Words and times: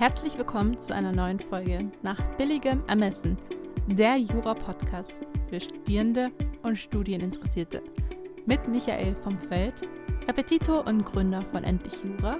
Herzlich 0.00 0.38
willkommen 0.38 0.78
zu 0.78 0.94
einer 0.94 1.12
neuen 1.12 1.38
Folge 1.38 1.90
nach 2.02 2.18
billigem 2.38 2.82
Ermessen, 2.88 3.36
der 3.86 4.16
Jura-Podcast 4.16 5.18
für 5.50 5.60
Studierende 5.60 6.32
und 6.62 6.76
Studieninteressierte. 6.76 7.82
Mit 8.46 8.66
Michael 8.66 9.14
vom 9.16 9.38
Feld, 9.38 9.74
Repetitor 10.26 10.86
und 10.86 11.04
Gründer 11.04 11.42
von 11.42 11.64
Endlich 11.64 12.02
Jura 12.02 12.38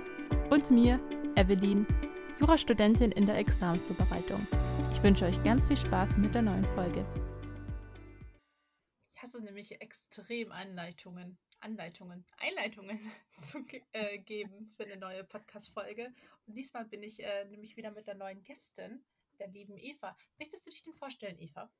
und 0.48 0.70
mir, 0.70 0.98
Evelyn, 1.36 1.86
Jurastudentin 2.38 3.12
in 3.12 3.26
der 3.26 3.36
Examensvorbereitung. 3.36 4.40
Ich 4.92 5.02
wünsche 5.02 5.26
euch 5.26 5.42
ganz 5.42 5.68
viel 5.68 5.76
Spaß 5.76 6.16
mit 6.16 6.34
der 6.34 6.40
neuen 6.40 6.64
Folge. 6.74 7.04
Ich 9.14 9.22
hasse 9.22 9.38
nämlich 9.42 9.82
extrem 9.82 10.50
Anleitungen. 10.50 11.36
Anleitungen, 11.60 12.24
Einleitungen 12.38 12.98
zu 13.34 13.64
äh, 13.92 14.18
geben 14.18 14.66
für 14.76 14.84
eine 14.84 14.96
neue 14.96 15.24
Podcast-Folge. 15.24 16.12
Und 16.46 16.54
diesmal 16.54 16.84
bin 16.84 17.02
ich 17.02 17.22
äh, 17.22 17.44
nämlich 17.44 17.76
wieder 17.76 17.90
mit 17.90 18.06
der 18.06 18.14
neuen 18.14 18.42
Gästin, 18.42 19.04
der 19.38 19.48
lieben 19.48 19.76
Eva. 19.78 20.16
Möchtest 20.38 20.66
du 20.66 20.70
dich 20.70 20.82
denn 20.82 20.94
vorstellen, 20.94 21.38
Eva? 21.38 21.70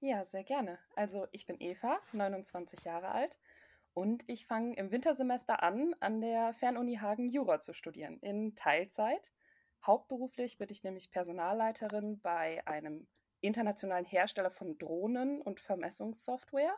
Ja, 0.00 0.24
sehr 0.24 0.44
gerne. 0.44 0.78
Also 0.96 1.28
ich 1.30 1.46
bin 1.46 1.60
Eva, 1.60 2.00
29 2.12 2.84
Jahre 2.84 3.12
alt 3.12 3.38
und 3.94 4.24
ich 4.26 4.46
fange 4.46 4.74
im 4.76 4.90
Wintersemester 4.90 5.62
an, 5.62 5.94
an 6.00 6.20
der 6.20 6.52
Fernuni 6.54 6.96
Hagen 6.96 7.28
Jura 7.28 7.60
zu 7.60 7.72
studieren, 7.72 8.18
in 8.20 8.54
Teilzeit. 8.54 9.32
Hauptberuflich 9.86 10.58
bin 10.58 10.68
ich 10.70 10.82
nämlich 10.82 11.10
Personalleiterin 11.10 12.20
bei 12.20 12.66
einem 12.66 13.06
internationalen 13.40 14.04
Hersteller 14.04 14.50
von 14.50 14.78
Drohnen 14.78 15.42
und 15.42 15.60
Vermessungssoftware. 15.60 16.74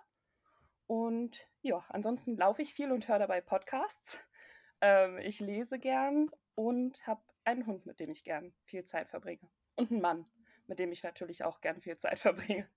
Und 0.87 1.49
ja, 1.63 1.85
ansonsten 1.89 2.37
laufe 2.37 2.63
ich 2.63 2.75
viel 2.75 2.93
und 2.93 3.09
höre 3.09 3.19
dabei 3.19 3.41
Podcasts. 3.41 4.21
Ähm, 4.81 5.19
ich 5.19 5.41
lese 5.41 5.79
gern 5.79 6.31
und 6.55 7.07
habe 7.07 7.23
einen 7.45 7.67
Hund, 7.67 7.87
mit 7.87 8.01
dem 8.01 8.11
ich 8.11 8.25
gern 8.25 8.55
viel 8.65 8.85
Zeit 8.85 9.09
verbringe. 9.09 9.49
Und 9.77 9.91
einen 9.91 10.01
Mann, 10.01 10.27
mit 10.67 10.79
dem 10.79 10.93
ich 10.93 11.03
natürlich 11.03 11.45
auch 11.45 11.61
gern 11.61 11.81
viel 11.81 11.97
Zeit 11.97 12.19
verbringe. 12.21 12.69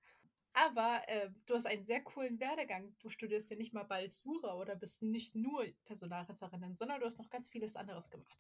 Aber 0.54 1.08
äh, 1.08 1.30
du 1.46 1.54
hast 1.54 1.68
einen 1.68 1.84
sehr 1.84 2.02
coolen 2.02 2.40
Werdegang. 2.40 2.96
Du 3.00 3.10
studierst 3.10 3.50
ja 3.52 3.58
nicht 3.58 3.74
mal 3.74 3.84
bald 3.84 4.16
Jura 4.24 4.56
oder 4.56 4.76
bist 4.76 5.04
nicht 5.04 5.36
nur 5.36 5.66
Personalreferentin, 5.86 6.76
sondern 6.76 7.00
du 7.00 7.06
hast 7.06 7.20
noch 7.20 7.30
ganz 7.30 7.48
vieles 7.48 7.76
anderes 7.76 8.10
gemacht. 8.10 8.40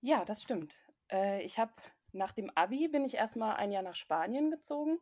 Ja, 0.00 0.24
das 0.24 0.42
stimmt. 0.42 0.80
Äh, 1.10 1.42
ich 1.42 1.58
habe 1.58 1.74
nach 2.12 2.32
dem 2.32 2.50
Abi 2.56 2.88
bin 2.88 3.04
ich 3.04 3.14
erstmal 3.14 3.56
ein 3.56 3.72
Jahr 3.72 3.82
nach 3.82 3.94
Spanien 3.94 4.50
gezogen 4.50 4.98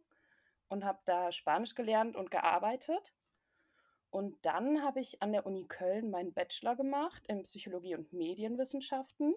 und 0.69 0.84
habe 0.84 0.98
da 1.04 1.30
Spanisch 1.30 1.75
gelernt 1.75 2.16
und 2.16 2.30
gearbeitet. 2.30 3.14
Und 4.10 4.44
dann 4.44 4.82
habe 4.82 5.00
ich 5.00 5.22
an 5.22 5.32
der 5.32 5.44
Uni 5.46 5.66
Köln 5.66 6.10
meinen 6.10 6.32
Bachelor 6.32 6.76
gemacht 6.76 7.26
in 7.26 7.42
Psychologie 7.42 7.94
und 7.94 8.12
Medienwissenschaften. 8.12 9.34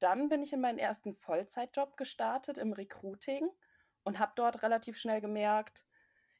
Dann 0.00 0.28
bin 0.28 0.42
ich 0.42 0.52
in 0.52 0.60
meinen 0.60 0.78
ersten 0.78 1.14
Vollzeitjob 1.14 1.96
gestartet 1.96 2.58
im 2.58 2.72
Recruiting 2.72 3.48
und 4.04 4.18
habe 4.18 4.32
dort 4.36 4.62
relativ 4.62 4.98
schnell 4.98 5.20
gemerkt, 5.20 5.84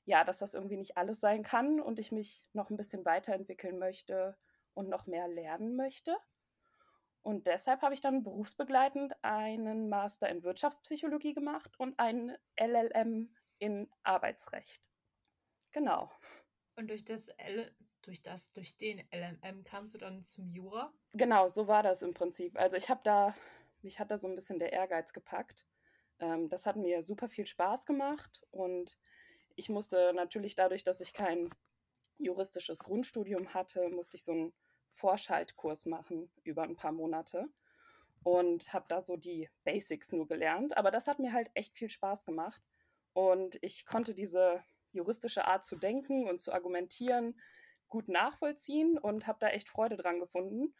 ja, 0.05 0.24
dass 0.24 0.39
das 0.39 0.55
irgendwie 0.55 0.77
nicht 0.77 0.97
alles 0.97 1.20
sein 1.20 1.42
kann 1.42 1.80
und 1.80 1.98
ich 1.98 2.12
mich 2.12 2.44
noch 2.52 2.70
ein 2.70 2.77
bisschen 2.77 3.05
weiterentwickeln 3.05 3.78
möchte 3.78 4.36
und 4.74 4.89
noch 4.89 5.06
mehr 5.06 5.27
lernen 5.28 5.74
möchte. 5.74 6.17
Und 7.22 7.48
deshalb 7.48 7.83
habe 7.83 7.92
ich 7.92 8.00
dann 8.00 8.22
berufsbegleitend 8.22 9.14
einen 9.24 9.89
Master 9.89 10.28
in 10.28 10.44
Wirtschaftspsychologie 10.44 11.34
gemacht 11.34 11.74
und 11.78 11.98
einen 11.98 12.36
LLM 12.56 13.34
in 13.58 13.91
Arbeitsrecht. 14.05 14.80
Genau. 15.72 16.08
Und 16.77 16.89
durch 16.89 17.05
das 17.05 17.29
L 17.29 17.71
durch 18.07 18.23
das, 18.23 18.53
durch 18.53 18.77
den 18.77 19.03
LMM 19.13 19.65
kamst 19.65 19.95
du 19.95 19.99
dann 19.99 20.23
zum 20.23 20.49
Jura? 20.49 20.93
Genau, 21.13 21.49
so 21.49 21.67
war 21.67 21.83
das 21.83 22.03
im 22.03 22.15
Prinzip. 22.15 22.57
Also 22.57 22.77
ich 22.77 22.89
habe 22.89 23.01
da, 23.03 23.35
mich 23.83 23.99
hat 23.99 24.11
da 24.11 24.19
so 24.19 24.29
ein 24.29 24.37
bisschen 24.37 24.61
der 24.61 24.73
Ehrgeiz 24.73 25.13
gepackt. 25.13 25.67
Ähm, 26.21 26.49
das 26.49 26.67
hat 26.67 26.77
mir 26.77 27.03
super 27.03 27.29
viel 27.29 27.47
Spaß 27.47 27.85
gemacht 27.85 28.43
und 28.53 28.97
ich 29.57 29.69
musste 29.69 30.13
natürlich 30.15 30.55
dadurch, 30.55 30.85
dass 30.85 31.01
ich 31.01 31.13
kein 31.13 31.51
juristisches 32.19 32.79
Grundstudium 32.79 33.55
hatte, 33.55 33.89
musste 33.89 34.17
ich 34.17 34.25
so 34.25 34.33
einen 34.33 34.53
Vorschaltkurs 34.92 35.85
machen 35.85 36.31
über 36.45 36.63
ein 36.63 36.77
paar 36.77 36.92
Monate 36.92 37.48
und 38.23 38.73
habe 38.73 38.86
da 38.89 39.01
so 39.01 39.17
die 39.17 39.48
Basics 39.65 40.13
nur 40.13 40.29
gelernt. 40.29 40.77
Aber 40.77 40.91
das 40.91 41.07
hat 41.07 41.19
mir 41.19 41.33
halt 41.33 41.51
echt 41.55 41.75
viel 41.75 41.91
Spaß 41.91 42.25
gemacht 42.25 42.63
und 43.15 43.59
ich 43.63 43.85
konnte 43.85 44.15
diese 44.15 44.63
juristische 44.96 45.46
Art 45.46 45.64
zu 45.64 45.77
denken 45.77 46.29
und 46.29 46.40
zu 46.40 46.52
argumentieren 46.52 47.34
gut 47.89 48.08
nachvollziehen 48.08 48.98
und 48.98 49.27
habe 49.27 49.39
da 49.40 49.48
echt 49.48 49.68
Freude 49.68 49.96
dran 49.96 50.20
gefunden. 50.20 50.74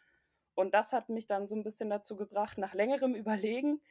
Und 0.55 0.73
das 0.73 0.91
hat 0.91 1.09
mich 1.09 1.27
dann 1.27 1.47
so 1.47 1.55
ein 1.55 1.63
bisschen 1.63 1.89
dazu 1.89 2.15
gebracht, 2.15 2.57
nach 2.57 2.73
längerem 2.73 3.15
Überlegen, 3.15 3.81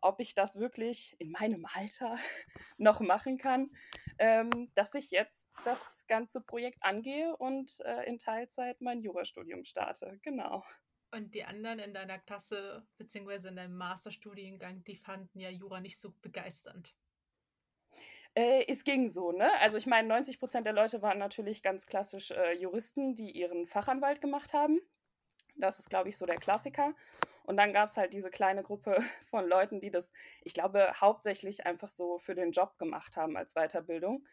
ob 0.00 0.20
ich 0.20 0.34
das 0.34 0.58
wirklich 0.58 1.16
in 1.18 1.30
meinem 1.30 1.66
Alter 1.74 2.16
noch 2.76 3.00
machen 3.00 3.38
kann, 3.38 3.70
ähm, 4.18 4.70
dass 4.74 4.94
ich 4.94 5.10
jetzt 5.10 5.48
das 5.64 6.04
ganze 6.06 6.40
Projekt 6.40 6.78
angehe 6.82 7.36
und 7.36 7.80
äh, 7.80 8.06
in 8.06 8.18
Teilzeit 8.18 8.80
mein 8.80 9.00
Jurastudium 9.00 9.64
starte. 9.64 10.18
Genau. 10.22 10.64
Und 11.12 11.34
die 11.34 11.44
anderen 11.44 11.78
in 11.78 11.94
deiner 11.94 12.18
Klasse 12.18 12.86
beziehungsweise 12.98 13.48
in 13.48 13.56
deinem 13.56 13.76
Masterstudiengang, 13.76 14.84
die 14.84 14.96
fanden 14.96 15.38
ja 15.38 15.48
Jura 15.48 15.80
nicht 15.80 15.98
so 15.98 16.12
begeisternd. 16.20 16.94
Äh, 18.36 18.66
es 18.68 18.84
ging 18.84 19.08
so, 19.08 19.32
ne? 19.32 19.50
Also 19.60 19.78
ich 19.78 19.86
meine, 19.86 20.08
90 20.08 20.38
Prozent 20.38 20.66
der 20.66 20.74
Leute 20.74 21.00
waren 21.00 21.18
natürlich 21.18 21.62
ganz 21.62 21.86
klassisch 21.86 22.30
äh, 22.30 22.52
Juristen, 22.52 23.14
die 23.14 23.30
ihren 23.30 23.66
Fachanwalt 23.66 24.20
gemacht 24.20 24.52
haben. 24.52 24.78
Das 25.56 25.78
ist, 25.78 25.88
glaube 25.88 26.10
ich, 26.10 26.18
so 26.18 26.26
der 26.26 26.36
Klassiker. 26.36 26.94
Und 27.44 27.56
dann 27.56 27.72
gab 27.72 27.88
es 27.88 27.96
halt 27.96 28.12
diese 28.12 28.28
kleine 28.28 28.62
Gruppe 28.62 28.98
von 29.30 29.48
Leuten, 29.48 29.80
die 29.80 29.90
das, 29.90 30.12
ich 30.42 30.52
glaube, 30.52 30.92
hauptsächlich 31.00 31.64
einfach 31.64 31.88
so 31.88 32.18
für 32.18 32.34
den 32.34 32.52
Job 32.52 32.78
gemacht 32.78 33.16
haben 33.16 33.38
als 33.38 33.54
Weiterbildung. 33.54 34.26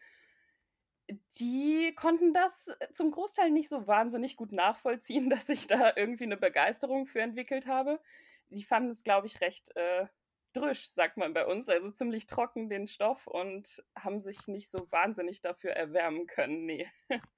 Die 1.38 1.94
konnten 1.94 2.34
das 2.34 2.68
zum 2.92 3.10
Großteil 3.10 3.50
nicht 3.50 3.70
so 3.70 3.86
wahnsinnig 3.86 4.36
gut 4.36 4.52
nachvollziehen, 4.52 5.30
dass 5.30 5.48
ich 5.48 5.66
da 5.66 5.94
irgendwie 5.96 6.24
eine 6.24 6.36
Begeisterung 6.36 7.06
für 7.06 7.22
entwickelt 7.22 7.66
habe. 7.66 8.00
Die 8.50 8.64
fanden 8.64 8.90
es, 8.90 9.02
glaube 9.02 9.28
ich, 9.28 9.40
recht 9.40 9.74
äh, 9.76 10.06
drüsch, 10.56 10.86
sagt 10.86 11.16
man 11.16 11.34
bei 11.34 11.46
uns, 11.46 11.68
also 11.68 11.90
ziemlich 11.90 12.26
trocken 12.26 12.68
den 12.68 12.86
Stoff 12.86 13.26
und 13.26 13.82
haben 13.96 14.20
sich 14.20 14.46
nicht 14.48 14.70
so 14.70 14.90
wahnsinnig 14.90 15.40
dafür 15.40 15.72
erwärmen 15.72 16.26
können. 16.26 16.64
Nee. 16.64 16.88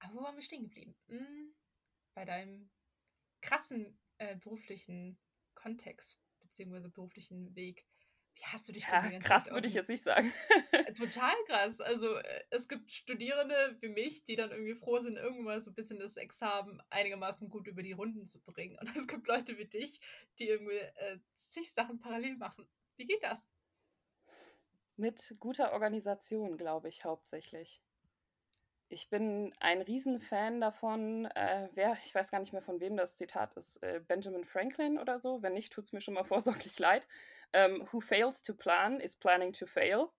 Aber 0.00 0.14
wo 0.14 0.22
waren 0.22 0.34
wir 0.36 0.42
stehen 0.42 0.64
geblieben? 0.64 0.96
Hm, 1.08 1.54
bei 2.14 2.24
deinem 2.24 2.70
krassen 3.40 3.98
äh, 4.18 4.36
beruflichen 4.36 5.18
Kontext 5.54 6.18
beziehungsweise 6.40 6.90
beruflichen 6.90 7.54
Weg. 7.54 7.86
Wie 8.34 8.44
hast 8.44 8.68
du 8.68 8.72
dich 8.72 8.86
ja, 8.86 9.00
denn 9.02 9.20
krass 9.20 9.50
würde 9.50 9.68
ich 9.68 9.74
jetzt 9.74 9.88
nicht 9.88 10.02
sagen. 10.02 10.32
Äh, 10.72 10.94
total 10.94 11.34
krass. 11.46 11.80
Also 11.80 12.16
äh, 12.16 12.44
es 12.50 12.66
gibt 12.66 12.90
Studierende 12.90 13.76
wie 13.80 13.88
mich, 13.88 14.24
die 14.24 14.36
dann 14.36 14.50
irgendwie 14.50 14.74
froh 14.74 15.00
sind, 15.00 15.16
irgendwann 15.16 15.60
so 15.60 15.70
ein 15.70 15.74
bisschen 15.74 15.98
das 15.98 16.16
Examen 16.16 16.82
einigermaßen 16.90 17.50
gut 17.50 17.66
über 17.66 17.82
die 17.82 17.92
Runden 17.92 18.26
zu 18.26 18.40
bringen. 18.40 18.78
Und 18.80 18.96
es 18.96 19.06
gibt 19.06 19.26
Leute 19.26 19.58
wie 19.58 19.66
dich, 19.66 20.00
die 20.38 20.48
irgendwie 20.48 20.76
äh, 20.76 21.18
zig 21.34 21.72
Sachen 21.72 21.98
parallel 21.98 22.36
machen. 22.36 22.66
Wie 22.96 23.06
geht 23.06 23.22
das? 23.22 23.50
Mit 24.96 25.36
guter 25.38 25.72
Organisation, 25.72 26.56
glaube 26.56 26.88
ich, 26.88 27.04
hauptsächlich. 27.04 27.82
Ich 28.92 29.08
bin 29.08 29.54
ein 29.58 29.80
Riesenfan 29.80 30.60
davon, 30.60 31.24
äh, 31.24 31.70
wer, 31.72 31.96
ich 32.04 32.14
weiß 32.14 32.30
gar 32.30 32.40
nicht 32.40 32.52
mehr 32.52 32.60
von 32.60 32.78
wem 32.78 32.94
das 32.94 33.16
Zitat 33.16 33.54
ist, 33.56 33.82
äh, 33.82 34.00
Benjamin 34.06 34.44
Franklin 34.44 34.98
oder 34.98 35.18
so. 35.18 35.40
Wenn 35.40 35.54
nicht, 35.54 35.72
tut 35.72 35.84
es 35.84 35.92
mir 35.92 36.02
schon 36.02 36.12
mal 36.12 36.24
vorsorglich 36.24 36.78
leid. 36.78 37.08
Ähm, 37.54 37.88
Who 37.90 38.00
fails 38.00 38.42
to 38.42 38.52
plan 38.52 39.00
is 39.00 39.16
planning 39.16 39.54
to 39.54 39.64
fail. 39.64 40.10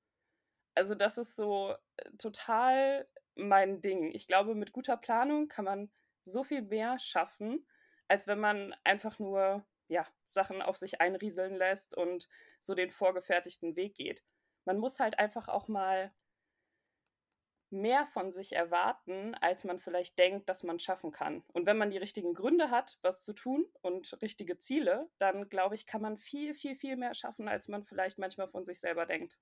Also 0.74 0.96
das 0.96 1.20
ist 1.20 1.36
so 1.36 1.76
äh, 1.98 2.10
total 2.18 3.08
mein 3.36 3.82
Ding. 3.82 4.12
Ich 4.12 4.26
glaube, 4.26 4.56
mit 4.56 4.72
guter 4.74 4.98
Planung 4.98 5.50
kann 5.50 5.66
man 5.66 5.92
so 6.26 6.44
viel 6.44 6.64
mehr 6.64 6.98
schaffen, 6.98 7.68
als 8.08 8.26
wenn 8.26 8.40
man 8.40 8.76
einfach 8.84 9.20
nur 9.20 9.64
ja, 9.88 10.08
Sachen 10.30 10.64
auf 10.64 10.78
sich 10.78 11.00
einrieseln 11.00 11.56
lässt 11.56 11.96
und 11.96 12.28
so 12.60 12.74
den 12.74 12.90
vorgefertigten 12.90 13.76
Weg 13.76 13.94
geht. 13.94 14.24
Man 14.66 14.80
muss 14.80 15.00
halt 15.00 15.20
einfach 15.20 15.48
auch 15.48 15.68
mal 15.68 16.12
mehr 17.74 18.06
von 18.06 18.32
sich 18.32 18.54
erwarten, 18.54 19.36
als 19.36 19.64
man 19.66 19.80
vielleicht 19.80 20.18
denkt, 20.18 20.48
dass 20.48 20.64
man 20.64 20.80
schaffen 20.80 21.12
kann. 21.12 21.44
Und 21.52 21.66
wenn 21.66 21.78
man 21.78 21.92
die 21.92 21.98
richtigen 21.98 22.34
Gründe 22.34 22.70
hat, 22.70 22.98
was 23.02 23.26
zu 23.26 23.34
tun 23.34 23.66
und 23.82 24.22
richtige 24.22 24.58
Ziele, 24.58 25.10
dann 25.18 25.50
glaube 25.50 25.76
ich, 25.76 25.86
kann 25.86 26.02
man 26.02 26.18
viel, 26.18 26.54
viel, 26.54 26.76
viel 26.76 26.96
mehr 26.96 27.14
schaffen, 27.14 27.48
als 27.48 27.68
man 27.68 27.84
vielleicht 27.84 28.18
manchmal 28.18 28.48
von 28.48 28.64
sich 28.64 28.80
selber 28.80 29.06
denkt. 29.06 29.38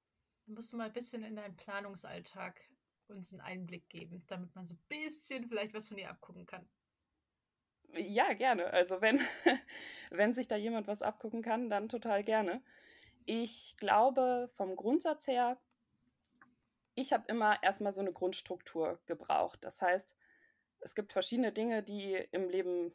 Musst 0.47 0.73
du 0.73 0.77
mal 0.77 0.87
ein 0.87 0.93
bisschen 0.93 1.23
in 1.23 1.35
deinen 1.35 1.55
Planungsalltag 1.55 2.61
uns 3.07 3.31
einen 3.31 3.41
Einblick 3.41 3.89
geben, 3.89 4.23
damit 4.27 4.55
man 4.55 4.65
so 4.65 4.75
ein 4.75 4.81
bisschen 4.87 5.47
vielleicht 5.47 5.73
was 5.73 5.89
von 5.89 5.97
dir 5.97 6.09
abgucken 6.09 6.45
kann? 6.45 6.67
Ja, 7.93 8.33
gerne. 8.33 8.71
Also 8.71 9.01
wenn, 9.01 9.19
wenn 10.09 10.33
sich 10.33 10.47
da 10.47 10.55
jemand 10.55 10.87
was 10.87 11.01
abgucken 11.01 11.41
kann, 11.41 11.69
dann 11.69 11.89
total 11.89 12.23
gerne. 12.23 12.63
Ich 13.25 13.75
glaube, 13.77 14.49
vom 14.53 14.75
Grundsatz 14.75 15.27
her 15.27 15.59
ich 17.01 17.13
habe 17.13 17.25
immer 17.27 17.61
erstmal 17.63 17.91
so 17.91 18.01
eine 18.01 18.13
Grundstruktur 18.13 18.99
gebraucht. 19.05 19.59
Das 19.63 19.81
heißt, 19.81 20.15
es 20.81 20.95
gibt 20.95 21.13
verschiedene 21.13 21.51
Dinge, 21.51 21.83
die 21.83 22.15
im 22.31 22.49
Leben 22.49 22.93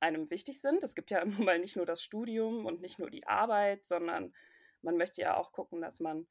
einem 0.00 0.30
wichtig 0.30 0.60
sind. 0.60 0.82
Es 0.82 0.94
gibt 0.94 1.10
ja 1.10 1.24
nun 1.24 1.44
mal 1.44 1.58
nicht 1.58 1.76
nur 1.76 1.86
das 1.86 2.02
Studium 2.02 2.66
und 2.66 2.80
nicht 2.80 2.98
nur 2.98 3.10
die 3.10 3.26
Arbeit, 3.26 3.86
sondern 3.86 4.34
man 4.82 4.96
möchte 4.96 5.22
ja 5.22 5.36
auch 5.36 5.52
gucken, 5.52 5.80
dass 5.80 6.00
man 6.00 6.26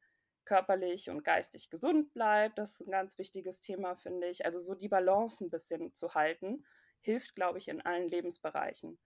körperlich 0.46 1.10
und 1.10 1.24
geistig 1.24 1.70
gesund 1.70 2.14
bleibt. 2.14 2.58
Das 2.60 2.80
ist 2.80 2.88
ein 2.88 2.92
ganz 2.92 3.18
wichtiges 3.18 3.62
Thema, 3.62 3.96
finde 3.96 4.28
ich. 4.28 4.46
Also 4.46 4.60
so 4.60 4.76
die 4.76 4.88
Balance 4.88 5.44
ein 5.44 5.50
bisschen 5.50 5.94
zu 5.94 6.14
halten, 6.14 6.66
hilft, 7.02 7.36
glaube 7.36 7.58
ich, 7.58 7.68
in 7.68 7.82
allen 7.82 8.08
Lebensbereichen. 8.08 9.00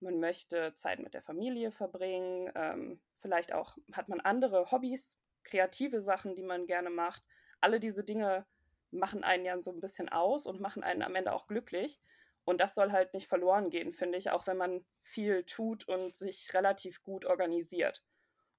Man 0.00 0.20
möchte 0.20 0.72
Zeit 0.74 1.00
mit 1.00 1.12
der 1.12 1.22
Familie 1.22 1.72
verbringen, 1.72 2.50
ähm, 2.54 3.00
vielleicht 3.20 3.52
auch 3.52 3.76
hat 3.92 4.08
man 4.08 4.20
andere 4.20 4.70
Hobbys, 4.70 5.18
kreative 5.44 6.00
Sachen, 6.00 6.34
die 6.34 6.42
man 6.42 6.66
gerne 6.66 6.90
macht. 6.90 7.22
Alle 7.60 7.80
diese 7.80 8.04
Dinge 8.04 8.46
machen 8.90 9.24
einen 9.24 9.44
ja 9.44 9.60
so 9.62 9.70
ein 9.70 9.80
bisschen 9.80 10.08
aus 10.08 10.46
und 10.46 10.60
machen 10.60 10.82
einen 10.82 11.02
am 11.02 11.14
Ende 11.14 11.32
auch 11.32 11.46
glücklich. 11.46 12.00
Und 12.44 12.60
das 12.60 12.74
soll 12.74 12.90
halt 12.90 13.14
nicht 13.14 13.28
verloren 13.28 13.70
gehen, 13.70 13.92
finde 13.92 14.18
ich, 14.18 14.30
auch 14.30 14.46
wenn 14.46 14.56
man 14.56 14.84
viel 15.02 15.44
tut 15.44 15.86
und 15.86 16.16
sich 16.16 16.52
relativ 16.54 17.02
gut 17.02 17.24
organisiert. 17.24 18.02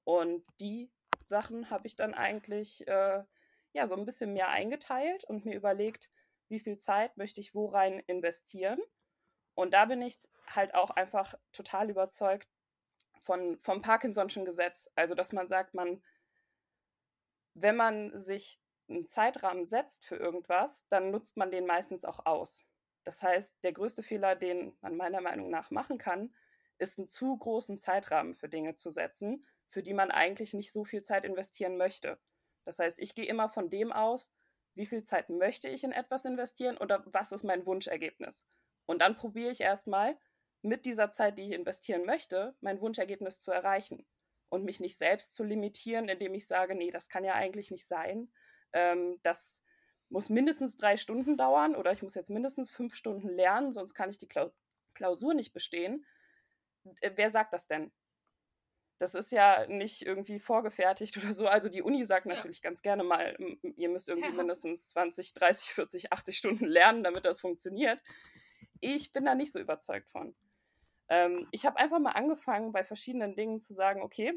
Und 0.03 0.45
die 0.59 0.92
Sachen 1.24 1.69
habe 1.69 1.88
ich 1.88 1.95
dann 1.95 2.13
eigentlich 2.13 2.88
äh, 2.88 3.24
ja 3.74 3.88
so 3.88 3.95
ein 3.95 4.06
bisschen 4.06 4.33
mehr 4.33 4.50
eingeteilt 4.50 5.24
und 5.24 5.45
mir 5.45 5.56
überlegt, 5.56 6.09
wie 6.47 6.59
viel 6.59 6.77
Zeit 6.77 7.18
möchte 7.18 7.42
ich 7.42 7.56
wo 7.56 7.68
rein 7.68 8.00
investieren. 8.07 8.80
Und 9.56 9.74
da 9.74 9.86
bin 9.86 10.01
ich 10.01 10.18
halt 10.47 10.74
auch 10.74 10.92
einfach 10.92 11.36
total 11.51 11.89
überzeugt 11.89 12.47
von, 13.21 13.59
vom 13.59 13.81
Parkinson'schen 13.81 14.45
Gesetz. 14.45 14.89
Also, 14.95 15.15
dass 15.15 15.33
man 15.33 15.47
sagt, 15.47 15.74
man, 15.74 16.04
wenn 17.54 17.75
man 17.75 18.19
sich 18.19 18.59
einen 18.91 19.07
Zeitrahmen 19.07 19.65
setzt 19.65 20.05
für 20.05 20.15
irgendwas, 20.15 20.85
dann 20.89 21.11
nutzt 21.11 21.38
man 21.38 21.51
den 21.51 21.65
meistens 21.65 22.05
auch 22.05 22.25
aus. 22.25 22.65
Das 23.03 23.23
heißt, 23.23 23.55
der 23.63 23.73
größte 23.73 24.03
Fehler, 24.03 24.35
den 24.35 24.77
man 24.81 24.95
meiner 24.95 25.21
Meinung 25.21 25.49
nach 25.49 25.71
machen 25.71 25.97
kann, 25.97 26.33
ist 26.77 26.97
einen 26.97 27.07
zu 27.07 27.38
großen 27.38 27.77
Zeitrahmen 27.77 28.35
für 28.35 28.49
Dinge 28.49 28.75
zu 28.75 28.89
setzen, 28.89 29.45
für 29.69 29.83
die 29.83 29.93
man 29.93 30.11
eigentlich 30.11 30.53
nicht 30.53 30.71
so 30.71 30.83
viel 30.83 31.03
Zeit 31.03 31.25
investieren 31.25 31.77
möchte. 31.77 32.19
Das 32.65 32.79
heißt, 32.79 32.99
ich 32.99 33.15
gehe 33.15 33.25
immer 33.25 33.49
von 33.49 33.69
dem 33.69 33.91
aus, 33.91 34.31
wie 34.75 34.85
viel 34.85 35.03
Zeit 35.03 35.29
möchte 35.29 35.67
ich 35.67 35.83
in 35.83 35.91
etwas 35.91 36.25
investieren 36.25 36.77
oder 36.77 37.03
was 37.07 37.31
ist 37.31 37.44
mein 37.44 37.65
Wunschergebnis. 37.65 38.44
Und 38.85 38.99
dann 38.99 39.15
probiere 39.15 39.51
ich 39.51 39.61
erstmal 39.61 40.17
mit 40.61 40.85
dieser 40.85 41.11
Zeit, 41.11 41.37
die 41.37 41.44
ich 41.44 41.51
investieren 41.51 42.05
möchte, 42.05 42.55
mein 42.61 42.81
Wunschergebnis 42.81 43.39
zu 43.41 43.51
erreichen 43.51 44.05
und 44.49 44.63
mich 44.63 44.79
nicht 44.79 44.97
selbst 44.97 45.35
zu 45.35 45.44
limitieren, 45.44 46.09
indem 46.09 46.33
ich 46.33 46.47
sage, 46.47 46.75
nee, 46.75 46.91
das 46.91 47.09
kann 47.09 47.23
ja 47.23 47.33
eigentlich 47.33 47.71
nicht 47.71 47.87
sein. 47.87 48.31
Ähm, 48.73 49.19
das 49.23 49.62
muss 50.09 50.29
mindestens 50.29 50.75
drei 50.75 50.97
Stunden 50.97 51.38
dauern 51.38 51.75
oder 51.75 51.91
ich 51.91 52.03
muss 52.03 52.15
jetzt 52.15 52.29
mindestens 52.29 52.69
fünf 52.69 52.95
Stunden 52.95 53.29
lernen, 53.29 53.71
sonst 53.71 53.94
kann 53.94 54.09
ich 54.09 54.18
die 54.18 54.27
Klausur 54.94 55.33
nicht 55.33 55.53
bestehen. 55.53 56.06
Äh, 57.00 57.12
wer 57.15 57.29
sagt 57.29 57.53
das 57.53 57.68
denn? 57.68 57.91
Das 59.00 59.15
ist 59.15 59.31
ja 59.31 59.65
nicht 59.68 60.06
irgendwie 60.06 60.38
vorgefertigt 60.38 61.18
oder 61.18 61.33
so. 61.33 61.47
Also 61.47 61.69
die 61.69 61.81
Uni 61.81 62.06
sagt 62.06 62.25
natürlich 62.25 62.57
ja. 62.57 62.69
ganz 62.69 62.81
gerne 62.81 63.03
mal, 63.03 63.35
ihr 63.77 63.89
müsst 63.89 64.09
irgendwie 64.09 64.29
ja. 64.29 64.35
mindestens 64.35 64.89
20, 64.89 65.33
30, 65.33 65.73
40, 65.73 66.13
80 66.13 66.38
Stunden 66.38 66.65
lernen, 66.65 67.03
damit 67.03 67.25
das 67.25 67.41
funktioniert. 67.41 68.01
Ich 68.79 69.12
bin 69.13 69.25
da 69.25 69.33
nicht 69.33 69.51
so 69.51 69.59
überzeugt 69.59 70.09
von. 70.09 70.35
Ähm, 71.09 71.47
ich 71.51 71.65
habe 71.65 71.77
einfach 71.77 72.00
mal 72.00 72.12
angefangen, 72.12 72.71
bei 72.71 72.83
verschiedenen 72.83 73.35
Dingen 73.35 73.59
zu 73.59 73.73
sagen, 73.73 74.01
okay, 74.01 74.33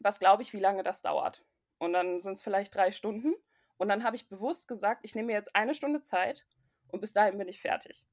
was 0.00 0.18
glaube 0.18 0.42
ich, 0.42 0.52
wie 0.52 0.60
lange 0.60 0.82
das 0.82 1.02
dauert? 1.02 1.44
Und 1.78 1.92
dann 1.92 2.20
sind 2.20 2.32
es 2.32 2.42
vielleicht 2.42 2.74
drei 2.74 2.90
Stunden. 2.90 3.34
Und 3.78 3.88
dann 3.88 4.04
habe 4.04 4.16
ich 4.16 4.28
bewusst 4.28 4.68
gesagt, 4.68 5.00
ich 5.04 5.14
nehme 5.14 5.28
mir 5.28 5.34
jetzt 5.34 5.54
eine 5.54 5.74
Stunde 5.74 6.00
Zeit 6.00 6.46
und 6.88 7.00
bis 7.00 7.12
dahin 7.12 7.38
bin 7.38 7.48
ich 7.48 7.60
fertig 7.60 8.06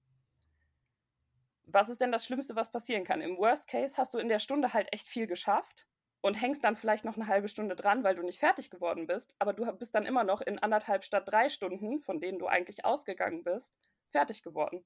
was 1.65 1.89
ist 1.89 2.01
denn 2.01 2.12
das 2.12 2.25
Schlimmste, 2.25 2.56
was 2.56 2.71
passieren 2.71 3.04
kann? 3.04 3.21
Im 3.21 3.38
Worst 3.38 3.68
Case 3.68 3.98
hast 3.98 4.13
du 4.13 4.19
in 4.19 4.30
der 4.30 4.39
Stunde 4.39 4.74
halt 4.74 4.88
echt 4.92 5.07
viel 5.07 5.27
geschafft 5.27 5.88
und 6.21 6.36
hängst 6.36 6.63
dann 6.63 6.75
vielleicht 6.75 7.06
noch 7.06 7.15
eine 7.15 7.27
halbe 7.27 7.50
Stunde 7.50 7.75
dran, 7.75 8.04
weil 8.04 8.15
du 8.15 8.24
nicht 8.24 8.39
fertig 8.39 8.69
geworden 8.69 9.07
bist, 9.07 9.36
aber 9.39 9.54
du 9.54 9.65
bist 9.74 9.95
dann 9.95 10.06
immer 10.06 10.24
noch 10.24 10.42
in 10.42 10.60
anderthalb 10.60 11.04
statt 11.04 11.24
drei 11.25 11.50
Stunden, 11.50 12.01
von 12.01 12.19
denen 12.19 12.39
du 12.39 12.48
eigentlich 12.48 12.86
ausgegangen 12.86 13.44
bist, 13.44 13.75
fertig 14.09 14.44
geworden. 14.44 14.86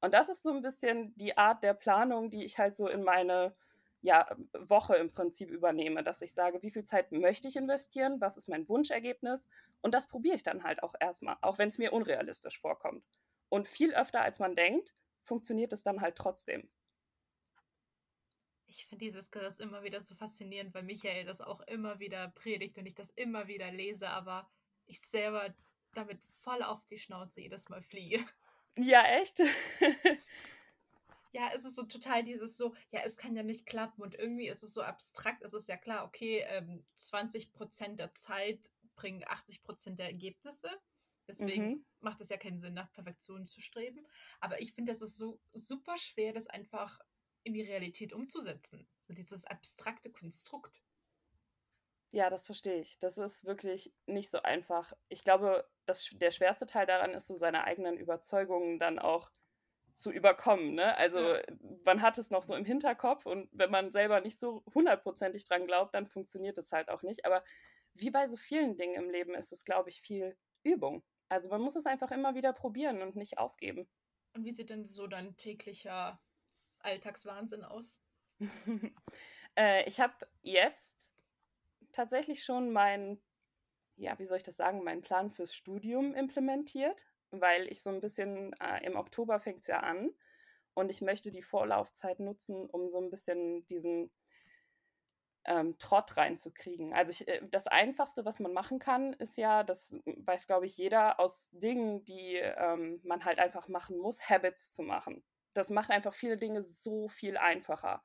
Und 0.00 0.14
das 0.14 0.28
ist 0.28 0.42
so 0.42 0.50
ein 0.50 0.62
bisschen 0.62 1.14
die 1.16 1.36
Art 1.36 1.62
der 1.62 1.74
Planung, 1.74 2.30
die 2.30 2.44
ich 2.44 2.58
halt 2.58 2.74
so 2.74 2.88
in 2.88 3.02
meine 3.02 3.54
ja, 4.00 4.28
Woche 4.52 4.96
im 4.96 5.10
Prinzip 5.10 5.50
übernehme, 5.50 6.04
dass 6.04 6.22
ich 6.22 6.32
sage, 6.32 6.62
wie 6.62 6.70
viel 6.70 6.84
Zeit 6.84 7.10
möchte 7.12 7.48
ich 7.48 7.56
investieren, 7.56 8.20
was 8.20 8.36
ist 8.36 8.48
mein 8.48 8.68
Wunschergebnis 8.68 9.48
und 9.80 9.92
das 9.92 10.08
probiere 10.08 10.36
ich 10.36 10.42
dann 10.42 10.62
halt 10.62 10.82
auch 10.82 10.94
erstmal, 11.00 11.36
auch 11.40 11.58
wenn 11.58 11.68
es 11.68 11.78
mir 11.78 11.92
unrealistisch 11.92 12.58
vorkommt. 12.60 13.04
Und 13.48 13.66
viel 13.66 13.94
öfter 13.94 14.20
als 14.20 14.38
man 14.38 14.54
denkt, 14.54 14.94
funktioniert 15.24 15.72
es 15.72 15.82
dann 15.82 16.00
halt 16.00 16.16
trotzdem. 16.16 16.68
Ich 18.66 18.86
finde 18.86 19.06
dieses 19.06 19.30
Gesetz 19.30 19.58
immer 19.58 19.82
wieder 19.82 20.00
so 20.00 20.14
faszinierend, 20.14 20.74
weil 20.74 20.82
Michael 20.82 21.24
das 21.24 21.40
auch 21.40 21.60
immer 21.62 21.98
wieder 22.00 22.28
predigt 22.28 22.76
und 22.76 22.86
ich 22.86 22.94
das 22.94 23.10
immer 23.10 23.48
wieder 23.48 23.70
lese, 23.70 24.10
aber 24.10 24.48
ich 24.84 25.00
selber 25.00 25.54
damit 25.94 26.22
voll 26.42 26.62
auf 26.62 26.84
die 26.84 26.98
Schnauze 26.98 27.40
jedes 27.40 27.68
Mal 27.70 27.82
fliege. 27.82 28.24
Ja, 28.76 29.02
echt? 29.04 29.40
ja, 31.38 31.50
es 31.54 31.64
ist 31.64 31.76
so 31.76 31.84
total 31.84 32.24
dieses 32.24 32.56
so, 32.56 32.74
ja, 32.90 33.00
es 33.04 33.16
kann 33.16 33.36
ja 33.36 33.44
nicht 33.44 33.64
klappen 33.64 34.02
und 34.02 34.16
irgendwie 34.16 34.48
ist 34.48 34.64
es 34.64 34.74
so 34.74 34.82
abstrakt. 34.82 35.44
Es 35.44 35.54
ist 35.54 35.68
ja 35.68 35.76
klar, 35.76 36.04
okay, 36.04 36.44
ähm, 36.48 36.84
20% 36.96 37.94
der 37.94 38.12
Zeit 38.14 38.58
bringen 38.96 39.22
80% 39.22 39.94
der 39.94 40.06
Ergebnisse. 40.06 40.68
Deswegen 41.28 41.68
mhm. 41.68 41.86
macht 42.00 42.20
es 42.20 42.30
ja 42.30 42.38
keinen 42.38 42.58
Sinn, 42.58 42.74
nach 42.74 42.90
Perfektion 42.92 43.46
zu 43.46 43.60
streben. 43.60 44.04
Aber 44.40 44.60
ich 44.60 44.72
finde, 44.72 44.90
es 44.90 45.00
ist 45.00 45.16
so 45.16 45.40
super 45.52 45.96
schwer, 45.96 46.32
das 46.32 46.48
einfach 46.48 46.98
in 47.44 47.54
die 47.54 47.62
Realität 47.62 48.12
umzusetzen. 48.12 48.88
So 48.98 49.14
dieses 49.14 49.44
abstrakte 49.46 50.10
Konstrukt. 50.10 50.82
Ja, 52.10 52.30
das 52.30 52.46
verstehe 52.46 52.80
ich. 52.80 52.98
Das 52.98 53.16
ist 53.16 53.44
wirklich 53.44 53.92
nicht 54.06 54.30
so 54.30 54.42
einfach. 54.42 54.92
Ich 55.08 55.22
glaube, 55.22 55.70
das, 55.84 56.08
der 56.14 56.32
schwerste 56.32 56.66
Teil 56.66 56.86
daran 56.86 57.12
ist, 57.12 57.28
so 57.28 57.36
seine 57.36 57.62
eigenen 57.62 57.96
Überzeugungen 57.96 58.80
dann 58.80 58.98
auch 58.98 59.30
zu 59.98 60.12
überkommen. 60.12 60.74
Ne? 60.74 60.96
Also 60.96 61.18
ja. 61.18 61.42
man 61.84 62.02
hat 62.02 62.18
es 62.18 62.30
noch 62.30 62.44
so 62.44 62.54
im 62.54 62.64
Hinterkopf 62.64 63.26
und 63.26 63.48
wenn 63.52 63.70
man 63.70 63.90
selber 63.90 64.20
nicht 64.20 64.38
so 64.38 64.62
hundertprozentig 64.72 65.44
dran 65.44 65.66
glaubt, 65.66 65.94
dann 65.94 66.06
funktioniert 66.06 66.56
es 66.58 66.70
halt 66.70 66.88
auch 66.88 67.02
nicht. 67.02 67.24
Aber 67.24 67.42
wie 67.94 68.10
bei 68.10 68.28
so 68.28 68.36
vielen 68.36 68.76
Dingen 68.76 68.94
im 68.94 69.10
Leben 69.10 69.34
ist 69.34 69.52
es, 69.52 69.64
glaube 69.64 69.90
ich, 69.90 70.00
viel 70.00 70.36
Übung. 70.62 71.02
Also 71.28 71.48
man 71.48 71.60
muss 71.60 71.74
es 71.74 71.86
einfach 71.86 72.12
immer 72.12 72.36
wieder 72.36 72.52
probieren 72.52 73.02
und 73.02 73.16
nicht 73.16 73.38
aufgeben. 73.38 73.88
Und 74.34 74.44
wie 74.44 74.52
sieht 74.52 74.70
denn 74.70 74.84
so 74.84 75.08
dein 75.08 75.36
täglicher 75.36 76.20
Alltagswahnsinn 76.78 77.64
aus? 77.64 78.00
äh, 79.56 79.84
ich 79.88 79.98
habe 79.98 80.14
jetzt 80.42 81.12
tatsächlich 81.90 82.44
schon 82.44 82.70
meinen, 82.70 83.20
ja, 83.96 84.16
wie 84.20 84.24
soll 84.24 84.36
ich 84.36 84.44
das 84.44 84.56
sagen, 84.56 84.84
meinen 84.84 85.02
Plan 85.02 85.32
fürs 85.32 85.52
Studium 85.52 86.14
implementiert, 86.14 87.04
weil 87.30 87.68
ich 87.68 87.82
so 87.82 87.90
ein 87.90 88.00
bisschen, 88.00 88.52
äh, 88.60 88.84
im 88.84 88.96
Oktober 88.96 89.40
fängt 89.40 89.62
es 89.62 89.66
ja 89.68 89.80
an 89.80 90.10
und 90.74 90.90
ich 90.90 91.02
möchte 91.02 91.30
die 91.30 91.42
Vorlaufzeit 91.42 92.20
nutzen, 92.20 92.66
um 92.70 92.88
so 92.88 92.98
ein 92.98 93.10
bisschen 93.10 93.66
diesen 93.66 94.10
ähm, 95.44 95.78
Trott 95.78 96.16
reinzukriegen. 96.16 96.92
Also 96.92 97.10
ich, 97.12 97.26
äh, 97.26 97.40
das 97.50 97.66
Einfachste, 97.66 98.24
was 98.24 98.38
man 98.38 98.52
machen 98.52 98.78
kann, 98.78 99.14
ist 99.14 99.38
ja, 99.38 99.64
das 99.64 99.94
weiß, 100.04 100.46
glaube 100.46 100.66
ich, 100.66 100.76
jeder, 100.76 101.18
aus 101.18 101.48
Dingen, 101.52 102.04
die 102.04 102.36
ähm, 102.36 103.00
man 103.02 103.24
halt 103.24 103.38
einfach 103.38 103.68
machen 103.68 103.98
muss, 103.98 104.28
Habits 104.28 104.74
zu 104.74 104.82
machen. 104.82 105.24
Das 105.54 105.70
macht 105.70 105.90
einfach 105.90 106.14
viele 106.14 106.36
Dinge 106.36 106.62
so 106.62 107.08
viel 107.08 107.36
einfacher. 107.36 108.02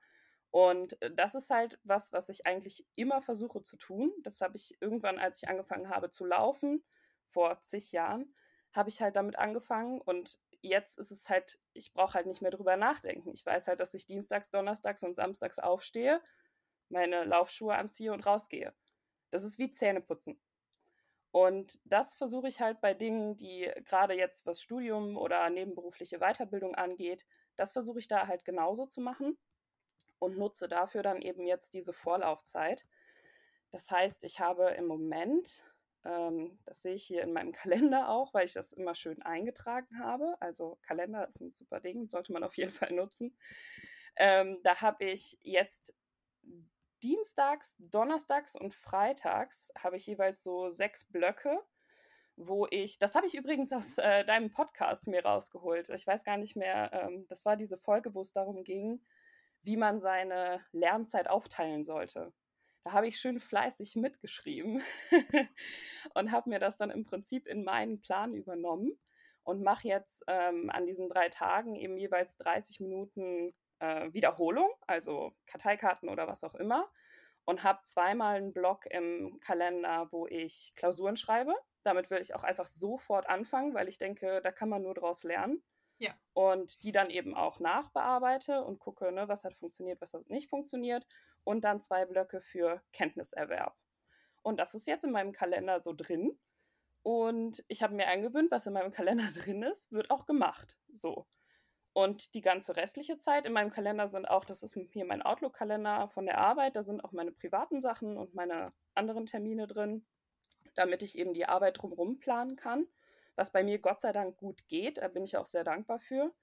Und 0.51 1.01
äh, 1.01 1.12
das 1.12 1.36
ist 1.36 1.50
halt 1.50 1.80
was, 1.84 2.13
was 2.13 2.30
ich 2.30 2.46
eigentlich 2.46 2.86
immer 2.96 3.22
versuche 3.22 3.62
zu 3.62 3.75
tun. 3.77 4.13
Das 4.24 4.39
habe 4.42 4.56
ich 4.56 4.77
irgendwann, 4.80 5.20
als 5.20 5.44
ich 5.44 5.50
angefangen 5.50 5.89
habe 5.89 6.10
zu 6.10 6.25
laufen, 6.25 6.84
vor 7.27 7.60
zig 7.62 7.92
Jahren, 7.92 8.34
habe 8.74 8.89
ich 8.89 9.01
halt 9.01 9.15
damit 9.15 9.38
angefangen 9.38 10.01
und 10.01 10.39
jetzt 10.62 10.98
ist 10.98 11.12
es 11.12 11.30
halt, 11.30 11.60
ich 11.74 11.94
brauche 11.94 12.15
halt 12.15 12.25
nicht 12.25 12.42
mehr 12.42 12.51
drüber 12.51 12.77
nachdenken. 12.77 13.32
Ich 13.34 13.46
weiß 13.46 13.68
halt, 13.68 13.80
dass 13.80 13.94
ich 13.94 14.06
dienstags, 14.06 14.50
donnerstags 14.50 15.03
und 15.03 15.15
samstags 15.15 15.60
aufstehe 15.60 16.22
meine 16.94 17.25
Laufschuhe 17.25 17.75
anziehe 17.75 18.13
und 18.13 18.25
rausgehe. 18.25 18.74
Das 19.32 19.44
ist 19.44 19.58
wie 19.58 19.72
Zähneputzen. 19.72 20.39
Und 21.32 21.80
das 21.84 22.13
versuche 22.13 22.48
ich 22.48 22.62
halt 22.62 22.80
bei 22.80 22.94
Dingen, 22.94 23.36
die 23.36 23.72
gerade 23.86 24.13
jetzt 24.13 24.46
was 24.46 24.62
Studium 24.62 25.18
oder 25.18 25.50
nebenberufliche 25.50 26.20
Weiterbildung 26.20 26.75
angeht, 26.75 27.25
das 27.56 27.72
versuche 27.72 28.00
ich 28.00 28.08
da 28.08 28.27
halt 28.27 28.46
genauso 28.46 28.86
zu 28.86 29.01
machen 29.01 29.38
und 30.20 30.38
nutze 30.38 30.68
dafür 30.68 31.01
dann 31.01 31.22
eben 31.22 31.46
jetzt 31.46 31.74
diese 31.74 31.92
Vorlaufzeit. 31.92 32.86
Das 33.72 33.89
heißt, 33.89 34.24
ich 34.24 34.39
habe 34.39 34.70
im 34.72 34.86
Moment, 34.86 35.63
ähm, 36.05 36.60
das 36.65 36.81
sehe 36.81 36.95
ich 36.95 37.03
hier 37.03 37.24
in 37.24 37.33
meinem 37.33 37.51
Kalender 37.53 38.10
auch, 38.10 38.33
weil 38.33 38.45
ich 38.45 38.53
das 38.53 38.74
immer 38.74 38.95
schön 38.95 39.22
eingetragen 39.22 40.00
habe. 40.00 40.36
Also 40.39 40.77
Kalender 40.81 41.27
ist 41.27 41.41
ein 41.41 41.51
super 41.51 41.79
Ding, 41.79 42.07
sollte 42.07 42.33
man 42.33 42.43
auf 42.43 42.55
jeden 42.55 42.72
Fall 42.72 42.91
nutzen. 42.91 43.36
Ähm, 44.15 44.60
da 44.63 44.81
habe 44.81 45.05
ich 45.05 45.38
jetzt 45.41 45.95
Dienstags, 47.01 47.75
Donnerstags 47.79 48.55
und 48.55 48.74
Freitags 48.74 49.72
habe 49.77 49.98
ich 49.98 50.07
jeweils 50.07 50.41
so 50.41 50.69
sechs 50.69 51.03
Blöcke, 51.03 51.60
wo 52.36 52.65
ich, 52.69 52.98
das 52.98 53.15
habe 53.15 53.27
ich 53.27 53.36
übrigens 53.36 53.74
aus 53.74 53.98
äh, 53.98 54.24
deinem 54.24 54.51
Podcast 54.51 55.07
mir 55.07 55.25
rausgeholt. 55.25 55.89
Ich 55.89 56.07
weiß 56.07 56.24
gar 56.24 56.38
nicht 56.38 56.55
mehr, 56.55 56.91
ähm, 56.93 57.25
das 57.27 57.45
war 57.45 57.57
diese 57.57 57.77
Folge, 57.77 58.13
wo 58.13 58.22
es 58.22 58.31
darum 58.31 58.63
ging, 58.63 59.01
wie 59.63 59.77
man 59.77 60.00
seine 60.00 60.63
Lernzeit 60.72 61.27
aufteilen 61.27 61.83
sollte. 61.83 62.33
Da 62.84 62.92
habe 62.92 63.08
ich 63.08 63.20
schön 63.20 63.40
fleißig 63.40 63.96
mitgeschrieben 63.96 64.84
und 66.16 66.32
habe 66.32 66.50
mir 66.50 66.60
das 66.60 66.78
dann 66.78 66.90
im 66.90 67.06
Prinzip 67.06 67.48
in 67.48 67.63
meinen 67.63 68.02
Plan 68.02 68.34
übernommen 68.34 68.98
und 69.44 69.62
mache 69.62 69.88
jetzt 69.88 70.24
ähm, 70.28 70.70
an 70.70 70.86
diesen 70.86 71.10
drei 71.10 71.30
Tagen 71.30 71.75
eben 71.75 71.98
jeweils 71.98 72.38
30 72.38 72.82
Minuten 72.82 73.54
äh, 73.80 74.12
Wiederholung, 74.13 74.70
also 74.88 75.34
Karteikarten 75.46 76.10
oder 76.10 76.28
was 76.28 76.44
auch 76.44 76.56
immer. 76.56 76.90
Und 77.46 77.63
habe 77.63 77.80
zweimal 77.84 78.38
einen 78.38 78.54
Block 78.54 78.86
im 78.86 79.40
Kalender, 79.42 80.08
wo 80.12 80.28
ich 80.28 80.74
Klausuren 80.75 81.18
schreibe. 81.18 81.54
Damit 81.84 82.10
will 82.10 82.22
ich 82.22 82.36
auch 82.36 82.44
einfach 82.44 82.66
sofort 82.66 83.28
anfangen, 83.28 83.74
weil 83.74 83.90
ich 83.90 83.98
denke, 83.98 84.40
da 84.42 84.52
kann 84.54 84.70
man 84.70 84.82
nur 84.82 84.94
draus 84.94 85.24
lernen. 85.24 85.62
Ja. 85.98 86.13
Und 86.34 86.84
die 86.84 86.94
dann 86.94 87.10
eben 87.10 87.36
auch 87.36 87.60
nachbearbeite 87.60 88.63
und 88.63 88.80
gucke, 88.80 89.12
ne, 89.12 89.28
was 89.28 89.44
hat 89.44 89.56
funktioniert, 89.56 90.00
was 90.00 90.13
hat 90.13 90.30
nicht 90.30 90.50
funktioniert. 90.50 91.06
Und 91.44 91.64
dann 91.64 91.82
zwei 91.82 92.06
Blöcke 92.06 92.42
für 92.42 92.82
Kenntniserwerb. 92.92 93.76
Und 94.42 94.60
das 94.60 94.76
ist 94.76 94.88
jetzt 94.88 95.04
in 95.04 95.12
meinem 95.12 95.32
Kalender 95.32 95.80
so 95.80 95.94
drin. 95.94 96.38
Und 97.02 97.64
ich 97.68 97.84
habe 97.84 97.96
mir 97.96 98.08
angewöhnt, 98.08 98.52
was 98.52 98.66
in 98.66 98.74
meinem 98.74 98.92
Kalender 98.94 99.30
drin 99.34 99.64
ist, 99.64 99.92
wird 99.92 100.10
auch 100.10 100.26
gemacht. 100.26 100.78
So. 100.94 101.28
Und 101.94 102.34
die 102.34 102.42
ganze 102.42 102.76
restliche 102.76 103.20
Zeit 103.20 103.46
in 103.46 103.54
meinem 103.54 103.70
Kalender 103.70 104.08
sind 104.08 104.26
auch, 104.26 104.46
das 104.46 104.64
ist 104.64 104.76
hier 104.92 105.06
mein 105.06 105.22
Outlook-Kalender 105.22 106.08
von 106.10 106.26
der 106.26 106.40
Arbeit, 106.40 106.76
da 106.76 106.82
sind 106.82 107.04
auch 107.04 107.12
meine 107.12 107.32
privaten 107.32 107.82
Sachen 107.82 108.18
und 108.18 108.34
meine 108.34 108.74
anderen 108.96 109.28
Termine 109.28 109.68
drin, 109.68 110.04
damit 110.74 111.04
ich 111.04 111.18
eben 111.20 111.36
die 111.36 111.46
Arbeit 111.46 111.80
drumherum 111.80 112.20
planen 112.20 112.56
kann, 112.56 112.88
was 113.36 113.52
bei 113.52 113.64
mir 113.64 113.78
Gott 113.78 114.02
sei 114.02 114.12
Dank 114.12 114.38
gut 114.38 114.68
geht, 114.68 114.98
da 114.98 115.08
bin 115.08 115.24
ich 115.24 115.38
auch 115.38 115.46
sehr 115.46 115.64
dankbar 115.64 116.00
für. 116.00 116.34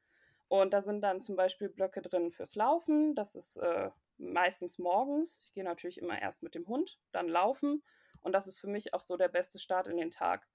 Und 0.47 0.73
da 0.73 0.83
sind 0.83 1.01
dann 1.01 1.21
zum 1.21 1.35
Beispiel 1.35 1.69
Blöcke 1.69 2.01
drin 2.01 2.31
fürs 2.31 2.55
Laufen, 2.55 3.17
das 3.17 3.35
ist 3.35 3.57
äh, 3.57 3.91
meistens 4.21 4.79
morgens. 4.79 5.43
Ich 5.47 5.53
gehe 5.55 5.65
natürlich 5.65 5.99
immer 5.99 6.21
erst 6.21 6.43
mit 6.43 6.55
dem 6.55 6.67
Hund, 6.69 6.99
dann 7.13 7.29
laufen 7.29 7.83
und 8.23 8.33
das 8.33 8.47
ist 8.47 8.61
für 8.61 8.69
mich 8.69 8.95
auch 8.95 9.01
so 9.01 9.17
der 9.17 9.29
beste 9.29 9.59
Start 9.59 9.87
in 9.87 9.97
den 9.97 10.11
Tag. 10.11 10.47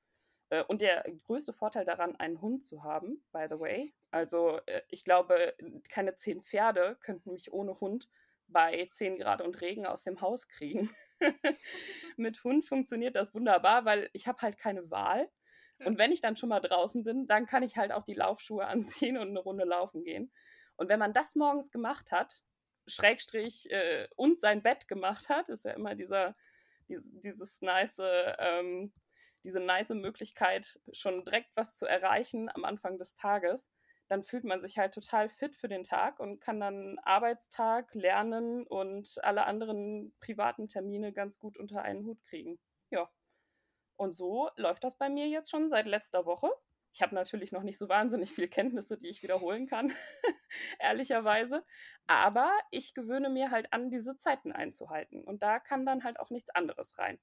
Äh, 0.50 0.64
und 0.64 0.82
der 0.82 1.04
größte 1.24 1.54
Vorteil 1.54 1.86
daran, 1.86 2.16
einen 2.16 2.42
Hund 2.42 2.64
zu 2.64 2.84
haben, 2.84 3.24
by 3.32 3.48
the 3.50 3.60
way. 3.60 3.94
Also 4.12 4.60
äh, 4.66 4.82
ich 4.90 5.04
glaube, 5.04 5.56
keine 5.90 6.16
zehn 6.16 6.42
Pferde 6.42 6.98
könnten 7.02 7.34
mich 7.34 7.52
ohne 7.52 7.80
Hund 7.80 8.10
bei 8.48 8.88
10 8.92 9.18
Grad 9.18 9.42
und 9.42 9.60
Regen 9.62 9.86
aus 9.88 10.04
dem 10.04 10.22
Haus 10.22 10.48
kriegen. 10.48 10.96
Mit 12.18 12.44
Hund 12.44 12.66
funktioniert 12.66 13.16
das 13.16 13.34
wunderbar, 13.34 13.86
weil 13.86 14.10
ich 14.14 14.28
habe 14.28 14.42
halt 14.42 14.58
keine 14.58 14.92
Wahl. 14.92 15.30
Und 15.84 15.98
wenn 15.98 16.12
ich 16.12 16.22
dann 16.22 16.38
schon 16.38 16.50
mal 16.50 16.62
draußen 16.62 17.04
bin, 17.04 17.28
dann 17.28 17.48
kann 17.48 17.64
ich 17.64 17.76
halt 17.76 17.92
auch 17.92 18.04
die 18.04 18.14
Laufschuhe 18.14 18.66
anziehen 18.68 19.18
und 19.18 19.30
eine 19.30 19.40
Runde 19.40 19.66
laufen 19.66 20.04
gehen. 20.04 20.32
Und 20.78 20.90
wenn 20.90 21.00
man 21.00 21.14
das 21.14 21.36
morgens 21.36 21.72
gemacht 21.72 22.12
hat, 22.12 22.44
Schrägstrich 22.88 23.70
äh, 23.72 24.08
und 24.16 24.40
sein 24.40 24.62
Bett 24.62 24.88
gemacht 24.88 25.30
hat, 25.30 25.50
ist 25.50 25.66
ja 25.66 25.72
immer 25.72 25.96
dieser, 25.96 26.36
dieses, 26.88 27.12
dieses 27.20 27.62
nice 27.62 28.00
ähm, 28.00 28.94
diese 29.46 29.60
nice 29.60 29.92
Möglichkeit, 29.92 30.80
schon 30.92 31.24
direkt 31.24 31.56
was 31.56 31.78
zu 31.78 31.86
erreichen 31.86 32.50
am 32.54 32.66
Anfang 32.66 32.98
des 32.98 33.16
Tages, 33.16 33.72
dann 34.08 34.24
fühlt 34.24 34.44
man 34.44 34.60
sich 34.60 34.78
halt 34.78 34.94
total 34.94 35.30
fit 35.30 35.56
für 35.56 35.68
den 35.68 35.84
Tag 35.84 36.20
und 36.20 36.40
kann 36.40 36.60
dann 36.60 37.00
Arbeitstag, 37.00 37.94
Lernen 37.94 38.66
und 38.66 39.18
alle 39.24 39.46
anderen 39.46 40.16
privaten 40.20 40.68
Termine 40.68 41.14
ganz 41.14 41.40
gut 41.40 41.58
unter 41.58 41.84
einen 41.84 42.06
Hut 42.06 42.22
kriegen. 42.24 42.60
Ja. 42.90 43.10
Und 43.98 44.14
so 44.14 44.50
läuft 44.58 44.84
das 44.84 44.98
bei 44.98 45.10
mir 45.10 45.28
jetzt 45.28 45.50
schon 45.52 45.70
seit 45.70 45.86
letzter 45.86 46.26
Woche. 46.26 46.50
Ich 46.96 47.02
habe 47.02 47.14
natürlich 47.14 47.52
noch 47.52 47.64
nicht 47.64 47.78
so 47.78 47.90
wahnsinnig 47.90 48.32
viele 48.32 48.48
Kenntnisse, 48.48 48.98
die 48.98 49.10
ich 49.10 49.22
wiederholen 49.22 49.68
kann, 49.68 49.92
ehrlicherweise. 50.80 51.66
Aber 52.08 52.58
ich 52.72 52.94
gewöhne 52.94 53.30
mir 53.30 53.52
halt 53.52 53.74
an, 53.74 53.90
diese 53.90 54.16
Zeiten 54.16 54.54
einzuhalten. 54.54 55.22
Und 55.22 55.44
da 55.44 55.60
kann 55.60 55.86
dann 55.86 56.06
halt 56.06 56.22
auch 56.22 56.30
nichts 56.30 56.52
anderes 56.52 56.98
rein. 56.98 57.20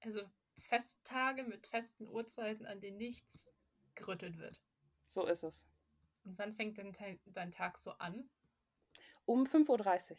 Also 0.00 0.22
Festtage 0.58 1.44
mit 1.44 1.68
festen 1.68 2.08
Uhrzeiten, 2.08 2.66
an 2.66 2.80
denen 2.80 2.96
nichts 2.96 3.52
gerüttelt 3.94 4.36
wird. 4.38 4.60
So 5.06 5.24
ist 5.26 5.44
es. 5.44 5.64
Und 6.24 6.36
wann 6.36 6.52
fängt 6.52 6.78
denn 6.78 6.92
dein 7.26 7.52
Tag 7.52 7.78
so 7.78 7.92
an? 7.92 8.28
Um 9.26 9.44
5.30 9.44 10.10
Uhr. 10.10 10.16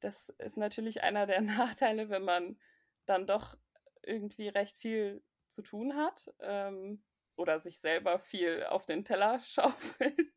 Das 0.00 0.30
ist 0.30 0.56
natürlich 0.56 1.04
einer 1.04 1.28
der 1.28 1.40
Nachteile, 1.42 2.10
wenn 2.10 2.24
man 2.24 2.58
dann 3.04 3.24
doch 3.24 3.56
irgendwie 4.02 4.48
recht 4.48 4.76
viel 4.76 5.22
zu 5.46 5.62
tun 5.62 5.94
hat 5.94 6.34
ähm, 6.40 7.00
oder 7.36 7.60
sich 7.60 7.80
selber 7.80 8.18
viel 8.18 8.64
auf 8.64 8.86
den 8.86 9.04
Teller 9.04 9.40
schaufelt, 9.44 10.32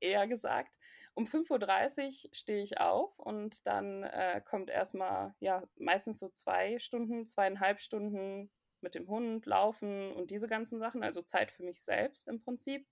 eher 0.00 0.26
gesagt 0.26 0.72
um 1.18 1.24
5.30 1.24 2.26
Uhr 2.26 2.30
stehe 2.32 2.62
ich 2.62 2.78
auf 2.78 3.18
und 3.18 3.66
dann 3.66 4.04
äh, 4.04 4.40
kommt 4.44 4.70
erstmal, 4.70 5.34
ja, 5.40 5.64
meistens 5.76 6.20
so 6.20 6.28
zwei 6.28 6.78
Stunden, 6.78 7.26
zweieinhalb 7.26 7.80
Stunden 7.80 8.52
mit 8.80 8.94
dem 8.94 9.08
Hund 9.08 9.44
laufen 9.44 10.12
und 10.12 10.30
diese 10.30 10.46
ganzen 10.46 10.78
Sachen, 10.78 11.02
also 11.02 11.20
Zeit 11.20 11.50
für 11.50 11.64
mich 11.64 11.82
selbst 11.82 12.28
im 12.28 12.38
Prinzip. 12.38 12.86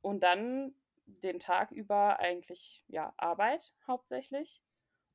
Und 0.00 0.22
dann 0.22 0.74
den 1.04 1.38
Tag 1.38 1.70
über 1.70 2.18
eigentlich, 2.18 2.82
ja, 2.88 3.12
Arbeit 3.18 3.74
hauptsächlich. 3.86 4.62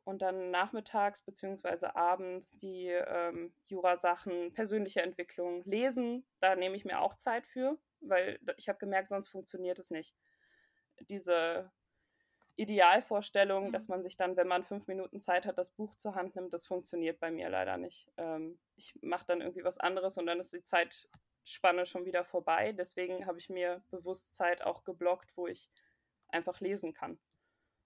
Und 0.03 0.21
dann 0.21 0.51
nachmittags 0.51 1.21
bzw. 1.21 1.87
abends 1.93 2.57
die 2.57 2.87
ähm, 2.87 3.53
Jura-Sachen, 3.67 4.53
persönliche 4.53 5.01
Entwicklung, 5.01 5.63
lesen. 5.63 6.25
Da 6.39 6.55
nehme 6.55 6.75
ich 6.75 6.83
mir 6.83 6.99
auch 6.99 7.15
Zeit 7.15 7.47
für, 7.47 7.77
weil 8.01 8.39
ich 8.57 8.67
habe 8.67 8.79
gemerkt, 8.79 9.09
sonst 9.09 9.29
funktioniert 9.29 9.79
es 9.79 9.91
nicht. 9.91 10.13
Diese 11.09 11.71
Idealvorstellung, 12.55 13.67
mhm. 13.67 13.71
dass 13.71 13.87
man 13.87 14.03
sich 14.03 14.17
dann, 14.17 14.35
wenn 14.35 14.47
man 14.47 14.63
fünf 14.63 14.87
Minuten 14.87 15.19
Zeit 15.19 15.45
hat, 15.45 15.57
das 15.57 15.71
Buch 15.71 15.95
zur 15.95 16.15
Hand 16.15 16.35
nimmt, 16.35 16.53
das 16.53 16.65
funktioniert 16.65 17.19
bei 17.19 17.31
mir 17.31 17.49
leider 17.49 17.77
nicht. 17.77 18.11
Ähm, 18.17 18.59
ich 18.75 18.93
mache 19.01 19.25
dann 19.25 19.41
irgendwie 19.41 19.63
was 19.63 19.79
anderes 19.79 20.17
und 20.17 20.27
dann 20.27 20.39
ist 20.39 20.53
die 20.53 20.63
Zeitspanne 20.63 21.85
schon 21.85 22.05
wieder 22.05 22.25
vorbei. 22.25 22.71
Deswegen 22.73 23.25
habe 23.25 23.39
ich 23.39 23.49
mir 23.49 23.83
bewusst 23.89 24.35
Zeit 24.35 24.61
auch 24.61 24.83
geblockt, 24.83 25.35
wo 25.35 25.47
ich 25.47 25.69
einfach 26.27 26.59
lesen 26.59 26.93
kann. 26.93 27.19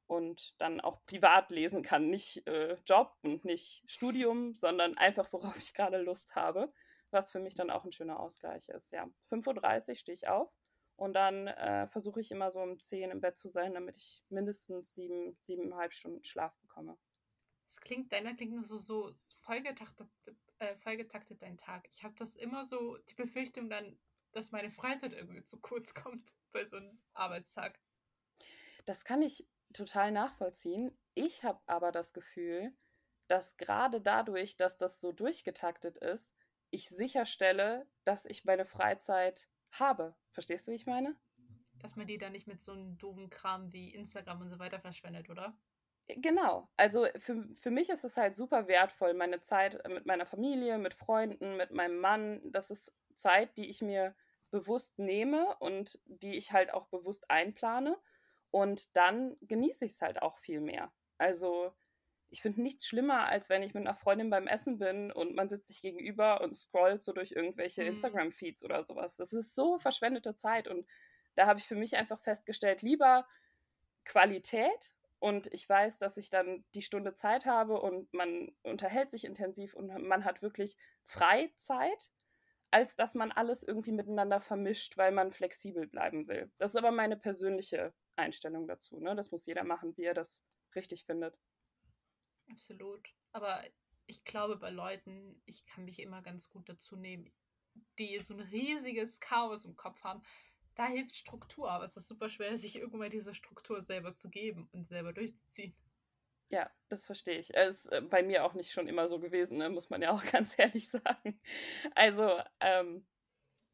Und 0.07 0.59
dann 0.61 0.79
auch 0.79 1.05
privat 1.05 1.51
lesen 1.51 1.83
kann. 1.83 2.09
Nicht 2.09 2.47
äh, 2.47 2.77
Job 2.85 3.17
und 3.23 3.43
nicht 3.43 3.83
Studium, 3.87 4.55
sondern 4.55 4.97
einfach, 4.97 5.31
worauf 5.33 5.57
ich 5.57 5.73
gerade 5.73 6.01
Lust 6.01 6.35
habe. 6.35 6.71
Was 7.11 7.31
für 7.31 7.39
mich 7.39 7.55
dann 7.55 7.69
auch 7.69 7.85
ein 7.85 7.91
schöner 7.91 8.19
Ausgleich 8.19 8.69
ist. 8.69 8.91
Ja, 8.91 9.09
5.30 9.29 9.89
Uhr 9.89 9.95
stehe 9.95 10.13
ich 10.13 10.27
auf 10.27 10.49
und 10.97 11.13
dann 11.13 11.47
äh, 11.47 11.87
versuche 11.87 12.19
ich 12.19 12.31
immer 12.31 12.51
so 12.51 12.59
um 12.59 12.81
10 12.81 13.11
im 13.11 13.21
Bett 13.21 13.37
zu 13.37 13.49
sein, 13.49 13.75
damit 13.75 13.97
ich 13.97 14.23
mindestens 14.29 14.93
sieben, 14.93 15.37
siebeneinhalb 15.41 15.93
Stunden 15.93 16.23
Schlaf 16.23 16.57
bekomme. 16.57 16.97
Das 17.67 17.79
klingt, 17.79 18.11
deiner 18.11 18.33
klingt 18.33 18.53
nur 18.53 18.63
so, 18.63 18.79
so 18.79 19.13
vollgetaktet, 19.43 20.09
äh, 20.57 20.75
vollgetaktet 20.77 21.41
dein 21.41 21.57
Tag. 21.57 21.87
Ich 21.91 22.03
habe 22.03 22.15
das 22.17 22.35
immer 22.35 22.65
so, 22.65 22.97
die 23.09 23.13
Befürchtung 23.13 23.69
dann, 23.69 23.99
dass 24.31 24.51
meine 24.51 24.71
Freizeit 24.71 25.13
irgendwie 25.13 25.43
zu 25.43 25.59
kurz 25.59 25.93
kommt 25.93 26.35
bei 26.51 26.65
so 26.65 26.77
einem 26.77 26.99
Arbeitstag. 27.13 27.79
Das 28.85 29.05
kann 29.05 29.21
ich 29.21 29.45
total 29.77 30.11
nachvollziehen. 30.11 30.97
Ich 31.13 31.43
habe 31.43 31.59
aber 31.67 31.91
das 31.91 32.13
Gefühl, 32.13 32.73
dass 33.27 33.57
gerade 33.57 34.01
dadurch, 34.01 34.57
dass 34.57 34.77
das 34.77 34.99
so 35.01 35.11
durchgetaktet 35.11 35.97
ist, 35.97 36.33
ich 36.69 36.89
sicherstelle, 36.89 37.87
dass 38.03 38.25
ich 38.25 38.45
meine 38.45 38.65
Freizeit 38.65 39.47
habe. 39.71 40.15
Verstehst 40.31 40.67
du, 40.67 40.71
wie 40.71 40.75
ich 40.75 40.85
meine? 40.85 41.15
Dass 41.79 41.95
man 41.95 42.07
die 42.07 42.17
dann 42.17 42.31
nicht 42.31 42.47
mit 42.47 42.61
so 42.61 42.73
einem 42.73 42.97
doofen 42.97 43.29
Kram 43.29 43.71
wie 43.71 43.93
Instagram 43.93 44.41
und 44.41 44.49
so 44.49 44.59
weiter 44.59 44.79
verschwendet, 44.79 45.29
oder? 45.29 45.57
Genau. 46.07 46.69
Also 46.77 47.05
für, 47.17 47.47
für 47.55 47.71
mich 47.71 47.89
ist 47.89 48.05
es 48.05 48.17
halt 48.17 48.35
super 48.35 48.67
wertvoll, 48.67 49.13
meine 49.13 49.41
Zeit 49.41 49.81
mit 49.89 50.05
meiner 50.05 50.25
Familie, 50.25 50.77
mit 50.77 50.93
Freunden, 50.93 51.57
mit 51.57 51.71
meinem 51.71 51.99
Mann. 51.99 52.41
Das 52.45 52.71
ist 52.71 52.93
Zeit, 53.15 53.57
die 53.57 53.69
ich 53.69 53.81
mir 53.81 54.15
bewusst 54.49 54.99
nehme 54.99 55.55
und 55.59 55.99
die 56.05 56.37
ich 56.37 56.53
halt 56.53 56.73
auch 56.73 56.87
bewusst 56.87 57.29
einplane. 57.29 57.97
Und 58.51 58.95
dann 58.95 59.37
genieße 59.41 59.85
ich 59.85 59.93
es 59.93 60.01
halt 60.01 60.21
auch 60.21 60.37
viel 60.37 60.61
mehr. 60.61 60.91
Also 61.17 61.73
ich 62.29 62.41
finde 62.41 62.61
nichts 62.61 62.85
schlimmer, 62.85 63.27
als 63.27 63.49
wenn 63.49 63.63
ich 63.63 63.73
mit 63.73 63.85
einer 63.85 63.95
Freundin 63.95 64.29
beim 64.29 64.47
Essen 64.47 64.79
bin 64.79 65.11
und 65.11 65.35
man 65.35 65.47
sitzt 65.47 65.67
sich 65.67 65.81
gegenüber 65.81 66.41
und 66.41 66.53
scrollt 66.53 67.03
so 67.03 67.13
durch 67.13 67.31
irgendwelche 67.31 67.83
mhm. 67.83 67.89
Instagram-Feeds 67.89 68.63
oder 68.63 68.83
sowas. 68.83 69.15
Das 69.15 69.33
ist 69.33 69.55
so 69.55 69.77
verschwendete 69.77 70.35
Zeit 70.35 70.67
und 70.67 70.85
da 71.35 71.45
habe 71.45 71.59
ich 71.59 71.67
für 71.67 71.75
mich 71.75 71.95
einfach 71.95 72.19
festgestellt, 72.19 72.81
lieber 72.81 73.27
Qualität 74.03 74.93
und 75.19 75.51
ich 75.53 75.67
weiß, 75.67 75.99
dass 75.99 76.17
ich 76.17 76.29
dann 76.29 76.65
die 76.75 76.81
Stunde 76.81 77.13
Zeit 77.13 77.45
habe 77.45 77.79
und 77.79 78.13
man 78.13 78.51
unterhält 78.63 79.11
sich 79.11 79.25
intensiv 79.25 79.73
und 79.73 79.87
man 80.07 80.25
hat 80.25 80.41
wirklich 80.41 80.75
Freizeit, 81.05 82.11
als 82.71 82.95
dass 82.95 83.15
man 83.15 83.31
alles 83.31 83.63
irgendwie 83.63 83.91
miteinander 83.91 84.39
vermischt, 84.39 84.97
weil 84.97 85.11
man 85.11 85.31
flexibel 85.31 85.87
bleiben 85.87 86.27
will. 86.27 86.51
Das 86.57 86.71
ist 86.71 86.77
aber 86.77 86.91
meine 86.91 87.17
persönliche 87.17 87.93
Einstellung 88.17 88.67
dazu. 88.67 88.99
Ne? 88.99 89.15
Das 89.15 89.31
muss 89.31 89.45
jeder 89.45 89.63
machen, 89.63 89.95
wie 89.97 90.03
er 90.03 90.13
das 90.13 90.43
richtig 90.75 91.05
findet. 91.05 91.37
Absolut. 92.49 93.13
Aber 93.31 93.63
ich 94.05 94.23
glaube 94.23 94.57
bei 94.57 94.69
Leuten, 94.69 95.41
ich 95.45 95.65
kann 95.65 95.85
mich 95.85 95.99
immer 95.99 96.21
ganz 96.21 96.49
gut 96.49 96.69
dazu 96.69 96.95
nehmen, 96.95 97.31
die 97.99 98.17
so 98.19 98.33
ein 98.33 98.39
riesiges 98.39 99.19
Chaos 99.19 99.65
im 99.65 99.75
Kopf 99.75 100.03
haben, 100.03 100.23
da 100.75 100.85
hilft 100.85 101.15
Struktur, 101.15 101.69
aber 101.71 101.85
es 101.85 101.97
ist 101.97 102.07
super 102.07 102.29
schwer, 102.29 102.55
sich 102.57 102.77
irgendwann 102.77 103.09
diese 103.09 103.33
Struktur 103.33 103.81
selber 103.81 104.13
zu 104.13 104.29
geben 104.29 104.69
und 104.71 104.85
selber 104.85 105.13
durchzuziehen. 105.13 105.75
Ja, 106.49 106.71
das 106.87 107.05
verstehe 107.05 107.39
ich. 107.39 107.53
Es 107.53 107.85
ist 107.85 107.91
äh, 107.91 108.01
bei 108.01 108.23
mir 108.23 108.45
auch 108.45 108.53
nicht 108.53 108.71
schon 108.71 108.87
immer 108.87 109.09
so 109.09 109.19
gewesen, 109.19 109.57
ne? 109.57 109.69
muss 109.69 109.89
man 109.89 110.01
ja 110.01 110.11
auch 110.11 110.23
ganz 110.31 110.57
ehrlich 110.57 110.89
sagen. 110.89 111.41
Also, 111.93 112.39
ähm, 112.61 113.05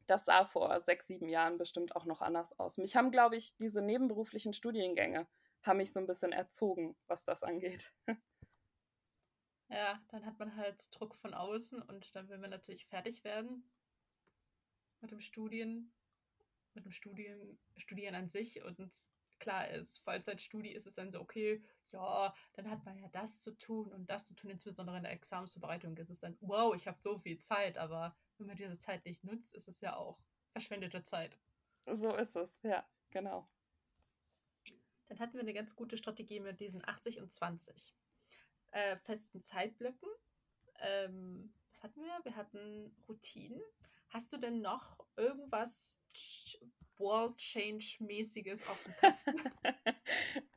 das 0.06 0.24
sah 0.26 0.44
vor 0.44 0.80
sechs, 0.80 1.06
sieben 1.06 1.28
Jahren 1.28 1.58
bestimmt 1.58 1.96
auch 1.96 2.04
noch 2.04 2.20
anders 2.20 2.58
aus. 2.58 2.78
Mich 2.78 2.96
haben, 2.96 3.10
glaube 3.10 3.36
ich, 3.36 3.56
diese 3.56 3.82
nebenberuflichen 3.82 4.52
Studiengänge 4.52 5.26
haben 5.62 5.78
mich 5.78 5.92
so 5.92 6.00
ein 6.00 6.06
bisschen 6.06 6.32
erzogen, 6.32 6.96
was 7.06 7.24
das 7.24 7.42
angeht. 7.42 7.92
Ja, 9.70 9.98
dann 10.08 10.26
hat 10.26 10.38
man 10.38 10.56
halt 10.56 10.88
Druck 10.94 11.14
von 11.14 11.34
außen 11.34 11.80
und 11.82 12.14
dann 12.14 12.28
will 12.28 12.38
man 12.38 12.50
natürlich 12.50 12.86
fertig 12.86 13.24
werden 13.24 13.68
mit 15.00 15.10
dem 15.10 15.20
Studien, 15.20 15.92
mit 16.74 16.84
dem 16.84 16.92
Studium, 16.92 17.58
Studieren 17.76 18.14
an 18.14 18.28
sich 18.28 18.62
und 18.62 18.78
klar 19.38 19.68
ist, 19.68 19.98
Vollzeitstudie 19.98 20.72
ist 20.72 20.86
es 20.86 20.94
dann 20.94 21.10
so, 21.10 21.20
okay, 21.20 21.62
ja, 21.88 22.34
dann 22.54 22.70
hat 22.70 22.84
man 22.84 22.98
ja 22.98 23.08
das 23.08 23.42
zu 23.42 23.52
tun 23.56 23.92
und 23.92 24.08
das 24.08 24.26
zu 24.26 24.34
tun, 24.34 24.50
insbesondere 24.50 24.96
in 24.96 25.02
der 25.02 25.12
Examensvorbereitung 25.12 25.96
ist 25.96 26.10
es 26.10 26.20
dann, 26.20 26.36
wow, 26.40 26.74
ich 26.74 26.86
habe 26.86 27.00
so 27.00 27.18
viel 27.18 27.38
Zeit, 27.38 27.78
aber 27.78 28.16
wenn 28.38 28.46
man 28.46 28.56
diese 28.56 28.78
Zeit 28.78 29.04
nicht 29.04 29.24
nutzt, 29.24 29.54
ist 29.54 29.68
es 29.68 29.80
ja 29.80 29.96
auch 29.96 30.18
verschwendete 30.52 31.02
Zeit. 31.02 31.38
So 31.86 32.14
ist 32.16 32.36
es, 32.36 32.58
ja, 32.62 32.88
genau. 33.10 33.48
Dann 35.06 35.18
hatten 35.18 35.34
wir 35.34 35.40
eine 35.40 35.52
ganz 35.52 35.76
gute 35.76 35.96
Strategie 35.96 36.40
mit 36.40 36.60
diesen 36.60 36.86
80 36.86 37.20
und 37.20 37.30
20 37.30 37.94
äh, 38.70 38.96
festen 38.96 39.42
Zeitblöcken. 39.42 40.08
Ähm, 40.80 41.54
was 41.70 41.82
hatten 41.82 42.02
wir? 42.02 42.18
Wir 42.24 42.36
hatten 42.36 42.96
Routinen. 43.08 43.60
Hast 44.08 44.32
du 44.32 44.36
denn 44.36 44.60
noch 44.60 45.04
irgendwas 45.16 46.00
World 46.98 47.36
Change-mäßiges 47.36 48.66
auf 48.68 48.82
dem 48.84 48.96
Kasten? 48.96 49.34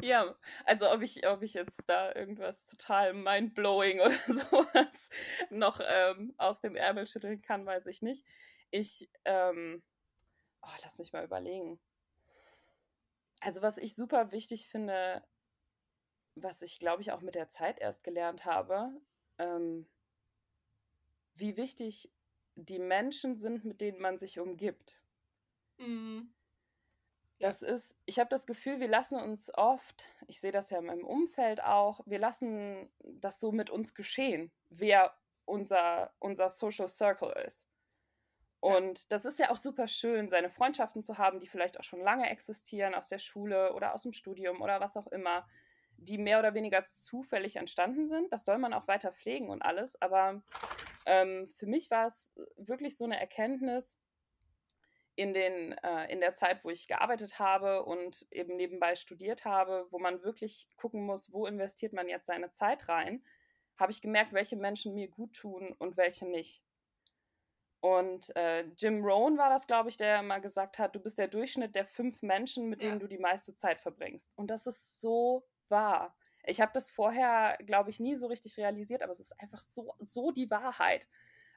Ja, 0.00 0.34
also 0.64 0.90
ob 0.90 1.02
ich, 1.02 1.26
ob 1.26 1.42
ich 1.42 1.54
jetzt 1.54 1.82
da 1.86 2.14
irgendwas 2.14 2.64
total 2.64 3.12
mindblowing 3.12 4.00
oder 4.00 4.18
sowas 4.26 5.10
noch 5.50 5.80
ähm, 5.84 6.34
aus 6.38 6.60
dem 6.60 6.76
Ärmel 6.76 7.06
schütteln 7.06 7.42
kann, 7.42 7.66
weiß 7.66 7.86
ich 7.86 8.02
nicht. 8.02 8.24
Ich, 8.70 9.08
ähm, 9.24 9.82
oh, 10.62 10.76
lass 10.82 10.98
mich 10.98 11.12
mal 11.12 11.24
überlegen. 11.24 11.80
Also 13.40 13.62
was 13.62 13.78
ich 13.78 13.94
super 13.94 14.32
wichtig 14.32 14.68
finde, 14.68 15.22
was 16.34 16.62
ich 16.62 16.78
glaube 16.78 17.02
ich 17.02 17.12
auch 17.12 17.20
mit 17.20 17.34
der 17.34 17.48
Zeit 17.48 17.78
erst 17.78 18.02
gelernt 18.02 18.44
habe, 18.44 18.90
ähm, 19.38 19.86
wie 21.34 21.56
wichtig 21.56 22.10
die 22.56 22.78
Menschen 22.78 23.36
sind, 23.36 23.64
mit 23.64 23.80
denen 23.80 24.00
man 24.00 24.18
sich 24.18 24.38
umgibt. 24.38 25.02
Mhm. 25.78 26.32
Das 27.44 27.60
ist, 27.60 27.94
ich 28.06 28.18
habe 28.18 28.30
das 28.30 28.46
Gefühl, 28.46 28.80
wir 28.80 28.88
lassen 28.88 29.20
uns 29.20 29.52
oft, 29.54 30.08
ich 30.28 30.40
sehe 30.40 30.50
das 30.50 30.70
ja 30.70 30.78
in 30.78 30.86
meinem 30.86 31.04
Umfeld 31.04 31.62
auch, 31.62 32.00
wir 32.06 32.18
lassen 32.18 32.88
das 33.02 33.38
so 33.38 33.52
mit 33.52 33.68
uns 33.68 33.94
geschehen, 33.94 34.50
wer 34.70 35.14
unser, 35.44 36.10
unser 36.20 36.48
Social 36.48 36.88
Circle 36.88 37.34
ist. 37.46 37.66
Und 38.60 39.00
ja. 39.00 39.04
das 39.10 39.26
ist 39.26 39.38
ja 39.38 39.50
auch 39.50 39.58
super 39.58 39.88
schön, 39.88 40.30
seine 40.30 40.48
Freundschaften 40.48 41.02
zu 41.02 41.18
haben, 41.18 41.38
die 41.38 41.46
vielleicht 41.46 41.78
auch 41.78 41.84
schon 41.84 42.00
lange 42.00 42.30
existieren, 42.30 42.94
aus 42.94 43.10
der 43.10 43.18
Schule 43.18 43.74
oder 43.74 43.92
aus 43.92 44.04
dem 44.04 44.14
Studium 44.14 44.62
oder 44.62 44.80
was 44.80 44.96
auch 44.96 45.08
immer, 45.08 45.46
die 45.98 46.16
mehr 46.16 46.38
oder 46.38 46.54
weniger 46.54 46.86
zufällig 46.86 47.56
entstanden 47.56 48.06
sind. 48.06 48.32
Das 48.32 48.46
soll 48.46 48.56
man 48.56 48.72
auch 48.72 48.88
weiter 48.88 49.12
pflegen 49.12 49.50
und 49.50 49.60
alles. 49.60 50.00
Aber 50.00 50.40
ähm, 51.04 51.46
für 51.58 51.66
mich 51.66 51.90
war 51.90 52.06
es 52.06 52.32
wirklich 52.56 52.96
so 52.96 53.04
eine 53.04 53.20
Erkenntnis, 53.20 53.94
in, 55.16 55.32
den, 55.32 55.72
äh, 55.72 56.12
in 56.12 56.20
der 56.20 56.34
Zeit, 56.34 56.64
wo 56.64 56.70
ich 56.70 56.86
gearbeitet 56.86 57.38
habe 57.38 57.84
und 57.84 58.26
eben 58.30 58.56
nebenbei 58.56 58.96
studiert 58.96 59.44
habe, 59.44 59.86
wo 59.90 59.98
man 59.98 60.22
wirklich 60.22 60.68
gucken 60.76 61.04
muss, 61.04 61.32
wo 61.32 61.46
investiert 61.46 61.92
man 61.92 62.08
jetzt 62.08 62.26
seine 62.26 62.50
Zeit 62.50 62.88
rein, 62.88 63.24
habe 63.76 63.92
ich 63.92 64.02
gemerkt, 64.02 64.32
welche 64.32 64.56
Menschen 64.56 64.94
mir 64.94 65.08
gut 65.08 65.34
tun 65.34 65.74
und 65.78 65.96
welche 65.96 66.26
nicht. 66.26 66.62
Und 67.80 68.34
äh, 68.34 68.62
Jim 68.78 69.04
Rohn 69.04 69.36
war 69.36 69.50
das, 69.50 69.66
glaube 69.66 69.90
ich, 69.90 69.98
der 69.98 70.22
mal 70.22 70.40
gesagt 70.40 70.78
hat, 70.78 70.94
du 70.94 71.00
bist 71.00 71.18
der 71.18 71.28
Durchschnitt 71.28 71.74
der 71.74 71.84
fünf 71.84 72.22
Menschen, 72.22 72.70
mit 72.70 72.80
denen 72.80 72.94
ja. 72.94 72.98
du 72.98 73.06
die 73.06 73.18
meiste 73.18 73.54
Zeit 73.56 73.78
verbringst. 73.78 74.32
Und 74.36 74.46
das 74.48 74.66
ist 74.66 75.00
so 75.00 75.46
wahr. 75.68 76.16
Ich 76.44 76.60
habe 76.60 76.72
das 76.72 76.90
vorher, 76.90 77.58
glaube 77.66 77.90
ich, 77.90 78.00
nie 78.00 78.16
so 78.16 78.26
richtig 78.26 78.56
realisiert, 78.56 79.02
aber 79.02 79.12
es 79.12 79.20
ist 79.20 79.38
einfach 79.38 79.60
so, 79.60 79.94
so 79.98 80.30
die 80.30 80.50
Wahrheit. 80.50 81.06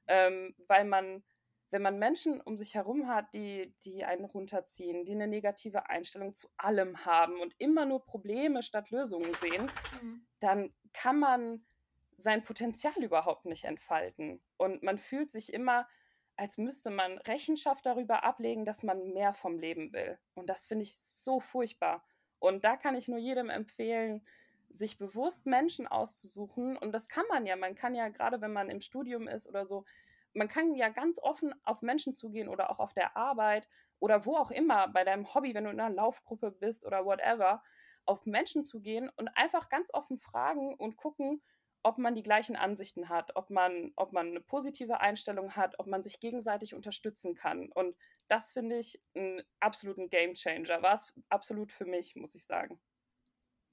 Ähm, 0.08 0.54
weil 0.68 0.84
man 0.84 1.24
wenn 1.70 1.82
man 1.82 2.00
Menschen 2.00 2.40
um 2.42 2.56
sich 2.56 2.76
herum 2.76 3.08
hat, 3.08 3.34
die, 3.34 3.74
die 3.84 4.06
einen 4.06 4.26
runterziehen, 4.26 5.06
die 5.06 5.14
eine 5.14 5.28
negative 5.28 5.90
Einstellung 5.90 6.34
zu 6.34 6.50
allem 6.58 7.06
haben 7.06 7.40
und 7.42 7.54
immer 7.58 7.86
nur 7.86 8.06
Probleme 8.06 8.64
statt 8.64 8.90
Lösungen 8.90 9.34
sehen, 9.36 9.70
mhm. 10.02 10.26
dann 10.40 10.74
kann 10.94 11.20
man 11.20 11.66
sein 12.16 12.44
Potenzial 12.44 13.04
überhaupt 13.04 13.46
nicht 13.46 13.66
entfalten. 13.66 14.42
Und 14.58 14.82
man 14.82 14.98
fühlt 14.98 15.32
sich 15.32 15.54
immer, 15.54 15.88
als 16.36 16.58
müsste 16.58 16.90
man 16.90 17.18
Rechenschaft 17.20 17.86
darüber 17.86 18.24
ablegen, 18.24 18.66
dass 18.66 18.82
man 18.82 19.14
mehr 19.14 19.34
vom 19.34 19.60
Leben 19.60 19.94
will. 19.94 20.18
Und 20.36 20.48
das 20.48 20.66
finde 20.66 20.84
ich 20.84 20.98
so 20.98 21.40
furchtbar. 21.40 22.04
Und 22.40 22.64
da 22.64 22.78
kann 22.78 22.96
ich 22.96 23.08
nur 23.08 23.20
jedem 23.20 23.50
empfehlen, 23.50 24.26
sich 24.70 24.98
bewusst 24.98 25.46
Menschen 25.46 25.88
auszusuchen. 25.88 26.78
Und 26.78 26.92
das 26.92 27.08
kann 27.08 27.26
man 27.30 27.46
ja. 27.46 27.56
Man 27.56 27.76
kann 27.76 27.96
ja, 27.96 28.10
gerade 28.10 28.42
wenn 28.42 28.54
man 28.54 28.70
im 28.70 28.82
Studium 28.82 29.28
ist 29.28 29.48
oder 29.48 29.66
so, 29.66 29.86
man 30.38 30.48
kann 30.48 30.76
ja 30.76 30.90
ganz 30.90 31.20
offen 31.20 31.54
auf 31.64 31.82
Menschen 31.82 32.14
zugehen 32.14 32.48
oder 32.48 32.70
auch 32.70 32.80
auf 32.80 32.94
der 32.94 33.18
Arbeit 33.18 33.68
oder 34.00 34.26
wo 34.26 34.36
auch 34.38 34.52
immer, 34.52 34.88
bei 34.88 35.04
deinem 35.04 35.34
Hobby, 35.34 35.54
wenn 35.56 35.64
du 35.64 35.72
in 35.72 35.80
einer 35.80 35.94
Laufgruppe 35.94 36.52
bist 36.52 36.86
oder 36.86 37.06
whatever, 37.06 37.64
auf 38.06 38.26
Menschen 38.26 38.64
zugehen 38.64 39.10
und 39.16 39.28
einfach 39.30 39.70
ganz 39.70 39.94
offen 39.94 40.20
fragen 40.20 40.76
und 40.76 40.96
gucken, 40.96 41.42
ob 41.84 41.98
man 41.98 42.16
die 42.16 42.24
gleichen 42.24 42.56
Ansichten 42.56 43.10
hat, 43.10 43.36
ob 43.36 43.50
man, 43.50 43.92
ob 43.96 44.14
man 44.14 44.28
eine 44.28 44.42
positive 44.42 45.00
Einstellung 45.00 45.56
hat, 45.56 45.80
ob 45.80 45.88
man 45.88 46.04
sich 46.04 46.20
gegenseitig 46.20 46.76
unterstützen 46.76 47.34
kann. 47.34 47.72
Und 47.72 47.98
das 48.28 48.52
finde 48.52 48.78
ich 48.78 49.02
einen 49.16 49.42
absoluten 49.60 50.10
Gamechanger. 50.10 50.82
War 50.82 50.94
es 50.94 51.08
absolut 51.30 51.72
für 51.72 51.86
mich, 51.86 52.16
muss 52.16 52.36
ich 52.36 52.46
sagen. 52.46 52.80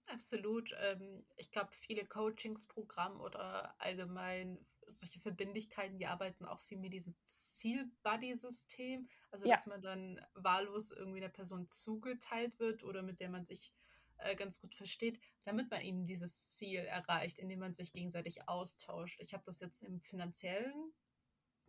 Absolut. 0.06 0.74
Ähm, 0.80 1.24
ich 1.36 1.50
glaube, 1.50 1.70
viele 1.72 2.04
Coachingsprogramme 2.06 3.18
oder 3.18 3.74
allgemein 3.78 4.64
solche 4.88 5.20
Verbindlichkeiten, 5.20 5.98
die 5.98 6.06
arbeiten 6.06 6.44
auch 6.44 6.60
viel 6.60 6.78
mit 6.78 6.92
diesem 6.92 7.14
Ziel-Buddy-System. 7.20 9.08
Also, 9.30 9.46
ja. 9.46 9.54
dass 9.54 9.66
man 9.66 9.82
dann 9.82 10.20
wahllos 10.34 10.90
irgendwie 10.90 11.18
einer 11.18 11.32
Person 11.32 11.68
zugeteilt 11.68 12.58
wird 12.58 12.84
oder 12.84 13.02
mit 13.02 13.20
der 13.20 13.28
man 13.28 13.44
sich 13.44 13.72
äh, 14.18 14.36
ganz 14.36 14.60
gut 14.60 14.74
versteht, 14.74 15.20
damit 15.44 15.70
man 15.70 15.82
eben 15.82 16.06
dieses 16.06 16.54
Ziel 16.56 16.80
erreicht, 16.80 17.38
indem 17.38 17.60
man 17.60 17.74
sich 17.74 17.92
gegenseitig 17.92 18.48
austauscht. 18.48 19.20
Ich 19.20 19.34
habe 19.34 19.42
das 19.44 19.60
jetzt 19.60 19.82
im 19.82 20.00
finanziellen 20.00 20.92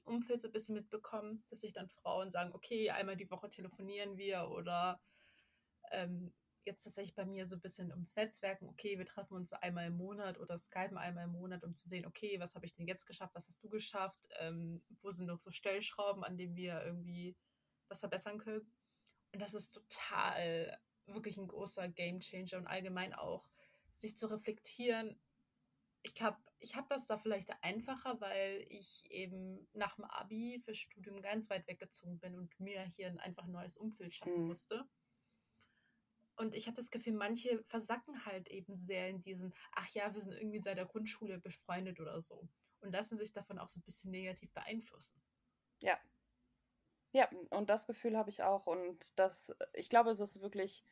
Umfeld 0.04 0.42
so 0.42 0.48
ein 0.48 0.52
bisschen 0.52 0.76
mitbekommen, 0.76 1.44
dass 1.50 1.62
sich 1.62 1.74
dann 1.74 1.90
Frauen 1.90 2.32
sagen, 2.32 2.54
okay, 2.54 2.92
einmal 2.92 3.18
die 3.18 3.32
Woche 3.32 3.50
telefonieren 3.50 4.18
wir 4.18 4.50
oder 4.50 5.02
ähm, 5.92 6.34
jetzt 6.66 6.84
tatsächlich 6.84 7.16
bei 7.16 7.26
mir 7.26 7.46
so 7.46 7.56
ein 7.56 7.62
bisschen 7.62 7.92
ums 7.92 8.16
Netzwerken, 8.16 8.68
okay, 8.68 8.98
wir 8.98 9.06
treffen 9.06 9.36
uns 9.36 9.54
einmal 9.54 9.88
im 9.88 9.98
Monat 9.98 10.40
oder 10.40 10.58
skypen 10.58 10.98
einmal 10.98 11.26
im 11.26 11.32
Monat, 11.32 11.64
um 11.64 11.76
zu 11.76 11.88
sehen, 11.88 12.06
okay, 12.06 12.40
was 12.40 12.56
habe 12.56 12.66
ich 12.66 12.76
denn 12.76 12.88
jetzt 12.88 13.06
geschafft, 13.06 13.36
was 13.36 13.48
hast 13.48 13.64
du 13.64 13.70
geschafft, 13.70 14.28
ähm, 14.40 14.84
wo 15.02 15.12
sind 15.12 15.28
noch 15.28 15.40
so 15.40 15.52
Stellschrauben, 15.52 16.24
an 16.24 16.38
denen 16.38 16.56
wir 16.56 16.84
irgendwie 16.84 17.36
was 17.88 18.00
verbessern 18.00 18.38
können. 18.38 18.72
Und 19.32 19.42
das 19.42 19.54
ist 19.54 19.72
total 19.72 20.80
wirklich 21.08 21.38
ein 21.38 21.48
großer 21.48 21.88
Gamechanger 21.90 22.58
und 22.58 22.68
allgemein 22.68 23.14
auch 23.14 23.48
sich 23.94 24.16
zu 24.16 24.28
reflektieren. 24.28 25.20
Ich 26.02 26.14
glaube, 26.14 26.38
ich 26.60 26.76
habe 26.76 26.88
das 26.90 27.08
da 27.08 27.18
vielleicht 27.18 27.52
einfacher, 27.64 28.20
weil 28.22 28.66
ich 28.70 29.10
eben 29.12 29.68
nach 29.74 29.96
dem 29.96 30.06
Abi 30.06 30.60
fürs 30.64 30.78
Studium 30.78 31.22
ganz 31.22 31.50
weit 31.50 31.68
weggezogen 31.68 32.20
bin 32.20 32.36
und 32.36 32.60
mir 32.60 32.84
hier 32.84 33.08
ein 33.08 33.20
einfach 33.20 33.46
neues 33.48 33.78
Umfeld 33.78 34.16
schaffen 34.16 34.42
mhm. 34.42 34.48
musste. 34.48 34.88
Und 36.36 36.54
ich 36.54 36.68
habe 36.68 36.76
das 36.76 36.92
Gefühl, 36.92 37.14
manche 37.14 37.64
versacken 37.64 38.26
halt 38.26 38.50
eben 38.50 38.76
sehr 38.76 39.10
in 39.10 39.22
diesem, 39.22 39.54
ach 39.74 39.88
ja, 39.90 40.14
wir 40.14 40.22
sind 40.22 40.34
irgendwie 40.34 40.60
seit 40.60 40.78
der 40.78 40.86
Grundschule 40.86 41.40
befreundet 41.40 42.00
oder 42.00 42.22
so. 42.22 42.48
Und 42.82 42.92
lassen 42.92 43.18
sich 43.18 43.32
davon 43.32 43.58
auch 43.58 43.70
so 43.70 43.80
ein 43.80 43.84
bisschen 43.84 44.12
negativ 44.12 44.54
beeinflussen. 44.54 45.22
Ja. 45.82 45.98
Ja, 47.14 47.30
und 47.50 47.70
das 47.70 47.88
Gefühl 47.88 48.18
habe 48.18 48.30
ich 48.30 48.44
auch. 48.44 48.68
Und 48.68 49.18
das, 49.18 49.56
ich 49.74 49.90
glaube, 49.90 50.12
es 50.12 50.20
ist 50.20 50.42
wirklich 50.42 50.84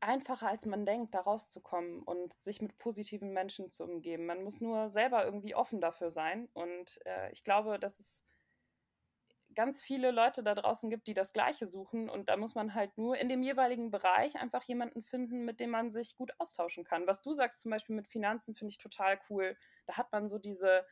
einfacher, 0.00 0.48
als 0.48 0.66
man 0.66 0.86
denkt, 0.86 1.14
da 1.14 1.20
rauszukommen 1.20 2.02
und 2.02 2.34
sich 2.42 2.60
mit 2.60 2.78
positiven 2.78 3.32
Menschen 3.32 3.70
zu 3.70 3.84
umgeben. 3.84 4.26
Man 4.26 4.42
muss 4.42 4.60
nur 4.60 4.90
selber 4.90 5.24
irgendwie 5.24 5.54
offen 5.54 5.80
dafür 5.80 6.10
sein. 6.10 6.48
Und 6.54 7.00
äh, 7.06 7.30
ich 7.32 7.44
glaube, 7.44 7.78
dass 7.78 7.98
es 7.98 8.22
ganz 9.58 9.82
viele 9.82 10.12
Leute 10.12 10.44
da 10.44 10.54
draußen 10.54 10.88
gibt, 10.88 11.08
die 11.08 11.14
das 11.14 11.32
Gleiche 11.32 11.66
suchen. 11.66 12.08
Und 12.08 12.28
da 12.28 12.36
muss 12.36 12.54
man 12.54 12.74
halt 12.74 12.96
nur 12.96 13.18
in 13.18 13.28
dem 13.28 13.42
jeweiligen 13.42 13.90
Bereich 13.90 14.36
einfach 14.36 14.62
jemanden 14.62 15.02
finden, 15.02 15.44
mit 15.44 15.58
dem 15.58 15.70
man 15.70 15.90
sich 15.90 16.16
gut 16.16 16.30
austauschen 16.38 16.84
kann. 16.84 17.08
Was 17.08 17.22
du 17.22 17.32
sagst 17.32 17.62
zum 17.62 17.72
Beispiel 17.72 17.96
mit 17.96 18.06
Finanzen, 18.06 18.54
finde 18.54 18.70
ich 18.70 18.78
total 18.78 19.18
cool. 19.28 19.56
Da 19.86 19.96
hat 19.96 20.12
man 20.12 20.28
so 20.28 20.38
diese, 20.38 20.86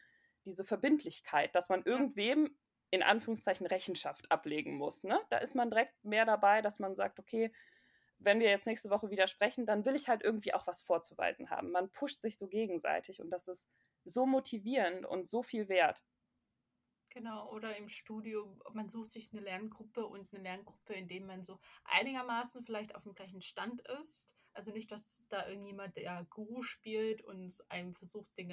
diese 0.45 0.65
Verbindlichkeit, 0.65 1.55
dass 1.55 1.69
man 1.69 1.85
irgendwem 1.85 2.59
in 2.91 3.05
Anführungszeichen 3.05 3.69
Rechenschaft 3.69 4.29
ablegen 4.33 4.77
muss. 4.77 5.05
Ne? 5.05 5.21
Da 5.31 5.39
ist 5.39 5.55
man 5.55 5.71
direkt 5.71 6.05
mehr 6.05 6.25
dabei, 6.25 6.61
dass 6.61 6.81
man 6.81 6.97
sagt, 6.97 7.21
okay, 7.21 7.53
wenn 8.19 8.41
wir 8.41 8.51
jetzt 8.51 8.67
nächste 8.67 8.91
Woche 8.91 9.11
wieder 9.11 9.29
sprechen, 9.29 9.67
dann 9.67 9.85
will 9.85 9.95
ich 9.95 10.09
halt 10.09 10.25
irgendwie 10.25 10.55
auch 10.55 10.67
was 10.67 10.83
vorzuweisen 10.83 11.51
haben. 11.51 11.71
Man 11.71 11.89
pusht 11.91 12.21
sich 12.21 12.37
so 12.37 12.49
gegenseitig 12.49 13.21
und 13.21 13.31
das 13.31 13.47
ist 13.47 13.69
so 14.03 14.27
motivierend 14.27 15.07
und 15.07 15.29
so 15.29 15.45
viel 15.45 15.69
wert. 15.69 16.03
Genau, 17.17 17.51
oder 17.51 17.75
im 17.79 17.89
Studio, 17.89 18.47
man 18.75 18.91
sucht 18.91 19.09
sich 19.09 19.33
eine 19.33 19.41
Lerngruppe 19.41 20.07
und 20.07 20.31
eine 20.35 20.43
Lerngruppe, 20.43 20.93
in 20.93 21.09
dem 21.09 21.25
man 21.25 21.43
so 21.43 21.59
einigermaßen 21.85 22.63
vielleicht 22.63 22.95
auf 22.95 23.05
dem 23.05 23.15
gleichen 23.15 23.41
Stand 23.41 23.81
ist. 24.03 24.37
Also 24.53 24.71
nicht, 24.71 24.93
dass 24.93 25.25
da 25.31 25.49
irgendjemand 25.49 25.97
der 25.97 26.27
Guru 26.29 26.61
spielt 26.61 27.23
und 27.23 27.65
einem 27.71 27.95
versucht, 27.95 28.29
die 28.37 28.47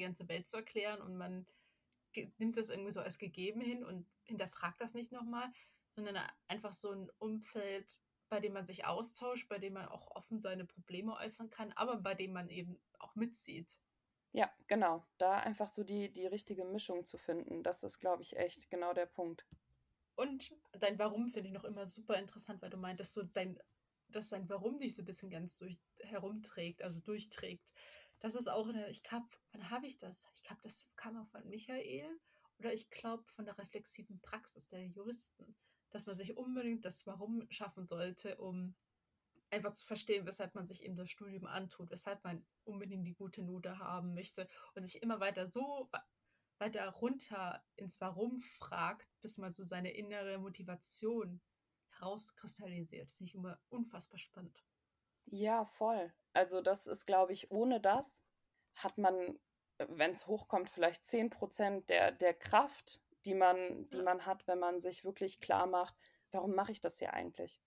ganze 0.00 0.26
Welt 0.26 0.46
zu 0.46 0.56
erklären 0.56 1.02
und 1.02 1.18
man 1.18 1.46
nimmt 2.38 2.56
das 2.56 2.70
irgendwie 2.70 2.92
so 2.92 3.00
als 3.00 3.18
gegeben 3.18 3.60
hin 3.60 3.84
und 3.84 4.06
hinterfragt 4.24 4.80
das 4.80 4.94
nicht 4.94 5.12
nochmal, 5.12 5.52
sondern 5.90 6.16
einfach 6.46 6.72
so 6.72 6.90
ein 6.92 7.10
Umfeld, 7.18 7.98
bei 8.30 8.40
dem 8.40 8.54
man 8.54 8.64
sich 8.64 8.86
austauscht, 8.86 9.50
bei 9.50 9.58
dem 9.58 9.74
man 9.74 9.86
auch 9.86 10.16
offen 10.16 10.40
seine 10.40 10.64
Probleme 10.64 11.14
äußern 11.14 11.50
kann, 11.50 11.72
aber 11.72 11.96
bei 11.96 12.14
dem 12.14 12.32
man 12.32 12.48
eben 12.48 12.80
auch 13.00 13.14
mitzieht. 13.16 13.78
Ja, 14.32 14.50
genau. 14.66 15.06
Da 15.18 15.38
einfach 15.38 15.68
so 15.68 15.84
die, 15.84 16.12
die 16.12 16.26
richtige 16.26 16.64
Mischung 16.64 17.04
zu 17.04 17.18
finden, 17.18 17.62
das 17.62 17.82
ist, 17.82 17.98
glaube 17.98 18.22
ich, 18.22 18.36
echt 18.36 18.70
genau 18.70 18.92
der 18.92 19.06
Punkt. 19.06 19.44
Und 20.16 20.54
dein 20.72 20.98
Warum 20.98 21.28
finde 21.28 21.48
ich 21.48 21.54
noch 21.54 21.64
immer 21.64 21.86
super 21.86 22.16
interessant, 22.16 22.60
weil 22.60 22.70
du 22.70 22.76
meintest, 22.76 23.14
so 23.14 23.22
dein, 23.22 23.58
dass 24.08 24.28
dein 24.30 24.48
Warum 24.48 24.78
dich 24.78 24.94
so 24.94 25.02
ein 25.02 25.06
bisschen 25.06 25.30
ganz 25.30 25.56
durch 25.56 25.78
herumträgt, 26.00 26.82
also 26.82 27.00
durchträgt. 27.00 27.72
Das 28.20 28.34
ist 28.34 28.48
auch 28.48 28.68
eine, 28.68 28.90
ich 28.90 29.02
glaube, 29.02 29.28
wann 29.52 29.70
habe 29.70 29.86
ich 29.86 29.96
das? 29.96 30.26
Ich 30.34 30.42
glaube, 30.42 30.60
das 30.62 30.88
kam 30.96 31.16
auch 31.16 31.26
von 31.28 31.48
Michael 31.48 32.18
oder 32.58 32.72
ich 32.72 32.90
glaube 32.90 33.24
von 33.28 33.44
der 33.44 33.56
reflexiven 33.58 34.20
Praxis 34.20 34.66
der 34.66 34.84
Juristen, 34.86 35.54
dass 35.90 36.06
man 36.06 36.16
sich 36.16 36.36
unbedingt 36.36 36.84
das 36.84 37.06
Warum 37.06 37.46
schaffen 37.50 37.86
sollte, 37.86 38.36
um 38.38 38.74
einfach 39.50 39.72
zu 39.72 39.86
verstehen, 39.86 40.26
weshalb 40.26 40.54
man 40.54 40.66
sich 40.66 40.84
eben 40.84 40.96
das 40.96 41.10
Studium 41.10 41.46
antut, 41.46 41.90
weshalb 41.90 42.22
man 42.24 42.46
unbedingt 42.64 43.06
die 43.06 43.14
gute 43.14 43.42
Note 43.42 43.78
haben 43.78 44.14
möchte 44.14 44.48
und 44.74 44.84
sich 44.84 45.02
immer 45.02 45.20
weiter 45.20 45.46
so 45.46 45.88
weiter 46.58 46.88
runter 46.88 47.62
ins 47.76 48.00
Warum 48.00 48.40
fragt, 48.40 49.08
bis 49.20 49.38
man 49.38 49.52
so 49.52 49.64
seine 49.64 49.92
innere 49.92 50.38
Motivation 50.38 51.40
herauskristallisiert. 51.90 53.10
Finde 53.12 53.30
ich 53.30 53.34
immer 53.34 53.58
unfassbar 53.68 54.18
spannend. 54.18 54.64
Ja, 55.26 55.64
voll. 55.64 56.12
Also 56.32 56.60
das 56.60 56.86
ist, 56.86 57.06
glaube 57.06 57.32
ich, 57.32 57.50
ohne 57.50 57.80
das 57.80 58.20
hat 58.74 58.98
man, 58.98 59.38
wenn 59.78 60.12
es 60.12 60.26
hochkommt, 60.26 60.70
vielleicht 60.70 61.04
10 61.04 61.30
Prozent 61.30 61.90
der, 61.90 62.12
der 62.12 62.34
Kraft, 62.34 63.00
die 63.24 63.34
man, 63.34 63.88
die 63.90 64.02
man 64.02 64.24
hat, 64.26 64.46
wenn 64.46 64.58
man 64.58 64.80
sich 64.80 65.04
wirklich 65.04 65.40
klar 65.40 65.66
macht, 65.66 65.96
warum 66.30 66.54
mache 66.54 66.72
ich 66.72 66.80
das 66.80 66.98
hier 66.98 67.12
eigentlich? 67.12 67.60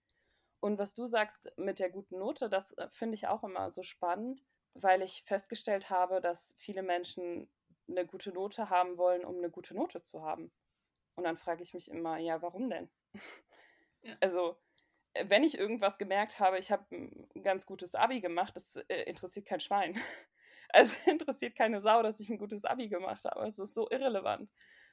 Und 0.62 0.78
was 0.78 0.94
du 0.94 1.06
sagst 1.06 1.52
mit 1.56 1.80
der 1.80 1.90
guten 1.90 2.20
Note, 2.20 2.48
das 2.48 2.70
äh, 2.78 2.88
finde 2.90 3.16
ich 3.16 3.26
auch 3.26 3.42
immer 3.42 3.68
so 3.68 3.82
spannend, 3.82 4.44
weil 4.74 5.02
ich 5.02 5.24
festgestellt 5.24 5.90
habe, 5.90 6.20
dass 6.20 6.54
viele 6.56 6.84
Menschen 6.84 7.50
eine 7.88 8.06
gute 8.06 8.30
Note 8.30 8.70
haben 8.70 8.96
wollen, 8.96 9.24
um 9.24 9.38
eine 9.38 9.50
gute 9.50 9.74
Note 9.74 10.04
zu 10.04 10.22
haben. 10.22 10.52
Und 11.16 11.24
dann 11.24 11.36
frage 11.36 11.64
ich 11.64 11.74
mich 11.74 11.90
immer, 11.90 12.16
ja, 12.18 12.40
warum 12.42 12.70
denn? 12.70 12.88
Ja. 13.12 13.20
Also, 14.20 14.56
äh, 15.12 15.26
wenn 15.28 15.44
ich 15.44 15.56
irgendwas 15.56 15.96
gemerkt 15.96 16.40
habe, 16.40 16.58
ich 16.58 16.72
habe 16.72 16.84
ein 16.90 17.28
ganz 17.44 17.66
gutes 17.66 17.94
Abi 17.94 18.20
gemacht, 18.20 18.56
das 18.56 18.74
äh, 18.88 19.02
interessiert 19.04 19.46
kein 19.46 19.60
Schwein. 19.60 19.94
Also 20.74 20.96
interessiert 21.10 21.54
keine 21.54 21.82
Sau, 21.82 22.02
dass 22.02 22.18
ich 22.18 22.30
ein 22.30 22.38
gutes 22.38 22.64
Abi 22.64 22.88
gemacht 22.88 23.26
habe. 23.26 23.46
Es 23.46 23.58
ist 23.58 23.74
so 23.74 23.90
irrelevant. 23.90 24.50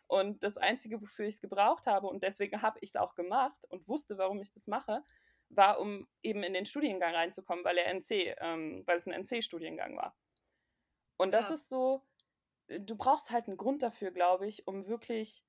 Und 0.08 0.44
das 0.44 0.58
Einzige, 0.58 1.02
wofür 1.02 1.26
ich 1.26 1.36
es 1.36 1.42
gebraucht 1.42 1.86
habe, 1.86 2.08
und 2.08 2.22
deswegen 2.22 2.62
habe 2.62 2.80
ich 2.82 2.90
es 2.90 2.96
auch 2.98 3.16
gemacht 3.16 3.64
und 3.70 3.88
wusste, 3.88 4.18
warum 4.18 4.42
ich 4.42 4.52
das 4.52 4.68
mache, 4.68 5.06
war, 5.50 5.80
um 5.80 6.08
eben 6.22 6.44
in 6.44 6.54
den 6.54 6.66
Studiengang 6.66 7.14
reinzukommen, 7.14 7.66
weil 7.66 7.78
er 7.78 7.94
NC, 7.94 8.36
ähm, 8.40 8.84
weil 8.86 8.98
es 8.98 9.08
ein 9.08 9.14
NC-Studiengang 9.14 9.98
war. 9.98 10.16
Und 11.18 11.32
das 11.32 11.50
ja. 11.50 11.56
ist 11.56 11.70
so, 11.70 12.06
äh, 12.68 12.80
du 12.80 12.96
brauchst 12.96 13.32
halt 13.32 13.48
einen 13.48 13.58
Grund 13.58 13.82
dafür, 13.82 14.12
glaube 14.12 14.48
ich, 14.48 14.68
um 14.68 14.88
wirklich 14.88 15.44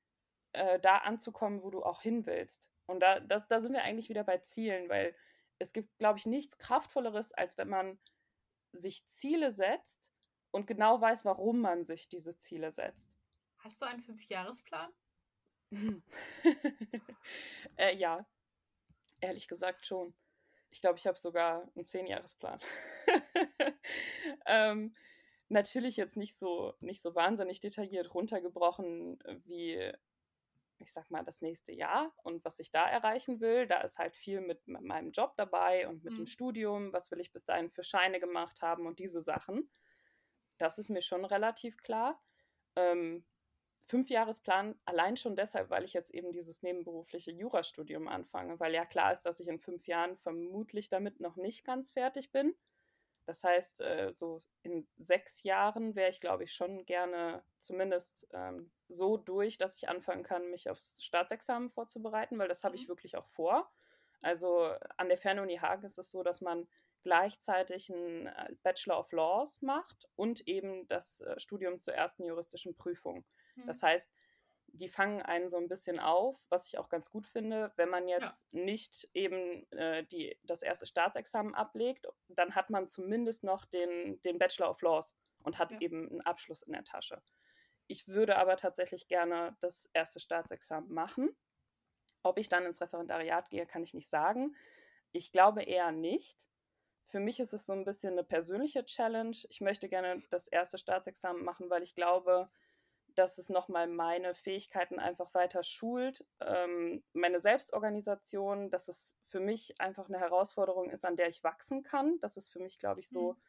äh, 0.53 0.81
da 0.81 0.99
anzukommen, 0.99 1.63
wo 1.63 1.71
du 1.71 1.83
auch 1.83 2.03
hin 2.03 2.27
willst. 2.27 2.71
Und 2.87 3.01
da, 3.01 3.21
das, 3.21 3.47
da 3.47 3.61
sind 3.61 3.73
wir 3.73 3.83
eigentlich 3.83 4.09
wieder 4.09 4.25
bei 4.25 4.39
Zielen, 4.39 4.89
weil 4.89 5.15
es 5.59 5.73
gibt, 5.73 5.97
glaube 5.99 6.19
ich, 6.19 6.27
nichts 6.27 6.59
Kraftvolleres, 6.59 7.33
als 7.33 7.57
wenn 7.59 7.69
man 7.69 8.01
sich 8.73 9.07
Ziele 9.07 9.53
setzt 9.53 10.11
und 10.51 10.67
genau 10.67 11.01
weiß, 11.01 11.25
warum 11.25 11.61
man 11.61 11.85
sich 11.85 12.09
diese 12.09 12.37
Ziele 12.37 12.73
setzt. 12.73 13.11
Hast 13.59 13.81
du 13.81 13.87
einen 13.87 14.01
Fünfjahresplan? 14.01 14.91
äh, 17.77 17.95
ja, 17.97 18.27
ehrlich 19.21 19.49
gesagt 19.49 19.87
schon. 19.87 20.15
Ich 20.71 20.81
glaube, 20.81 20.99
ich 20.99 21.07
habe 21.07 21.19
sogar 21.19 21.69
einen 21.75 21.85
Zehnjahresplan. 21.85 22.61
ähm, 24.47 24.95
natürlich 25.49 25.97
jetzt 25.97 26.17
nicht 26.17 26.39
so, 26.39 26.75
nicht 26.81 27.03
so 27.03 27.15
wahnsinnig 27.15 27.61
detailliert 27.61 28.15
runtergebrochen 28.15 29.19
wie, 29.45 29.93
ich 30.79 30.93
sag 30.93 31.11
mal, 31.11 31.25
das 31.25 31.41
nächste 31.41 31.73
Jahr 31.73 32.13
und 32.23 32.45
was 32.45 32.61
ich 32.61 32.71
da 32.71 32.89
erreichen 32.89 33.41
will. 33.41 33.67
Da 33.67 33.81
ist 33.81 33.99
halt 33.99 34.15
viel 34.15 34.41
mit 34.41 34.67
meinem 34.69 35.11
Job 35.11 35.35
dabei 35.37 35.89
und 35.89 36.05
mit 36.05 36.13
mhm. 36.13 36.19
dem 36.19 36.27
Studium. 36.27 36.93
Was 36.93 37.11
will 37.11 37.21
ich 37.21 37.33
bis 37.33 37.45
dahin 37.45 37.71
für 37.71 37.83
Scheine 37.83 38.21
gemacht 38.21 38.63
haben 38.63 38.87
und 38.87 39.01
diese 39.01 39.23
Sachen. 39.23 39.71
Das 40.59 40.79
ist 40.79 40.89
mir 40.89 41.03
schon 41.03 41.25
relativ 41.25 41.79
klar. 41.79 42.23
Ähm, 42.77 43.25
Fünfjahresplan 43.91 44.79
allein 44.85 45.17
schon 45.17 45.35
deshalb, 45.35 45.69
weil 45.69 45.83
ich 45.85 45.93
jetzt 45.93 46.15
eben 46.15 46.31
dieses 46.31 46.63
nebenberufliche 46.63 47.33
Jurastudium 47.33 48.07
anfange, 48.07 48.61
weil 48.61 48.73
ja 48.73 48.85
klar 48.85 49.11
ist, 49.11 49.23
dass 49.23 49.41
ich 49.41 49.49
in 49.49 49.59
fünf 49.59 49.89
Jahren 49.89 50.17
vermutlich 50.17 50.89
damit 50.89 51.19
noch 51.19 51.35
nicht 51.35 51.65
ganz 51.65 51.91
fertig 51.91 52.31
bin. 52.31 52.55
Das 53.27 53.43
heißt, 53.43 53.81
äh, 53.81 54.13
so 54.13 54.43
in 54.63 54.87
sechs 54.97 55.43
Jahren 55.43 55.97
wäre 55.97 56.11
ich, 56.11 56.21
glaube 56.21 56.45
ich, 56.45 56.53
schon 56.53 56.87
gerne 56.87 57.43
zumindest 57.59 58.29
ähm, 58.33 58.71
so 58.89 59.17
durch, 59.17 59.59
dass 59.59 59.75
ich 59.75 59.89
anfangen 59.89 60.23
kann, 60.23 60.51
mich 60.51 60.71
aufs 60.71 61.03
Staatsexamen 61.03 61.69
vorzubereiten, 61.69 62.39
weil 62.39 62.49
das 62.49 62.63
habe 62.63 62.77
ich 62.77 62.85
mhm. 62.85 62.91
wirklich 62.91 63.17
auch 63.17 63.27
vor. 63.27 63.71
Also 64.23 64.73
an 64.97 65.09
der 65.09 65.19
Fernuni 65.19 65.57
Hagen 65.57 65.85
ist 65.85 65.99
es 65.99 66.11
so, 66.11 66.23
dass 66.23 66.41
man 66.41 66.69
gleichzeitig 67.03 67.93
einen 67.93 68.29
äh, 68.29 68.55
Bachelor 68.63 69.01
of 69.01 69.11
Laws 69.11 69.63
macht 69.63 70.09
und 70.15 70.47
eben 70.47 70.87
das 70.87 71.23
äh, 71.23 71.39
Studium 71.41 71.81
zur 71.81 71.95
ersten 71.95 72.25
juristischen 72.25 72.77
Prüfung. 72.77 73.25
Das 73.67 73.83
mhm. 73.83 73.87
heißt, 73.87 74.11
die 74.73 74.89
fangen 74.89 75.23
einen 75.23 75.49
so 75.49 75.57
ein 75.57 75.69
bisschen 75.69 75.99
auf, 75.99 76.39
was 76.49 76.67
ich 76.67 76.79
auch 76.79 76.89
ganz 76.89 77.11
gut 77.11 77.27
finde, 77.27 77.73
wenn 77.77 77.89
man 77.89 78.09
jetzt 78.09 78.53
ja. 78.53 78.61
nicht 78.61 79.09
eben 79.15 79.71
äh, 79.73 80.05
die, 80.05 80.39
das 80.45 80.63
erste 80.63 80.87
Staatsexamen 80.87 81.55
ablegt, 81.55 82.07
dann 82.29 82.55
hat 82.55 82.71
man 82.71 82.89
zumindest 82.89 83.45
noch 83.45 83.65
den, 83.65 84.21
den 84.23 84.39
Bachelor 84.39 84.71
of 84.71 84.81
Laws 84.83 85.17
und 85.43 85.59
hat 85.59 85.73
ja. 85.73 85.81
eben 85.81 86.09
einen 86.09 86.21
Abschluss 86.21 86.63
in 86.63 86.73
der 86.73 86.85
Tasche. 86.85 87.21
Ich 87.87 88.07
würde 88.07 88.37
aber 88.37 88.57
tatsächlich 88.57 89.09
gerne 89.09 89.57
das 89.61 89.91
erste 89.93 90.21
Staatsexamen 90.21 90.93
machen. 90.93 91.35
Ob 92.23 92.39
ich 92.39 92.49
dann 92.49 92.67
ins 92.67 92.81
Referendariat 92.81 93.51
gehe, 93.51 93.67
kann 93.67 93.83
ich 93.83 93.95
nicht 93.95 94.09
sagen. 94.09 94.55
Ich 95.13 95.33
glaube 95.33 95.63
eher 95.63 95.91
nicht. 95.91 96.47
Für 97.07 97.19
mich 97.19 97.41
ist 97.41 97.53
es 97.53 97.67
so 97.67 97.73
ein 97.73 97.85
bisschen 97.85 98.13
eine 98.13 98.23
persönliche 98.23 98.85
Challenge. 98.85 99.37
Ich 99.49 99.61
möchte 99.61 99.89
gerne 99.89 100.23
das 100.31 100.47
erste 100.47 100.79
Staatsexamen 100.79 101.43
machen, 101.43 101.69
weil 101.71 101.83
ich 101.83 101.97
glaube, 101.97 102.49
dass 103.21 103.37
es 103.37 103.51
nochmal 103.51 103.87
meine 103.87 104.33
Fähigkeiten 104.33 104.99
einfach 104.99 105.35
weiter 105.35 105.63
schult, 105.63 106.25
ähm, 106.41 107.05
meine 107.13 107.39
Selbstorganisation, 107.39 108.71
dass 108.71 108.89
es 108.89 109.15
für 109.25 109.41
mich 109.41 109.79
einfach 109.79 110.09
eine 110.09 110.19
Herausforderung 110.19 110.89
ist, 110.89 111.05
an 111.05 111.17
der 111.17 111.29
ich 111.29 111.45
wachsen 111.45 111.83
kann. 111.83 112.19
Das 112.21 112.39
ist 112.39 112.49
für 112.49 112.61
mich, 112.61 112.79
glaube 112.79 113.01
ich, 113.01 113.11
so 113.11 113.35
mhm. 113.35 113.43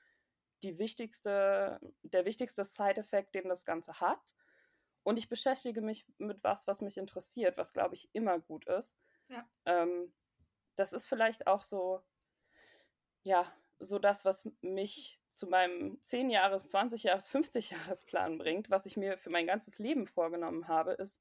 die 0.63 0.77
wichtigste, 0.77 1.79
der 2.03 2.25
wichtigste 2.25 2.65
Side-Effekt, 2.65 3.33
den 3.33 3.47
das 3.47 3.63
Ganze 3.63 4.01
hat. 4.01 4.35
Und 5.03 5.17
ich 5.17 5.29
beschäftige 5.29 5.79
mich 5.79 6.05
mit 6.17 6.43
was, 6.43 6.67
was 6.67 6.81
mich 6.81 6.97
interessiert, 6.97 7.57
was, 7.57 7.71
glaube 7.71 7.95
ich, 7.95 8.09
immer 8.11 8.39
gut 8.39 8.67
ist. 8.67 8.97
Ja. 9.29 9.49
Ähm, 9.63 10.13
das 10.75 10.91
ist 10.91 11.05
vielleicht 11.05 11.47
auch 11.47 11.63
so, 11.63 12.03
ja, 13.23 13.49
so 13.81 13.99
das, 13.99 14.23
was 14.25 14.49
mich 14.61 15.19
zu 15.29 15.47
meinem 15.47 15.99
10-Jahres-, 16.01 16.69
20-Jahres-, 16.71 17.29
50-Jahres-Plan 17.29 18.37
bringt, 18.37 18.69
was 18.69 18.85
ich 18.85 18.95
mir 18.95 19.17
für 19.17 19.29
mein 19.29 19.47
ganzes 19.47 19.79
Leben 19.79 20.07
vorgenommen 20.07 20.67
habe, 20.67 20.93
ist, 20.93 21.19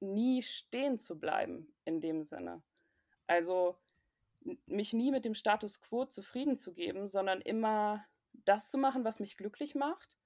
nie 0.00 0.42
stehen 0.42 0.98
zu 0.98 1.18
bleiben 1.18 1.74
in 1.84 2.00
dem 2.00 2.22
Sinne. 2.22 2.62
Also 3.26 3.78
mich 4.66 4.92
nie 4.92 5.10
mit 5.10 5.24
dem 5.24 5.34
Status 5.34 5.80
quo 5.80 6.04
zufrieden 6.04 6.56
zu 6.56 6.72
geben, 6.72 7.08
sondern 7.08 7.40
immer 7.40 8.04
das 8.32 8.70
zu 8.70 8.78
machen, 8.78 9.04
was 9.04 9.20
mich 9.20 9.36
glücklich 9.36 9.74
macht, 9.74 10.16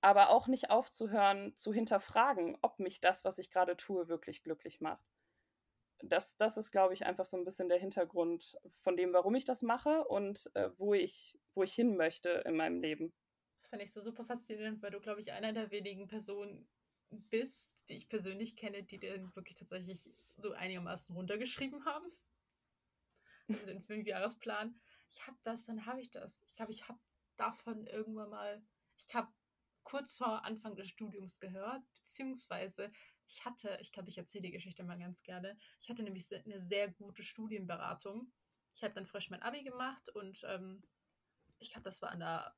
aber 0.00 0.30
auch 0.30 0.46
nicht 0.46 0.70
aufzuhören 0.70 1.54
zu 1.56 1.72
hinterfragen, 1.72 2.56
ob 2.62 2.78
mich 2.78 3.00
das, 3.00 3.24
was 3.24 3.38
ich 3.38 3.50
gerade 3.50 3.76
tue, 3.76 4.08
wirklich 4.08 4.42
glücklich 4.42 4.80
macht 4.80 5.04
das, 6.02 6.36
das 6.36 6.56
ist, 6.56 6.70
glaube 6.70 6.94
ich, 6.94 7.04
einfach 7.04 7.26
so 7.26 7.36
ein 7.36 7.44
bisschen 7.44 7.68
der 7.68 7.78
Hintergrund 7.78 8.58
von 8.82 8.96
dem, 8.96 9.12
warum 9.12 9.34
ich 9.34 9.44
das 9.44 9.62
mache 9.62 10.04
und 10.04 10.50
äh, 10.54 10.70
wo, 10.76 10.94
ich, 10.94 11.38
wo 11.54 11.62
ich 11.62 11.74
hin 11.74 11.96
möchte 11.96 12.30
in 12.46 12.56
meinem 12.56 12.80
Leben. 12.80 13.12
Das 13.60 13.70
fand 13.70 13.82
ich 13.82 13.92
so 13.92 14.00
super 14.00 14.24
faszinierend, 14.24 14.82
weil 14.82 14.90
du, 14.90 15.00
glaube 15.00 15.20
ich, 15.20 15.32
einer 15.32 15.52
der 15.52 15.70
wenigen 15.70 16.06
Personen 16.08 16.68
bist, 17.10 17.88
die 17.88 17.96
ich 17.96 18.08
persönlich 18.08 18.56
kenne, 18.56 18.82
die 18.82 18.98
den 18.98 19.34
wirklich 19.34 19.56
tatsächlich 19.56 20.10
so 20.38 20.52
einigermaßen 20.52 21.14
runtergeschrieben 21.14 21.84
haben. 21.84 22.06
Also 23.48 23.66
den 23.66 23.80
Fünfjahresplan. 23.80 24.80
Ich 25.10 25.26
habe 25.26 25.36
das, 25.42 25.66
dann 25.66 25.86
habe 25.86 26.00
ich 26.00 26.10
das. 26.10 26.42
Ich 26.46 26.54
glaube, 26.54 26.72
ich 26.72 26.88
habe 26.88 27.00
davon 27.36 27.86
irgendwann 27.86 28.30
mal, 28.30 28.62
ich 28.96 29.12
habe 29.14 29.28
kurz 29.82 30.18
vor 30.18 30.44
Anfang 30.44 30.76
des 30.76 30.88
Studiums 30.88 31.40
gehört, 31.40 31.82
beziehungsweise 31.94 32.92
ich 33.30 33.44
hatte, 33.44 33.78
ich 33.80 33.92
glaube, 33.92 34.08
ich 34.08 34.18
erzähle 34.18 34.42
die 34.42 34.50
Geschichte 34.50 34.82
mal 34.82 34.98
ganz 34.98 35.22
gerne, 35.22 35.56
ich 35.80 35.88
hatte 35.88 36.02
nämlich 36.02 36.26
eine 36.44 36.60
sehr 36.60 36.90
gute 36.90 37.22
Studienberatung. 37.22 38.32
Ich 38.74 38.82
habe 38.82 38.94
dann 38.94 39.06
frisch 39.06 39.30
mein 39.30 39.42
Abi 39.42 39.62
gemacht 39.62 40.08
und 40.10 40.44
ähm, 40.44 40.82
ich 41.58 41.70
glaube, 41.70 41.84
das 41.84 42.02
war 42.02 42.10
an 42.10 42.20
der 42.20 42.54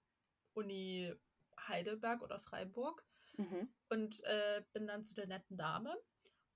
Uni 0.54 1.12
Heidelberg 1.68 2.22
oder 2.22 2.38
Freiburg 2.38 3.04
mhm. 3.36 3.72
und 3.88 4.22
äh, 4.24 4.62
bin 4.72 4.86
dann 4.86 5.04
zu 5.04 5.14
der 5.14 5.26
netten 5.26 5.56
Dame 5.56 5.96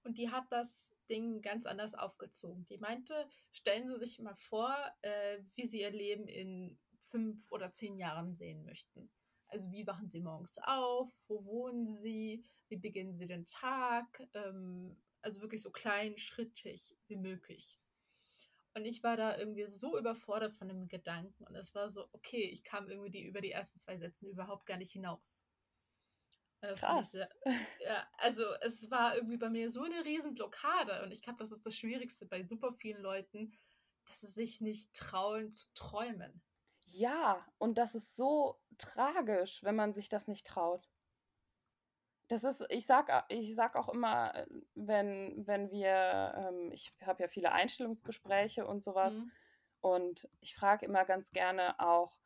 und 0.03 0.19
die 0.19 0.31
hat 0.31 0.45
das 0.51 0.97
Ding 1.11 1.43
ganz 1.43 1.67
anders 1.67 1.95
aufgezogen. 1.95 2.67
Die 2.67 2.79
meinte, 2.79 3.29
stellen 3.53 3.89
Sie 3.89 3.99
sich 3.99 4.19
mal 4.19 4.37
vor, 4.37 4.75
äh, 5.03 5.41
wie 5.55 5.67
Sie 5.67 5.81
Ihr 5.81 5.91
Leben 5.91 6.27
in 6.29 6.79
fünf 7.01 7.51
oder 7.51 7.73
zehn 7.73 7.97
Jahren 7.97 8.35
sehen 8.35 8.65
möchten. 8.65 9.11
Also 9.49 9.71
wie 9.71 9.87
wachen 9.87 10.09
Sie 10.09 10.21
morgens 10.21 10.59
auf? 10.59 11.11
Wo 11.29 11.45
wohnen 11.45 11.87
Sie? 11.87 12.45
Wie 12.69 12.77
beginnen 12.77 13.15
Sie 13.15 13.27
den 13.27 13.47
Tag? 13.47 14.27
Ähm, 14.35 14.97
also 15.23 15.41
wirklich 15.41 15.63
so 15.63 15.71
klein, 15.71 16.17
schrittig 16.19 16.97
wie 17.07 17.17
möglich. 17.17 17.79
Und 18.75 18.85
ich 18.85 19.03
war 19.03 19.17
da 19.17 19.39
irgendwie 19.39 19.67
so 19.67 19.99
überfordert 19.99 20.53
von 20.53 20.69
dem 20.69 20.87
Gedanken. 20.89 21.45
Und 21.45 21.57
es 21.57 21.75
war 21.75 21.89
so, 21.89 22.09
okay, 22.13 22.43
ich 22.43 22.63
kam 22.63 22.89
irgendwie 22.89 23.11
die, 23.11 23.23
über 23.23 23.41
die 23.41 23.51
ersten 23.51 23.79
zwei 23.79 23.97
Sätze 23.97 24.29
überhaupt 24.29 24.67
gar 24.67 24.77
nicht 24.77 24.93
hinaus. 24.93 25.47
Das 26.61 26.81
Krass. 26.81 27.13
Sehr, 27.13 27.29
ja, 27.81 28.07
also 28.19 28.45
es 28.61 28.91
war 28.91 29.17
irgendwie 29.17 29.37
bei 29.37 29.49
mir 29.49 29.71
so 29.71 29.83
eine 29.83 30.05
Riesenblockade. 30.05 31.03
Und 31.03 31.13
ich 31.13 31.23
glaube, 31.23 31.39
das 31.39 31.53
ist 31.53 31.65
das 31.65 31.75
Schwierigste 31.77 32.27
bei 32.27 32.43
super 32.43 32.73
vielen 32.73 33.01
Leuten, 33.01 33.57
dass 34.07 34.21
sie 34.21 34.27
sich 34.27 34.61
nicht 34.61 34.93
trauen 34.93 35.53
zu 35.53 35.69
träumen. 35.75 36.43
Ja, 36.87 37.45
und 37.59 37.79
das 37.79 37.95
ist 37.95 38.17
so 38.17 38.59
tragisch, 38.79 39.63
wenn 39.63 39.77
man 39.77 39.93
sich 39.93 40.09
das 40.09 40.29
nicht 40.29 40.47
traut. 40.47 40.89
Das 42.29 42.43
ist, 42.43 42.65
ich 42.71 42.87
sag, 42.87 43.27
ich 43.29 43.55
sag 43.55 43.77
auch 43.77 43.89
immer, 43.89 44.47
wenn, 44.75 45.47
wenn 45.47 45.71
wir, 45.71 46.35
ähm, 46.37 46.73
ich 46.73 46.93
habe 47.05 47.23
ja 47.23 47.29
viele 47.29 47.53
Einstellungsgespräche 47.53 48.67
und 48.67 48.83
sowas, 48.83 49.19
mhm. 49.19 49.33
und 49.81 50.29
ich 50.41 50.57
frage 50.57 50.87
immer 50.87 51.05
ganz 51.05 51.31
gerne 51.31 51.79
auch, 51.79 52.19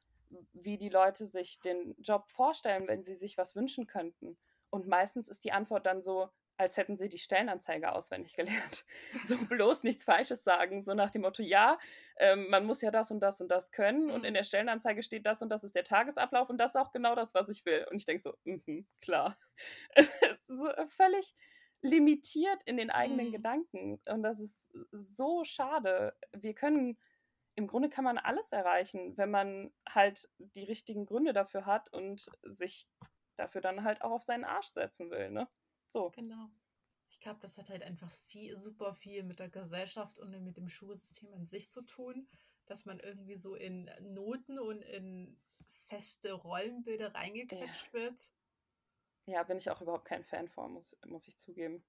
wie 0.53 0.79
die 0.79 0.89
Leute 0.89 1.27
sich 1.27 1.61
den 1.61 1.95
Job 2.01 2.31
vorstellen, 2.31 2.87
wenn 2.87 3.05
sie 3.05 3.15
sich 3.15 3.37
was 3.37 3.57
wünschen 3.57 3.87
könnten. 3.87 4.39
Und 4.71 4.87
meistens 4.87 5.29
ist 5.29 5.45
die 5.45 5.53
Antwort 5.53 5.85
dann 5.87 6.01
so, 6.01 6.31
als 6.61 6.77
hätten 6.77 6.99
sie 6.99 7.09
die 7.09 7.19
Stellenanzeige 7.19 7.93
auswendig 7.93 8.35
gelernt. 8.35 8.85
So 9.27 9.37
bloß 9.47 9.83
nichts 9.83 10.05
Falsches 10.05 10.45
sagen, 10.45 10.83
so 10.83 10.93
nach 10.93 11.11
dem 11.11 11.23
Motto, 11.23 11.43
ja, 11.43 11.79
ähm, 12.17 12.49
man 12.51 12.67
muss 12.67 12.83
ja 12.83 12.91
das 12.91 13.11
und 13.11 13.21
das 13.21 13.41
und 13.41 13.49
das 13.49 13.71
können 13.71 14.07
mhm. 14.07 14.11
und 14.11 14.25
in 14.25 14.35
der 14.35 14.45
Stellenanzeige 14.45 15.03
steht 15.03 15.25
das 15.25 15.41
und 15.41 15.49
das 15.49 15.65
ist 15.65 15.75
der 15.75 15.85
Tagesablauf 15.85 16.51
und 16.51 16.59
das 16.59 16.75
ist 16.75 16.81
auch 16.81 16.93
genau 16.93 17.15
das, 17.15 17.35
was 17.35 17.49
ich 17.49 17.65
will. 17.65 17.87
Und 17.91 17.97
ich 17.97 18.05
denke 18.05 18.23
so, 18.23 18.35
mh, 18.45 18.85
klar. 19.01 19.39
so, 20.47 20.71
völlig 20.89 21.35
limitiert 21.81 22.63
in 22.65 22.77
den 22.77 22.91
eigenen 22.91 23.29
mhm. 23.29 23.33
Gedanken 23.33 24.01
und 24.07 24.23
das 24.23 24.39
ist 24.39 24.71
so 24.93 25.45
schade. 25.45 26.15
Wir 26.33 26.55
können 26.55 26.99
im 27.55 27.67
Grunde 27.67 27.89
kann 27.89 28.05
man 28.05 28.19
alles 28.19 28.53
erreichen, 28.53 29.17
wenn 29.17 29.31
man 29.31 29.73
halt 29.89 30.29
die 30.39 30.65
richtigen 30.65 31.07
Gründe 31.07 31.33
dafür 31.33 31.65
hat 31.65 31.91
und 31.93 32.31
sich 32.43 32.87
dafür 33.37 33.63
dann 33.63 33.83
halt 33.83 34.03
auch 34.03 34.13
auf 34.13 34.23
seinen 34.23 34.45
Arsch 34.45 34.69
setzen 34.69 35.11
will, 35.11 35.31
ne? 35.31 35.49
So. 35.91 36.11
Genau. 36.11 36.51
Ich 37.11 37.21
glaube, 37.21 37.41
das 37.41 37.59
hat 37.59 37.69
halt 37.69 37.83
einfach 37.83 38.11
viel, 38.11 38.57
super 38.57 38.95
viel 38.95 39.25
mit 39.25 39.41
der 39.41 39.49
Gesellschaft 39.49 40.19
und 40.19 40.31
mit 40.45 40.57
dem 40.57 40.69
Schulsystem 40.69 41.33
an 41.35 41.45
sich 41.45 41.69
zu 41.69 41.83
tun, 41.83 42.29
dass 42.67 42.87
man 42.87 43.01
irgendwie 43.01 43.37
so 43.37 43.57
in 43.57 43.91
Noten 44.01 44.59
und 44.59 44.83
in 44.83 45.37
feste 45.89 46.33
Rollenbilder 46.33 47.15
reingequetscht 47.15 47.89
ja. 47.89 47.93
wird. 47.93 48.33
Ja, 49.27 49.43
bin 49.43 49.59
ich 49.59 49.71
auch 49.71 49.81
überhaupt 49.81 50.07
kein 50.07 50.25
Fan 50.25 50.49
von, 50.49 50.73
muss, 50.73 50.97
muss 51.07 51.29
ich 51.29 51.37
zugeben. 51.37 51.85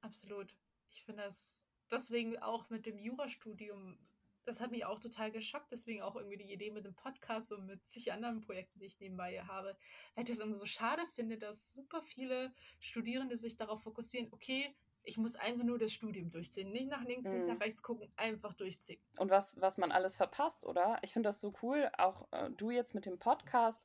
Absolut. 0.00 0.56
Ich 0.90 1.04
finde 1.04 1.22
das 1.22 1.66
deswegen 1.90 2.38
auch 2.38 2.68
mit 2.68 2.86
dem 2.86 2.98
Jurastudium 2.98 3.98
das 4.46 4.60
hat 4.60 4.70
mich 4.70 4.84
auch 4.84 5.00
total 5.00 5.30
geschockt. 5.30 5.72
Deswegen 5.72 6.02
auch 6.02 6.16
irgendwie 6.16 6.38
die 6.38 6.52
Idee 6.52 6.70
mit 6.70 6.84
dem 6.84 6.94
Podcast 6.94 7.52
und 7.52 7.66
mit 7.66 7.86
zig 7.86 8.12
anderen 8.12 8.40
Projekten, 8.40 8.78
die 8.78 8.86
ich 8.86 9.00
nebenbei 9.00 9.42
habe. 9.42 9.76
Weil 10.14 10.24
ich 10.24 10.30
das 10.30 10.38
irgendwie 10.38 10.58
so 10.58 10.66
schade 10.66 11.02
finde, 11.14 11.36
dass 11.36 11.74
super 11.74 12.00
viele 12.00 12.52
Studierende 12.80 13.36
sich 13.36 13.56
darauf 13.56 13.82
fokussieren, 13.82 14.28
okay, 14.32 14.74
ich 15.02 15.18
muss 15.18 15.36
einfach 15.36 15.64
nur 15.64 15.78
das 15.78 15.92
Studium 15.92 16.30
durchziehen. 16.30 16.72
Nicht 16.72 16.88
nach 16.88 17.04
links, 17.04 17.28
mhm. 17.28 17.34
nicht 17.34 17.46
nach 17.46 17.60
rechts 17.60 17.82
gucken, 17.82 18.10
einfach 18.16 18.54
durchziehen. 18.54 19.00
Und 19.18 19.30
was, 19.30 19.60
was 19.60 19.78
man 19.78 19.92
alles 19.92 20.16
verpasst, 20.16 20.64
oder? 20.64 20.98
Ich 21.02 21.12
finde 21.12 21.28
das 21.28 21.40
so 21.40 21.54
cool, 21.62 21.90
auch 21.96 22.26
äh, 22.32 22.50
du 22.50 22.70
jetzt 22.70 22.94
mit 22.94 23.06
dem 23.06 23.18
Podcast. 23.18 23.80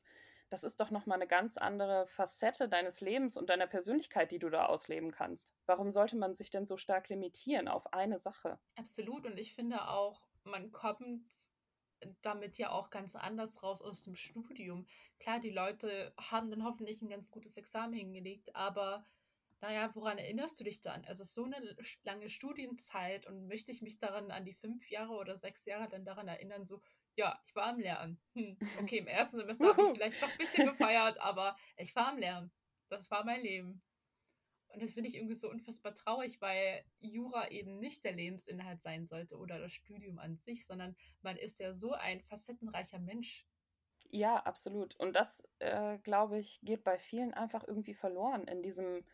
Das 0.50 0.64
ist 0.64 0.80
doch 0.80 0.90
nochmal 0.90 1.16
eine 1.16 1.26
ganz 1.26 1.56
andere 1.56 2.06
Facette 2.08 2.68
deines 2.68 3.00
Lebens 3.00 3.38
und 3.38 3.48
deiner 3.48 3.66
Persönlichkeit, 3.66 4.32
die 4.32 4.38
du 4.38 4.50
da 4.50 4.66
ausleben 4.66 5.10
kannst. 5.10 5.54
Warum 5.64 5.90
sollte 5.92 6.16
man 6.16 6.34
sich 6.34 6.50
denn 6.50 6.66
so 6.66 6.76
stark 6.76 7.08
limitieren 7.08 7.68
auf 7.68 7.94
eine 7.94 8.18
Sache? 8.18 8.58
Absolut. 8.76 9.24
Und 9.24 9.38
ich 9.38 9.54
finde 9.54 9.88
auch, 9.88 10.20
man 10.44 10.72
kommt 10.72 11.24
damit 12.22 12.58
ja 12.58 12.70
auch 12.70 12.90
ganz 12.90 13.14
anders 13.14 13.62
raus 13.62 13.82
aus 13.82 14.04
dem 14.04 14.16
Studium. 14.16 14.86
Klar, 15.18 15.40
die 15.40 15.50
Leute 15.50 16.12
haben 16.18 16.50
dann 16.50 16.64
hoffentlich 16.64 17.00
ein 17.00 17.08
ganz 17.08 17.30
gutes 17.30 17.56
Examen 17.56 17.92
hingelegt, 17.92 18.54
aber 18.56 19.06
naja, 19.60 19.94
woran 19.94 20.18
erinnerst 20.18 20.58
du 20.58 20.64
dich 20.64 20.80
dann? 20.80 21.04
Es 21.04 21.20
ist 21.20 21.34
so 21.34 21.44
eine 21.44 21.76
lange 22.02 22.28
Studienzeit 22.28 23.26
und 23.26 23.46
möchte 23.46 23.70
ich 23.70 23.80
mich 23.80 23.98
daran 24.00 24.32
an 24.32 24.44
die 24.44 24.54
fünf 24.54 24.90
Jahre 24.90 25.12
oder 25.12 25.36
sechs 25.36 25.64
Jahre 25.64 25.88
dann 25.88 26.04
daran 26.04 26.26
erinnern, 26.26 26.66
so, 26.66 26.82
ja, 27.14 27.40
ich 27.46 27.54
war 27.54 27.66
am 27.66 27.78
Lernen. 27.78 28.20
Hm, 28.34 28.58
okay, 28.80 28.98
im 28.98 29.06
ersten 29.06 29.36
Semester 29.36 29.68
habe 29.68 29.82
ich 29.82 29.88
vielleicht 29.94 30.20
noch 30.20 30.30
ein 30.30 30.38
bisschen 30.38 30.66
gefeiert, 30.66 31.20
aber 31.20 31.56
ich 31.76 31.94
war 31.94 32.08
am 32.08 32.18
Lernen. 32.18 32.50
Das 32.88 33.10
war 33.10 33.24
mein 33.24 33.42
Leben. 33.42 33.82
Und 34.72 34.82
das 34.82 34.94
finde 34.94 35.08
ich 35.08 35.16
irgendwie 35.16 35.34
so 35.34 35.50
unfassbar 35.50 35.94
traurig, 35.94 36.40
weil 36.40 36.84
Jura 37.00 37.50
eben 37.50 37.78
nicht 37.78 38.04
der 38.04 38.12
Lebensinhalt 38.12 38.80
sein 38.80 39.06
sollte 39.06 39.36
oder 39.36 39.58
das 39.58 39.72
Studium 39.72 40.18
an 40.18 40.36
sich, 40.36 40.66
sondern 40.66 40.96
man 41.20 41.36
ist 41.36 41.60
ja 41.60 41.74
so 41.74 41.92
ein 41.92 42.22
facettenreicher 42.22 42.98
Mensch. 42.98 43.46
Ja, 44.10 44.36
absolut. 44.36 44.94
Und 44.96 45.14
das, 45.14 45.42
äh, 45.58 45.98
glaube 45.98 46.38
ich, 46.38 46.60
geht 46.62 46.84
bei 46.84 46.98
vielen 46.98 47.32
einfach 47.34 47.66
irgendwie 47.66 47.94
verloren 47.94 48.46
in 48.46 48.62
diesem 48.62 49.04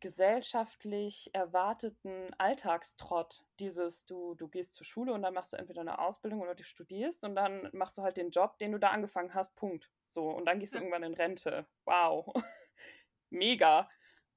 gesellschaftlich 0.00 1.30
erwarteten 1.32 2.28
Alltagstrott. 2.38 3.44
Dieses, 3.58 4.04
du, 4.04 4.34
du 4.34 4.48
gehst 4.48 4.74
zur 4.74 4.84
Schule 4.84 5.12
und 5.12 5.22
dann 5.22 5.34
machst 5.34 5.52
du 5.52 5.56
entweder 5.56 5.80
eine 5.80 5.98
Ausbildung 5.98 6.40
oder 6.40 6.54
du 6.54 6.62
studierst 6.62 7.24
und 7.24 7.34
dann 7.34 7.68
machst 7.72 7.96
du 7.96 8.02
halt 8.02 8.16
den 8.16 8.30
Job, 8.30 8.58
den 8.58 8.72
du 8.72 8.78
da 8.78 8.90
angefangen 8.90 9.32
hast, 9.32 9.56
Punkt. 9.56 9.90
So, 10.10 10.28
und 10.28 10.44
dann 10.44 10.60
gehst 10.60 10.74
du 10.74 10.78
irgendwann 10.78 11.04
in 11.04 11.14
Rente. 11.14 11.66
Wow. 11.84 12.32
Mega. 13.30 13.88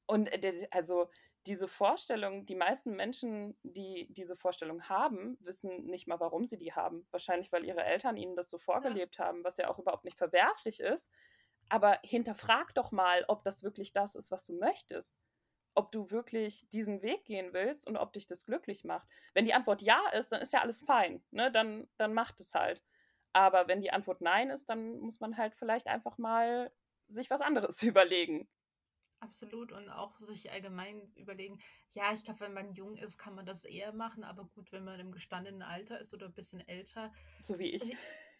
Und 0.07 0.27
äh, 0.27 0.67
also 0.71 1.09
diese 1.45 1.67
Vorstellung, 1.67 2.45
die 2.45 2.55
meisten 2.55 2.95
Menschen, 2.95 3.57
die 3.63 4.07
diese 4.09 4.35
Vorstellung 4.35 4.83
haben, 4.89 5.37
wissen 5.39 5.85
nicht 5.85 6.07
mal, 6.07 6.19
warum 6.19 6.45
sie 6.45 6.57
die 6.57 6.73
haben. 6.73 7.07
Wahrscheinlich, 7.11 7.51
weil 7.51 7.63
ihre 7.63 7.83
Eltern 7.83 8.17
ihnen 8.17 8.35
das 8.35 8.49
so 8.49 8.57
vorgelebt 8.57 9.17
ja. 9.17 9.25
haben, 9.25 9.43
was 9.43 9.57
ja 9.57 9.69
auch 9.69 9.79
überhaupt 9.79 10.03
nicht 10.03 10.17
verwerflich 10.17 10.79
ist. 10.79 11.09
Aber 11.69 11.99
hinterfrag 12.03 12.73
doch 12.73 12.91
mal, 12.91 13.25
ob 13.27 13.43
das 13.43 13.63
wirklich 13.63 13.93
das 13.93 14.15
ist, 14.15 14.31
was 14.31 14.45
du 14.45 14.53
möchtest. 14.53 15.15
Ob 15.75 15.91
du 15.91 16.09
wirklich 16.09 16.67
diesen 16.69 17.01
Weg 17.01 17.25
gehen 17.25 17.53
willst 17.53 17.87
und 17.87 17.97
ob 17.97 18.13
dich 18.13 18.25
das 18.27 18.45
glücklich 18.45 18.83
macht. 18.83 19.07
Wenn 19.33 19.45
die 19.45 19.53
Antwort 19.53 19.81
ja 19.81 20.01
ist, 20.13 20.31
dann 20.31 20.41
ist 20.41 20.53
ja 20.53 20.61
alles 20.61 20.81
fein. 20.81 21.23
Ne? 21.31 21.51
Dann, 21.51 21.87
dann 21.97 22.13
macht 22.13 22.39
es 22.39 22.53
halt. 22.55 22.83
Aber 23.33 23.67
wenn 23.67 23.81
die 23.81 23.91
Antwort 23.91 24.21
nein 24.21 24.49
ist, 24.49 24.69
dann 24.69 24.99
muss 24.99 25.19
man 25.19 25.37
halt 25.37 25.55
vielleicht 25.55 25.87
einfach 25.87 26.17
mal 26.17 26.71
sich 27.07 27.29
was 27.29 27.41
anderes 27.41 27.83
überlegen. 27.83 28.49
Absolut 29.19 29.71
und 29.71 29.89
auch 29.89 30.19
sich 30.19 30.51
allgemein 30.51 31.11
überlegen, 31.15 31.59
ja, 31.93 32.13
ich 32.13 32.23
glaube, 32.23 32.41
wenn 32.41 32.53
man 32.53 32.73
jung 32.73 32.95
ist, 32.95 33.17
kann 33.17 33.33
man 33.33 33.45
das 33.45 33.65
eher 33.65 33.91
machen, 33.91 34.23
aber 34.23 34.45
gut, 34.45 34.71
wenn 34.71 34.83
man 34.83 34.99
im 34.99 35.11
gestandenen 35.11 35.63
Alter 35.63 35.99
ist 35.99 36.13
oder 36.13 36.27
ein 36.27 36.33
bisschen 36.33 36.59
älter. 36.67 37.11
So 37.41 37.57
wie 37.57 37.71
ich. 37.71 37.97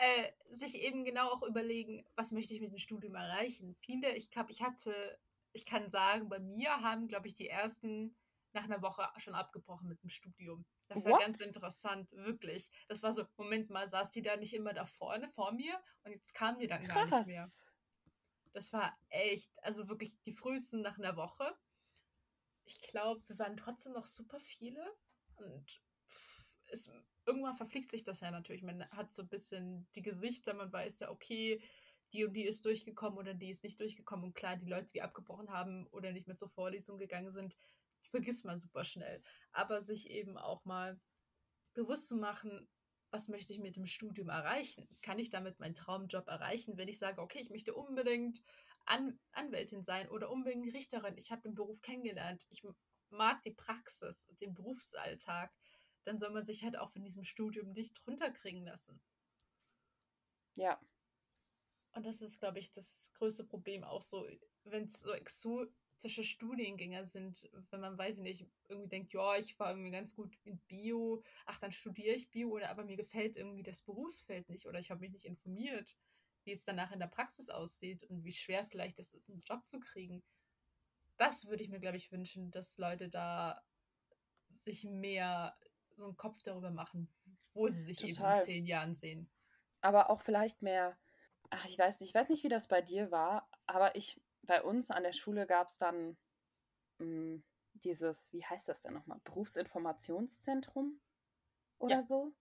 äh, 0.00 0.32
sich 0.50 0.76
eben 0.76 1.04
genau 1.04 1.28
auch 1.28 1.42
überlegen, 1.42 2.04
was 2.16 2.32
möchte 2.32 2.54
ich 2.54 2.60
mit 2.60 2.70
dem 2.70 2.78
Studium 2.78 3.14
erreichen. 3.14 3.74
Viele, 3.86 4.14
ich 4.16 4.30
glaube, 4.30 4.50
ich 4.50 4.62
hatte, 4.62 5.18
ich 5.52 5.66
kann 5.66 5.90
sagen, 5.90 6.28
bei 6.28 6.38
mir 6.38 6.80
haben, 6.80 7.08
glaube 7.08 7.26
ich, 7.26 7.34
die 7.34 7.48
ersten 7.48 8.16
nach 8.52 8.64
einer 8.64 8.82
Woche 8.82 9.06
schon 9.16 9.34
abgebrochen 9.34 9.88
mit 9.88 10.02
dem 10.02 10.10
Studium. 10.10 10.64
Das 10.88 11.04
war 11.04 11.12
What? 11.12 11.20
ganz 11.20 11.40
interessant, 11.40 12.10
wirklich. 12.12 12.70
Das 12.88 13.02
war 13.02 13.12
so, 13.12 13.24
Moment 13.36 13.70
mal, 13.70 13.88
saß 13.88 14.10
die 14.10 14.22
da 14.22 14.36
nicht 14.36 14.54
immer 14.54 14.72
da 14.72 14.86
vorne 14.86 15.28
vor 15.28 15.52
mir 15.52 15.80
und 16.04 16.12
jetzt 16.12 16.34
kam 16.34 16.58
die 16.58 16.66
dann 16.66 16.84
Krass. 16.84 17.10
gar 17.10 17.18
nicht 17.18 17.28
mehr. 17.28 17.48
Das 18.54 18.72
war 18.72 18.96
echt, 19.10 19.50
also 19.62 19.88
wirklich 19.88 20.18
die 20.22 20.32
frühesten 20.32 20.80
nach 20.80 20.96
einer 20.96 21.16
Woche. 21.16 21.54
Ich 22.64 22.80
glaube, 22.80 23.22
wir 23.26 23.38
waren 23.38 23.56
trotzdem 23.56 23.92
noch 23.92 24.06
super 24.06 24.40
viele 24.40 24.96
und 25.36 25.82
es, 26.66 26.88
irgendwann 27.26 27.56
verfliegt 27.56 27.90
sich 27.90 28.04
das 28.04 28.20
ja 28.20 28.30
natürlich. 28.30 28.62
Man 28.62 28.88
hat 28.90 29.12
so 29.12 29.22
ein 29.22 29.28
bisschen 29.28 29.86
die 29.96 30.02
Gesichter, 30.02 30.54
man 30.54 30.72
weiß 30.72 31.00
ja, 31.00 31.10
okay, 31.10 31.60
die 32.12 32.24
und 32.24 32.32
die 32.32 32.44
ist 32.44 32.64
durchgekommen 32.64 33.18
oder 33.18 33.34
die 33.34 33.50
ist 33.50 33.64
nicht 33.64 33.80
durchgekommen. 33.80 34.26
Und 34.26 34.34
klar, 34.34 34.56
die 34.56 34.68
Leute, 34.68 34.92
die 34.92 35.02
abgebrochen 35.02 35.50
haben 35.50 35.88
oder 35.88 36.12
nicht 36.12 36.28
mehr 36.28 36.36
zur 36.36 36.48
Vorlesung 36.48 36.96
gegangen 36.96 37.32
sind, 37.32 37.56
vergisst 38.02 38.44
man 38.44 38.58
super 38.58 38.84
schnell. 38.84 39.20
Aber 39.50 39.82
sich 39.82 40.10
eben 40.10 40.38
auch 40.38 40.64
mal 40.64 41.00
bewusst 41.74 42.06
zu 42.06 42.16
machen, 42.16 42.68
was 43.14 43.28
möchte 43.28 43.52
ich 43.52 43.60
mit 43.60 43.76
dem 43.76 43.86
Studium 43.86 44.28
erreichen? 44.28 44.88
Kann 45.00 45.20
ich 45.20 45.30
damit 45.30 45.60
meinen 45.60 45.76
Traumjob 45.76 46.26
erreichen, 46.26 46.76
wenn 46.76 46.88
ich 46.88 46.98
sage, 46.98 47.22
okay, 47.22 47.38
ich 47.40 47.48
möchte 47.48 47.72
unbedingt 47.72 48.42
An 48.86 49.20
Anwältin 49.30 49.84
sein 49.84 50.08
oder 50.08 50.30
unbedingt 50.30 50.74
Richterin, 50.74 51.16
ich 51.16 51.30
habe 51.30 51.42
den 51.42 51.54
Beruf 51.54 51.80
kennengelernt, 51.80 52.44
ich 52.50 52.64
mag 53.10 53.40
die 53.42 53.52
Praxis, 53.52 54.26
den 54.40 54.52
Berufsalltag, 54.52 55.54
dann 56.02 56.18
soll 56.18 56.30
man 56.30 56.42
sich 56.42 56.64
halt 56.64 56.76
auch 56.76 56.90
von 56.90 57.04
diesem 57.04 57.22
Studium 57.22 57.70
nicht 57.70 58.04
runterkriegen 58.04 58.64
lassen. 58.64 59.00
Ja, 60.56 60.80
und 61.92 62.04
das 62.04 62.20
ist, 62.20 62.40
glaube 62.40 62.58
ich, 62.58 62.72
das 62.72 63.12
größte 63.14 63.44
Problem 63.44 63.84
auch 63.84 64.02
so, 64.02 64.26
wenn 64.64 64.84
es 64.84 65.06
so 65.40 65.64
exotische 66.04 66.24
Studiengänge 66.24 67.06
sind, 67.06 67.48
wenn 67.70 67.80
man, 67.80 67.96
weiß 67.96 68.18
ich 68.18 68.22
nicht, 68.22 68.46
irgendwie 68.68 68.88
denkt, 68.88 69.12
ja, 69.12 69.36
ich 69.36 69.58
war 69.58 69.70
irgendwie 69.70 69.90
ganz 69.90 70.14
gut 70.14 70.36
in 70.44 70.58
Bio, 70.68 71.22
ach, 71.46 71.58
dann 71.58 71.72
studiere 71.72 72.14
ich 72.14 72.30
Bio, 72.30 72.50
oder 72.50 72.70
aber 72.70 72.84
mir 72.84 72.96
gefällt 72.96 73.36
irgendwie 73.36 73.62
das 73.62 73.80
Berufsfeld 73.80 74.48
nicht 74.50 74.66
oder 74.66 74.78
ich 74.78 74.90
habe 74.90 75.00
mich 75.00 75.12
nicht 75.12 75.24
informiert, 75.24 75.96
wie 76.44 76.52
es 76.52 76.64
danach 76.64 76.92
in 76.92 77.00
der 77.00 77.06
Praxis 77.06 77.48
aussieht 77.48 78.04
und 78.04 78.22
wie 78.22 78.32
schwer 78.32 78.66
vielleicht 78.66 78.98
es 78.98 79.14
ist, 79.14 79.30
einen 79.30 79.42
Job 79.44 79.66
zu 79.66 79.80
kriegen. 79.80 80.22
Das 81.16 81.46
würde 81.46 81.62
ich 81.62 81.70
mir, 81.70 81.80
glaube 81.80 81.96
ich, 81.96 82.12
wünschen, 82.12 82.50
dass 82.50 82.76
Leute 82.76 83.08
da 83.08 83.62
sich 84.48 84.84
mehr 84.84 85.56
so 85.90 86.04
einen 86.04 86.16
Kopf 86.16 86.42
darüber 86.42 86.70
machen, 86.70 87.08
wo 87.54 87.68
sie 87.68 87.82
sich 87.82 87.96
Total. 87.96 88.32
eben 88.32 88.40
in 88.40 88.44
zehn 88.44 88.66
Jahren 88.66 88.94
sehen. 88.94 89.30
Aber 89.80 90.10
auch 90.10 90.20
vielleicht 90.20 90.60
mehr 90.60 90.98
ach, 91.54 91.64
ich 91.66 91.78
weiß 91.78 92.00
nicht, 92.00 92.10
ich 92.10 92.14
weiß 92.14 92.28
nicht, 92.28 92.42
wie 92.44 92.48
das 92.48 92.68
bei 92.68 92.82
dir 92.82 93.10
war, 93.10 93.48
aber 93.66 93.94
ich, 93.96 94.20
bei 94.46 94.62
uns 94.62 94.90
an 94.90 95.02
der 95.02 95.12
Schule 95.12 95.46
gab 95.46 95.68
es 95.68 95.78
dann 95.78 96.16
mh, 96.98 97.06
hm, 97.06 97.44
dieses, 97.74 98.32
wie 98.32 98.44
heißt 98.44 98.68
das 98.68 98.80
denn 98.80 98.94
nochmal, 98.94 99.20
Berufsinformationszentrum 99.24 101.00
oder 101.78 101.96
ja. 101.96 102.02
so. 102.02 102.32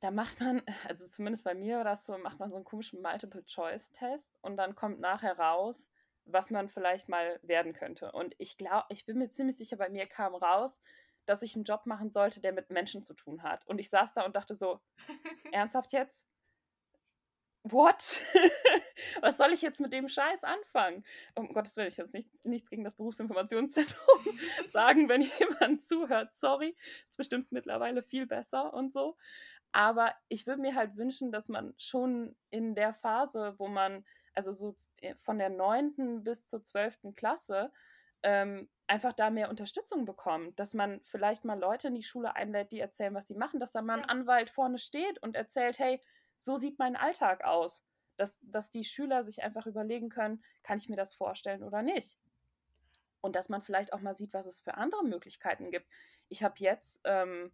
Da 0.00 0.10
macht 0.10 0.40
man, 0.40 0.62
also 0.88 1.06
zumindest 1.06 1.44
bei 1.44 1.54
mir 1.54 1.78
war 1.78 1.84
das 1.84 2.04
so, 2.06 2.16
macht 2.18 2.38
man 2.38 2.50
so 2.50 2.56
einen 2.56 2.64
komischen 2.64 3.00
Multiple-Choice-Test 3.02 4.36
und 4.42 4.56
dann 4.56 4.74
kommt 4.74 5.00
nachher 5.00 5.38
raus, 5.38 5.88
was 6.24 6.50
man 6.50 6.68
vielleicht 6.68 7.08
mal 7.08 7.38
werden 7.42 7.72
könnte. 7.72 8.12
Und 8.12 8.34
ich 8.38 8.56
glaube, 8.56 8.86
ich 8.90 9.06
bin 9.06 9.18
mir 9.18 9.28
ziemlich 9.28 9.56
sicher, 9.56 9.76
bei 9.76 9.88
mir 9.88 10.06
kam 10.06 10.34
raus, 10.34 10.80
dass 11.24 11.42
ich 11.42 11.54
einen 11.54 11.64
Job 11.64 11.86
machen 11.86 12.10
sollte, 12.10 12.40
der 12.40 12.52
mit 12.52 12.70
Menschen 12.70 13.02
zu 13.02 13.14
tun 13.14 13.42
hat. 13.42 13.66
Und 13.66 13.78
ich 13.78 13.90
saß 13.90 14.14
da 14.14 14.24
und 14.24 14.36
dachte 14.36 14.54
so, 14.54 14.80
ernsthaft 15.52 15.92
jetzt? 15.92 16.26
What? 17.72 18.20
Was 19.20 19.36
soll 19.36 19.52
ich 19.52 19.62
jetzt 19.62 19.80
mit 19.80 19.92
dem 19.92 20.08
Scheiß 20.08 20.44
anfangen? 20.44 21.04
Um 21.34 21.52
Gottes 21.52 21.76
Willen, 21.76 21.88
ich 21.88 21.96
jetzt 21.96 22.14
nicht, 22.14 22.44
nichts 22.44 22.70
gegen 22.70 22.84
das 22.84 22.94
Berufsinformationszentrum 22.94 24.38
sagen, 24.66 25.08
wenn 25.08 25.22
jemand 25.38 25.82
zuhört. 25.82 26.32
Sorry, 26.32 26.76
ist 27.04 27.16
bestimmt 27.16 27.52
mittlerweile 27.52 28.02
viel 28.02 28.26
besser 28.26 28.72
und 28.74 28.92
so. 28.92 29.16
Aber 29.72 30.14
ich 30.28 30.46
würde 30.46 30.62
mir 30.62 30.74
halt 30.74 30.96
wünschen, 30.96 31.32
dass 31.32 31.48
man 31.48 31.74
schon 31.76 32.36
in 32.50 32.74
der 32.74 32.92
Phase, 32.92 33.54
wo 33.58 33.68
man, 33.68 34.04
also 34.34 34.52
so 34.52 34.74
äh, 35.00 35.14
von 35.16 35.38
der 35.38 35.50
neunten 35.50 36.24
bis 36.24 36.46
zur 36.46 36.62
zwölften 36.62 37.14
Klasse, 37.14 37.72
ähm, 38.22 38.68
einfach 38.86 39.12
da 39.12 39.30
mehr 39.30 39.50
Unterstützung 39.50 40.04
bekommt, 40.04 40.58
dass 40.58 40.74
man 40.74 41.00
vielleicht 41.04 41.44
mal 41.44 41.58
Leute 41.58 41.88
in 41.88 41.94
die 41.94 42.02
Schule 42.02 42.34
einlädt, 42.36 42.72
die 42.72 42.80
erzählen, 42.80 43.14
was 43.14 43.26
sie 43.26 43.34
machen, 43.34 43.60
dass 43.60 43.72
da 43.72 43.82
mal 43.82 43.98
ein. 43.98 44.04
Anwalt 44.08 44.50
vorne 44.50 44.78
steht 44.78 45.22
und 45.22 45.36
erzählt, 45.36 45.78
hey, 45.78 46.00
so 46.38 46.56
sieht 46.56 46.78
mein 46.78 46.96
Alltag 46.96 47.44
aus. 47.44 47.82
Dass, 48.16 48.38
dass 48.40 48.70
die 48.70 48.84
Schüler 48.84 49.22
sich 49.22 49.42
einfach 49.42 49.66
überlegen 49.66 50.08
können, 50.08 50.42
kann 50.62 50.78
ich 50.78 50.88
mir 50.88 50.96
das 50.96 51.12
vorstellen 51.12 51.62
oder 51.62 51.82
nicht. 51.82 52.18
Und 53.20 53.36
dass 53.36 53.50
man 53.50 53.60
vielleicht 53.60 53.92
auch 53.92 54.00
mal 54.00 54.16
sieht, 54.16 54.32
was 54.32 54.46
es 54.46 54.60
für 54.60 54.74
andere 54.74 55.04
Möglichkeiten 55.04 55.70
gibt. 55.70 55.86
Ich 56.30 56.42
habe 56.42 56.54
jetzt 56.58 57.00
ähm, 57.04 57.52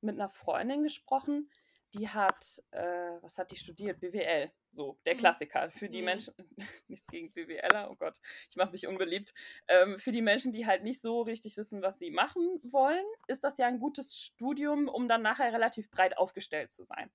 mit 0.00 0.14
einer 0.14 0.28
Freundin 0.28 0.84
gesprochen, 0.84 1.50
die 1.94 2.08
hat, 2.08 2.62
äh, 2.70 3.16
was 3.22 3.38
hat 3.38 3.50
die 3.50 3.56
studiert? 3.56 4.00
BWL, 4.00 4.50
so, 4.70 4.98
der 5.06 5.14
mhm. 5.14 5.18
Klassiker. 5.18 5.70
Für 5.70 5.88
die 5.88 6.00
mhm. 6.00 6.04
Menschen, 6.04 6.34
nichts 6.88 7.06
gegen 7.08 7.32
BWLer, 7.32 7.90
oh 7.90 7.96
Gott, 7.96 8.20
ich 8.50 8.56
mache 8.56 8.72
mich 8.72 8.86
unbeliebt. 8.86 9.32
Ähm, 9.68 9.98
für 9.98 10.12
die 10.12 10.22
Menschen, 10.22 10.52
die 10.52 10.66
halt 10.66 10.82
nicht 10.82 11.00
so 11.00 11.22
richtig 11.22 11.56
wissen, 11.56 11.82
was 11.82 11.98
sie 11.98 12.10
machen 12.10 12.60
wollen, 12.62 13.04
ist 13.26 13.44
das 13.44 13.58
ja 13.58 13.66
ein 13.66 13.80
gutes 13.80 14.16
Studium, 14.16 14.88
um 14.88 15.08
dann 15.08 15.22
nachher 15.22 15.52
relativ 15.52 15.90
breit 15.90 16.18
aufgestellt 16.18 16.70
zu 16.70 16.84
sein. 16.84 17.10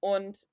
Und 0.00 0.46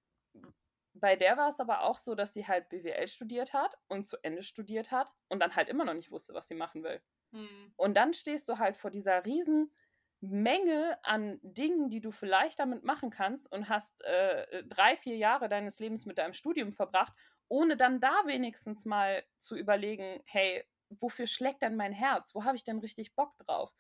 bei 0.94 1.16
der 1.16 1.38
war 1.38 1.50
es 1.50 1.60
aber 1.60 1.82
auch 1.82 1.98
so, 1.98 2.16
dass 2.16 2.34
sie 2.34 2.48
halt 2.48 2.70
BWL 2.70 3.08
studiert 3.08 3.54
hat 3.54 3.76
und 3.88 4.06
zu 4.06 4.18
Ende 4.24 4.44
studiert 4.44 4.92
hat 4.92 5.10
und 5.28 5.40
dann 5.40 5.56
halt 5.56 5.70
immer 5.70 5.86
noch 5.86 5.96
nicht 5.96 6.12
wusste, 6.12 6.34
was 6.34 6.48
sie 6.48 6.56
machen 6.56 6.84
will. 6.84 7.02
Hm. 7.32 7.74
Und 7.76 7.96
dann 7.96 8.14
stehst 8.14 8.48
du 8.48 8.60
halt 8.60 8.78
vor 8.78 8.92
dieser 8.92 9.26
riesen 9.26 9.74
Menge 10.22 10.98
an 11.04 11.40
Dingen, 11.42 11.90
die 11.90 12.00
du 12.00 12.12
vielleicht 12.12 12.60
damit 12.60 12.84
machen 12.84 13.10
kannst 13.10 13.52
und 13.52 13.68
hast 13.68 14.02
äh, 14.04 14.64
drei, 14.64 14.96
vier 14.96 15.18
Jahre 15.18 15.50
deines 15.50 15.80
Lebens 15.80 16.06
mit 16.06 16.18
deinem 16.18 16.34
Studium 16.34 16.72
verbracht, 16.72 17.14
ohne 17.50 17.76
dann 17.76 18.00
da 18.00 18.14
wenigstens 18.26 18.86
mal 18.86 19.24
zu 19.38 19.58
überlegen, 19.58 20.22
hey, 20.26 20.64
wofür 20.90 21.28
schlägt 21.28 21.62
denn 21.62 21.76
mein 21.76 21.92
Herz? 21.92 22.34
Wo 22.36 22.46
habe 22.46 22.56
ich 22.56 22.64
denn 22.64 22.80
richtig 22.80 23.16
Bock 23.16 23.36
drauf? 23.40 23.74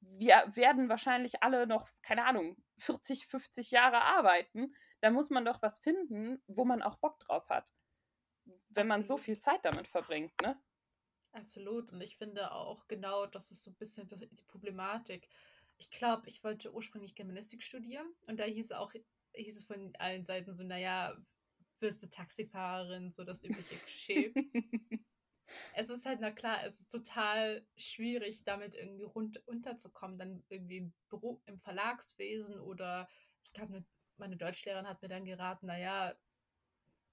Wir 0.00 0.44
werden 0.54 0.88
wahrscheinlich 0.88 1.42
alle 1.42 1.66
noch, 1.66 1.88
keine 2.02 2.24
Ahnung, 2.24 2.56
40, 2.78 3.26
50 3.26 3.70
Jahre 3.70 4.02
arbeiten 4.02 4.74
da 5.00 5.10
muss 5.10 5.30
man 5.30 5.44
doch 5.44 5.62
was 5.62 5.78
finden, 5.78 6.42
wo 6.46 6.64
man 6.64 6.82
auch 6.82 6.96
Bock 6.96 7.18
drauf 7.20 7.48
hat. 7.48 7.66
Wenn 8.44 8.86
Absolut. 8.86 8.88
man 8.88 9.04
so 9.04 9.16
viel 9.16 9.38
Zeit 9.38 9.64
damit 9.64 9.88
verbringt, 9.88 10.32
ne? 10.42 10.60
Absolut. 11.32 11.90
Und 11.92 12.00
ich 12.00 12.16
finde 12.16 12.52
auch 12.52 12.86
genau, 12.88 13.26
das 13.26 13.50
ist 13.50 13.62
so 13.62 13.70
ein 13.70 13.76
bisschen 13.76 14.08
die 14.08 14.42
Problematik. 14.42 15.28
Ich 15.78 15.90
glaube, 15.90 16.28
ich 16.28 16.42
wollte 16.44 16.72
ursprünglich 16.72 17.14
Germanistik 17.14 17.62
studieren 17.62 18.12
und 18.26 18.38
da 18.38 18.44
hieß, 18.44 18.72
auch, 18.72 18.92
hieß 19.34 19.56
es 19.56 19.64
von 19.64 19.94
allen 19.98 20.24
Seiten 20.24 20.54
so, 20.54 20.64
naja, 20.64 21.16
wirst 21.78 22.02
du 22.02 22.10
Taxifahrerin, 22.10 23.10
so 23.10 23.24
das 23.24 23.44
übliche 23.44 23.76
Klischee. 23.76 24.34
es 25.74 25.88
ist 25.88 26.04
halt, 26.04 26.20
na 26.20 26.30
klar, 26.30 26.64
es 26.64 26.80
ist 26.80 26.90
total 26.90 27.66
schwierig, 27.76 28.44
damit 28.44 28.74
irgendwie 28.74 29.04
rund 29.04 29.46
unterzukommen, 29.46 30.18
dann 30.18 30.44
irgendwie 30.48 30.78
im, 30.78 30.92
Büro, 31.08 31.40
im 31.46 31.58
Verlagswesen 31.58 32.60
oder 32.60 33.08
ich 33.42 33.52
glaube, 33.52 33.76
eine 33.76 33.84
meine 34.20 34.36
Deutschlehrerin 34.36 34.88
hat 34.88 35.02
mir 35.02 35.08
dann 35.08 35.24
geraten, 35.24 35.66
naja, 35.66 36.14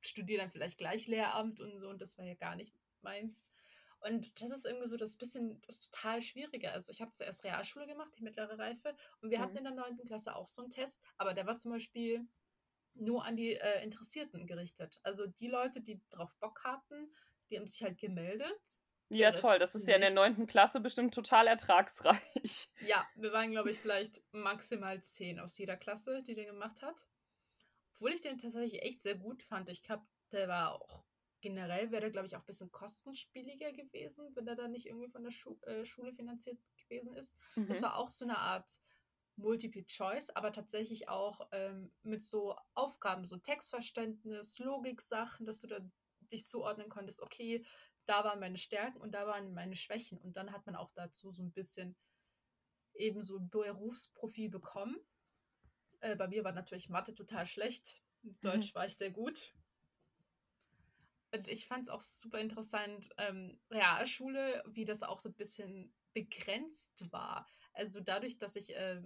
studiere 0.02 0.42
dann 0.42 0.52
vielleicht 0.52 0.78
gleich 0.78 1.08
Lehramt 1.08 1.60
und 1.60 1.80
so 1.80 1.90
und 1.90 2.02
das 2.02 2.18
war 2.18 2.26
ja 2.26 2.36
gar 2.36 2.56
nicht 2.56 2.74
meins. 3.02 3.52
Und 4.00 4.40
das 4.42 4.52
ist 4.52 4.66
irgendwie 4.66 4.88
so 4.88 4.96
das 4.96 5.16
bisschen, 5.16 5.60
das 5.66 5.90
total 5.90 6.22
Schwierige. 6.22 6.72
Also 6.72 6.92
ich 6.92 7.02
habe 7.02 7.14
zuerst 7.14 7.44
Realschule 7.44 7.88
gemacht, 7.88 8.12
die 8.16 8.24
mittlere 8.24 8.58
Reife, 8.60 8.96
und 9.22 9.32
wir 9.32 9.40
mhm. 9.40 9.44
hatten 9.44 9.58
in 9.58 9.64
der 9.64 9.74
neunten 9.74 10.06
Klasse 10.06 10.36
auch 10.36 10.48
so 10.48 10.62
einen 10.62 10.70
Test, 10.70 11.02
aber 11.18 11.34
der 11.34 11.48
war 11.48 11.58
zum 11.58 11.72
Beispiel 11.72 12.28
nur 12.94 13.26
an 13.26 13.36
die 13.36 13.56
äh, 13.56 13.84
Interessierten 13.84 14.46
gerichtet. 14.46 15.00
Also 15.04 15.26
die 15.26 15.48
Leute, 15.48 15.82
die 15.82 16.00
drauf 16.10 16.36
Bock 16.38 16.64
hatten, 16.64 17.12
die 17.50 17.58
haben 17.58 17.68
sich 17.68 17.82
halt 17.84 17.98
gemeldet 17.98 18.62
ja, 19.10 19.32
toll. 19.32 19.60
Das 19.60 19.76
ist 19.76 19.84
nicht. 19.84 19.90
ja 19.90 19.96
in 19.96 20.02
der 20.02 20.14
neunten 20.14 20.48
Klasse 20.48 20.80
bestimmt 20.80 21.14
total 21.14 21.48
ertragsreich. 21.48 22.70
Ja, 22.82 23.08
wir 23.16 23.32
waren, 23.32 23.52
glaube 23.52 23.72
ich, 23.72 23.80
vielleicht 23.80 24.22
maximal 24.32 25.02
zehn 25.02 25.40
aus 25.40 25.58
jeder 25.58 25.78
Klasse, 25.78 26.24
die 26.24 26.36
den 26.36 26.48
gemacht 26.48 26.82
hat. 26.82 27.08
Obwohl 27.94 28.12
ich 28.12 28.22
den 28.22 28.38
tatsächlich 28.38 28.84
echt 28.84 29.02
sehr 29.02 29.16
gut 29.16 29.42
fand. 29.42 29.70
Ich 29.70 29.82
glaube, 29.82 30.06
der 30.32 30.48
war 30.48 30.74
auch 30.74 31.04
generell, 31.42 31.92
wäre 31.92 32.02
der, 32.02 32.12
glaube 32.12 32.28
ich, 32.28 32.36
auch 32.36 32.42
ein 32.42 32.46
bisschen 32.46 32.72
kostenspieliger 32.72 33.72
gewesen, 33.72 34.36
wenn 34.36 34.46
der 34.46 34.56
dann 34.56 34.72
nicht 34.72 34.86
irgendwie 34.86 35.10
von 35.10 35.24
der 35.24 35.32
Schu 35.32 35.58
äh, 35.64 35.86
Schule 35.86 36.14
finanziert 36.14 36.58
gewesen 36.78 37.16
ist. 37.16 37.36
Mhm. 37.56 37.68
Das 37.68 37.82
war 37.82 37.98
auch 37.98 38.10
so 38.10 38.26
eine 38.26 38.38
Art 38.38 38.70
Multiple 39.36 39.86
Choice, 39.86 40.32
aber 40.32 40.52
tatsächlich 40.52 41.10
auch 41.10 41.48
ähm, 41.52 41.92
mit 42.04 42.24
so 42.24 42.56
Aufgaben, 42.74 43.26
so 43.26 43.38
Textverständnis, 43.38 44.58
Logik-Sachen, 44.60 45.46
dass 45.46 45.60
du 45.60 45.68
da 45.68 45.80
dich 46.32 46.46
zuordnen 46.46 46.90
konntest, 46.90 47.22
okay, 47.22 47.66
da 48.08 48.24
waren 48.24 48.40
meine 48.40 48.58
Stärken 48.58 49.00
und 49.00 49.12
da 49.12 49.28
waren 49.28 49.54
meine 49.54 49.76
Schwächen. 49.76 50.18
Und 50.18 50.38
dann 50.38 50.52
hat 50.52 50.66
man 50.66 50.76
auch 50.76 50.92
dazu 50.92 51.32
so 51.32 51.44
ein 51.44 51.52
bisschen 51.52 51.96
eben 52.94 53.22
so 53.22 53.38
ein 53.38 53.50
Berufsprofil 53.50 54.50
bekommen. 54.50 54.98
Äh, 56.00 56.16
bei 56.16 56.28
mir 56.28 56.44
war 56.44 56.54
natürlich 56.54 56.90
Mathe 56.90 57.14
total 57.14 57.46
schlecht. 57.46 58.02
Deutsch 58.42 58.74
mhm. 58.74 58.76
war 58.76 58.86
ich 58.86 58.98
sehr 58.98 59.12
gut. 59.12 59.54
Und 61.32 61.48
ich 61.50 61.68
fand 61.68 61.84
es 61.84 61.90
auch 61.90 62.02
super 62.02 62.40
interessant, 62.40 63.10
ähm, 63.18 63.60
Realschule, 63.70 64.64
wie 64.66 64.86
das 64.86 65.04
auch 65.04 65.20
so 65.20 65.30
ein 65.30 65.36
bisschen 65.36 65.94
begrenzt 66.14 67.12
war. 67.12 67.46
Also 67.74 68.00
dadurch, 68.00 68.38
dass 68.38 68.56
ich, 68.56 68.74
äh, 68.76 69.02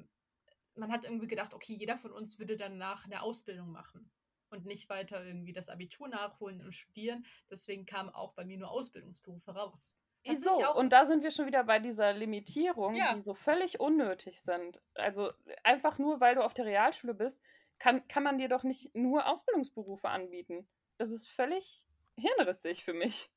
man 0.76 0.92
hat 0.92 1.04
irgendwie 1.04 1.28
gedacht, 1.28 1.54
okay, 1.56 1.74
jeder 1.74 1.98
von 1.98 2.12
uns 2.12 2.38
würde 2.38 2.56
danach 2.56 3.06
eine 3.06 3.24
Ausbildung 3.24 3.72
machen 3.72 4.12
und 4.52 4.66
nicht 4.66 4.90
weiter 4.90 5.26
irgendwie 5.26 5.54
das 5.54 5.70
Abitur 5.70 6.08
nachholen 6.08 6.62
und 6.62 6.74
studieren. 6.74 7.26
Deswegen 7.50 7.86
kamen 7.86 8.10
auch 8.10 8.34
bei 8.34 8.46
mir 8.46 8.58
nur 8.58 8.72
Ausbildungsberufe 8.72 9.52
raus. 9.52 9.96
so, 10.36 10.74
und 10.76 10.90
da 10.92 11.06
sind 11.06 11.24
wir 11.24 11.32
schon 11.32 11.48
wieder 11.48 11.64
bei 11.64 11.80
dieser 11.80 12.14
Limitierung, 12.14 12.96
ja. 12.96 13.14
die 13.14 13.22
so 13.22 13.34
völlig 13.34 13.80
unnötig 13.80 14.42
sind. 14.42 14.82
Also 14.94 15.32
einfach 15.64 15.98
nur, 15.98 16.20
weil 16.20 16.36
du 16.36 16.44
auf 16.44 16.54
der 16.54 16.66
Realschule 16.66 17.14
bist, 17.14 17.42
kann, 17.80 18.08
kann 18.08 18.24
man 18.24 18.38
dir 18.38 18.48
doch 18.48 18.64
nicht 18.64 18.94
nur 18.94 19.26
Ausbildungsberufe 19.28 20.08
anbieten. 20.08 20.68
Das 20.98 21.10
ist 21.10 21.28
völlig 21.28 21.86
hirnrissig 22.16 22.84
für 22.84 22.94
mich. 22.94 23.30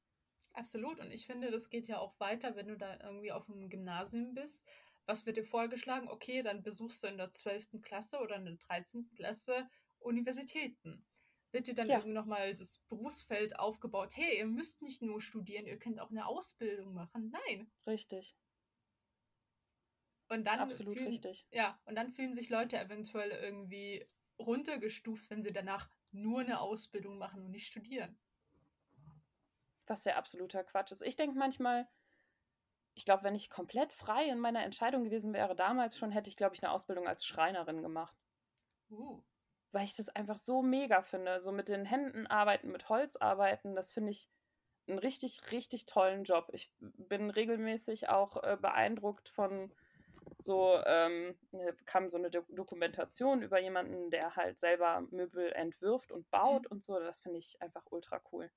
Absolut. 0.52 1.00
Und 1.00 1.10
ich 1.10 1.26
finde, 1.26 1.50
das 1.50 1.70
geht 1.70 1.88
ja 1.88 1.98
auch 1.98 2.18
weiter, 2.20 2.54
wenn 2.54 2.68
du 2.68 2.76
da 2.76 2.98
irgendwie 3.02 3.32
auf 3.32 3.48
einem 3.48 3.68
Gymnasium 3.68 4.34
bist. 4.34 4.68
Was 5.06 5.26
wird 5.26 5.36
dir 5.36 5.44
vorgeschlagen? 5.44 6.08
Okay, 6.08 6.42
dann 6.42 6.62
besuchst 6.62 7.02
du 7.02 7.08
in 7.08 7.18
der 7.18 7.30
12. 7.30 7.82
Klasse 7.82 8.20
oder 8.20 8.36
in 8.36 8.44
der 8.44 8.54
13. 8.54 9.10
Klasse 9.16 9.68
Universitäten. 10.04 11.04
Wird 11.52 11.68
dir 11.68 11.74
dann 11.74 11.88
ja. 11.88 11.96
irgendwie 11.96 12.14
nochmal 12.14 12.52
das 12.52 12.78
Berufsfeld 12.88 13.58
aufgebaut? 13.58 14.16
Hey, 14.16 14.38
ihr 14.38 14.46
müsst 14.46 14.82
nicht 14.82 15.02
nur 15.02 15.20
studieren, 15.20 15.66
ihr 15.66 15.78
könnt 15.78 16.00
auch 16.00 16.10
eine 16.10 16.26
Ausbildung 16.26 16.94
machen. 16.94 17.30
Nein. 17.30 17.70
Richtig. 17.86 18.36
Und 20.28 20.44
dann 20.44 20.58
Absolut 20.58 20.96
fühlen, 20.96 21.08
richtig. 21.08 21.46
Ja, 21.50 21.80
und 21.84 21.94
dann 21.94 22.10
fühlen 22.10 22.34
sich 22.34 22.50
Leute 22.50 22.76
eventuell 22.78 23.30
irgendwie 23.30 24.04
runtergestuft, 24.38 25.30
wenn 25.30 25.42
sie 25.42 25.52
danach 25.52 25.88
nur 26.10 26.40
eine 26.40 26.60
Ausbildung 26.60 27.18
machen 27.18 27.42
und 27.42 27.50
nicht 27.50 27.66
studieren. 27.66 28.18
Was 29.86 30.04
ja 30.04 30.16
absoluter 30.16 30.64
Quatsch 30.64 30.92
ist. 30.92 31.02
Ich 31.02 31.16
denke 31.16 31.38
manchmal, 31.38 31.86
ich 32.94 33.04
glaube, 33.04 33.22
wenn 33.24 33.34
ich 33.34 33.50
komplett 33.50 33.92
frei 33.92 34.28
in 34.28 34.38
meiner 34.38 34.64
Entscheidung 34.64 35.04
gewesen 35.04 35.32
wäre, 35.32 35.54
damals 35.54 35.96
schon, 35.98 36.10
hätte 36.10 36.30
ich, 36.30 36.36
glaube 36.36 36.54
ich, 36.54 36.62
eine 36.62 36.72
Ausbildung 36.72 37.06
als 37.06 37.24
Schreinerin 37.26 37.82
gemacht. 37.82 38.16
Uh. 38.90 39.22
Weil 39.74 39.86
ich 39.86 39.96
das 39.96 40.08
einfach 40.08 40.38
so 40.38 40.62
mega 40.62 41.02
finde. 41.02 41.40
So 41.40 41.50
mit 41.50 41.68
den 41.68 41.84
Händen 41.84 42.28
arbeiten, 42.28 42.70
mit 42.70 42.88
Holz 42.88 43.16
arbeiten, 43.16 43.74
das 43.74 43.92
finde 43.92 44.12
ich 44.12 44.28
einen 44.86 45.00
richtig, 45.00 45.40
richtig 45.50 45.86
tollen 45.86 46.22
Job. 46.22 46.48
Ich 46.52 46.72
bin 46.78 47.28
regelmäßig 47.28 48.08
auch 48.08 48.40
äh, 48.44 48.56
beeindruckt 48.60 49.28
von 49.28 49.72
so, 50.38 50.78
ähm, 50.86 51.36
ne, 51.50 51.74
kam 51.86 52.08
so 52.08 52.18
eine 52.18 52.30
Do 52.30 52.44
Dokumentation 52.50 53.42
über 53.42 53.60
jemanden, 53.60 54.10
der 54.10 54.36
halt 54.36 54.60
selber 54.60 55.00
Möbel 55.10 55.50
entwirft 55.52 56.12
und 56.12 56.30
baut 56.30 56.66
mhm. 56.66 56.76
und 56.76 56.84
so. 56.84 57.00
Das 57.00 57.18
finde 57.18 57.40
ich 57.40 57.60
einfach 57.60 57.82
ultra 57.90 58.22
cool. 58.30 58.52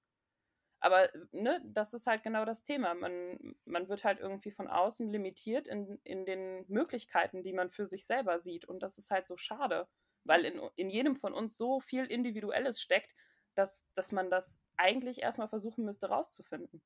Aber 0.79 1.09
ne, 1.31 1.59
das 1.65 1.93
ist 1.95 2.05
halt 2.05 2.21
genau 2.21 2.45
das 2.45 2.63
Thema. 2.63 2.93
Man, 2.93 3.55
man 3.65 3.89
wird 3.89 4.03
halt 4.03 4.19
irgendwie 4.19 4.51
von 4.51 4.67
außen 4.67 5.09
limitiert 5.09 5.67
in, 5.67 5.99
in 6.03 6.25
den 6.25 6.65
Möglichkeiten, 6.67 7.41
die 7.41 7.53
man 7.53 7.71
für 7.71 7.87
sich 7.87 8.05
selber 8.05 8.39
sieht. 8.39 8.65
Und 8.65 8.83
das 8.83 8.99
ist 8.99 9.09
halt 9.09 9.25
so 9.25 9.37
schade, 9.37 9.87
weil 10.27 10.45
in, 10.45 10.61
in 10.75 10.89
jedem 10.89 11.15
von 11.15 11.33
uns 11.33 11.57
so 11.57 11.79
viel 11.79 12.05
Individuelles 12.05 12.81
steckt, 12.81 13.15
dass, 13.55 13.85
dass 13.93 14.11
man 14.11 14.29
das 14.29 14.61
eigentlich 14.75 15.21
erstmal 15.21 15.47
versuchen 15.47 15.83
müsste 15.83 16.09
rauszufinden. 16.09 16.81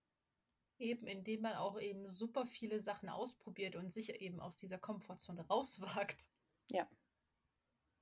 Eben, 0.79 1.05
indem 1.05 1.41
man 1.41 1.53
auch 1.53 1.79
eben 1.79 2.07
super 2.07 2.45
viele 2.45 2.79
Sachen 2.81 3.09
ausprobiert 3.09 3.75
und 3.75 3.91
sich 3.91 4.09
eben 4.21 4.39
aus 4.39 4.57
dieser 4.57 4.77
Komfortzone 4.77 5.41
rauswagt. 5.49 6.29
Ja. 6.69 6.89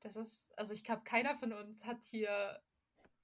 Das 0.02 0.16
ist, 0.16 0.58
also 0.58 0.74
ich 0.74 0.84
glaube, 0.84 1.04
keiner 1.04 1.36
von 1.36 1.52
uns 1.52 1.86
hat 1.86 2.04
hier 2.04 2.62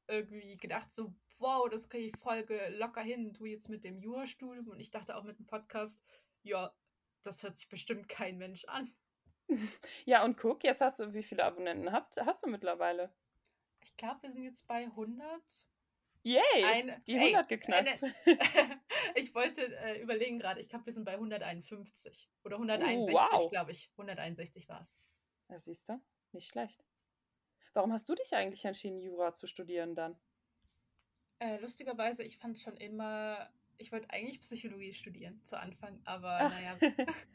irgendwie 0.07 0.57
gedacht, 0.57 0.93
so, 0.93 1.13
wow, 1.37 1.69
das 1.69 1.89
kriege 1.89 2.07
ich 2.07 2.17
voll 2.17 2.45
locker 2.69 3.01
hin, 3.01 3.33
du 3.33 3.45
jetzt 3.45 3.69
mit 3.69 3.83
dem 3.83 3.99
Jurastudium 3.99 4.67
und 4.67 4.79
ich 4.79 4.91
dachte 4.91 5.15
auch 5.15 5.23
mit 5.23 5.39
dem 5.39 5.45
Podcast, 5.45 6.03
ja, 6.43 6.73
das 7.21 7.43
hört 7.43 7.55
sich 7.55 7.69
bestimmt 7.69 8.07
kein 8.07 8.37
Mensch 8.37 8.65
an. 8.65 8.93
Ja, 10.05 10.23
und 10.23 10.37
guck, 10.37 10.63
jetzt 10.63 10.81
hast 10.81 10.99
du, 10.99 11.13
wie 11.13 11.23
viele 11.23 11.43
Abonnenten 11.43 11.91
habt, 11.91 12.17
hast 12.17 12.43
du 12.43 12.47
mittlerweile? 12.47 13.13
Ich 13.81 13.95
glaube, 13.95 14.23
wir 14.23 14.31
sind 14.31 14.43
jetzt 14.43 14.67
bei 14.67 14.85
100. 14.85 15.41
Yay! 16.23 16.63
Eine, 16.63 16.99
die 17.07 17.17
100 17.17 17.51
ey, 17.51 17.57
geknackt. 17.57 18.03
Eine, 18.03 18.15
ich 19.15 19.35
wollte 19.35 19.75
äh, 19.77 20.01
überlegen 20.01 20.39
gerade, 20.39 20.59
ich 20.59 20.69
glaube, 20.69 20.87
wir 20.87 20.93
sind 20.93 21.05
bei 21.05 21.13
151 21.13 22.29
oder 22.43 22.55
161, 22.55 23.13
oh, 23.13 23.19
wow. 23.19 23.49
glaube 23.51 23.71
ich. 23.71 23.91
161 23.91 24.67
war 24.67 24.81
es. 24.81 24.97
Ja, 25.49 25.59
siehst 25.59 25.87
du, 25.89 26.01
nicht 26.31 26.49
schlecht. 26.49 26.83
Warum 27.73 27.93
hast 27.93 28.09
du 28.09 28.15
dich 28.15 28.33
eigentlich 28.33 28.65
entschieden, 28.65 28.99
Jura 28.99 29.33
zu 29.33 29.45
studieren 29.45 29.93
dann? 29.93 30.17
Äh, 31.39 31.57
lustigerweise, 31.57 32.23
ich 32.23 32.37
fand 32.37 32.57
schon 32.57 32.77
immer, 32.77 33.51
ich 33.77 33.91
wollte 33.91 34.09
eigentlich 34.09 34.39
Psychologie 34.39 34.93
studieren 34.93 35.41
zu 35.45 35.59
Anfang, 35.59 36.01
aber 36.05 36.39
Ach. 36.41 36.49
naja, 36.49 36.77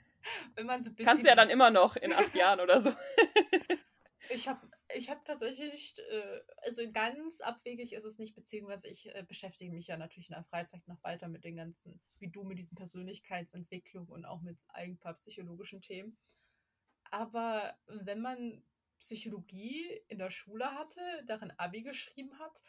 wenn 0.55 0.67
man 0.67 0.83
so 0.83 0.91
ein 0.91 0.95
bisschen. 0.95 1.11
Kannst 1.11 1.25
du 1.25 1.29
ja 1.29 1.35
dann 1.35 1.51
immer 1.51 1.71
noch 1.71 1.97
in 1.97 2.13
acht 2.13 2.35
Jahren 2.35 2.61
oder 2.61 2.81
so. 2.81 2.91
ich 4.31 4.49
habe 4.49 4.69
ich 4.95 5.11
hab 5.11 5.25
tatsächlich 5.25 5.73
nicht, 5.73 5.99
äh, 5.99 6.41
also 6.63 6.83
ganz 6.93 7.41
abwegig 7.41 7.93
ist 7.93 8.05
es 8.05 8.19
nicht, 8.19 8.35
beziehungsweise 8.35 8.89
ich 8.89 9.15
äh, 9.15 9.25
beschäftige 9.27 9.73
mich 9.73 9.87
ja 9.87 9.97
natürlich 9.97 10.29
in 10.29 10.35
der 10.35 10.45
Freizeit 10.45 10.87
noch 10.89 11.03
weiter 11.03 11.29
mit 11.29 11.45
den 11.45 11.57
ganzen, 11.57 12.01
wie 12.19 12.29
du, 12.29 12.45
mit 12.45 12.59
diesen 12.59 12.77
Persönlichkeitsentwicklung 12.77 14.09
und 14.09 14.25
auch 14.25 14.41
mit 14.41 14.65
ein 14.69 14.99
paar 14.99 15.15
psychologischen 15.15 15.81
Themen. 15.81 16.17
Aber 17.11 17.77
wenn 17.87 18.21
man 18.21 18.63
Psychologie 18.99 20.01
in 20.09 20.19
der 20.19 20.31
Schule 20.31 20.73
hatte, 20.73 21.01
darin 21.27 21.53
Abi 21.57 21.83
geschrieben 21.83 22.39
hat, 22.39 22.63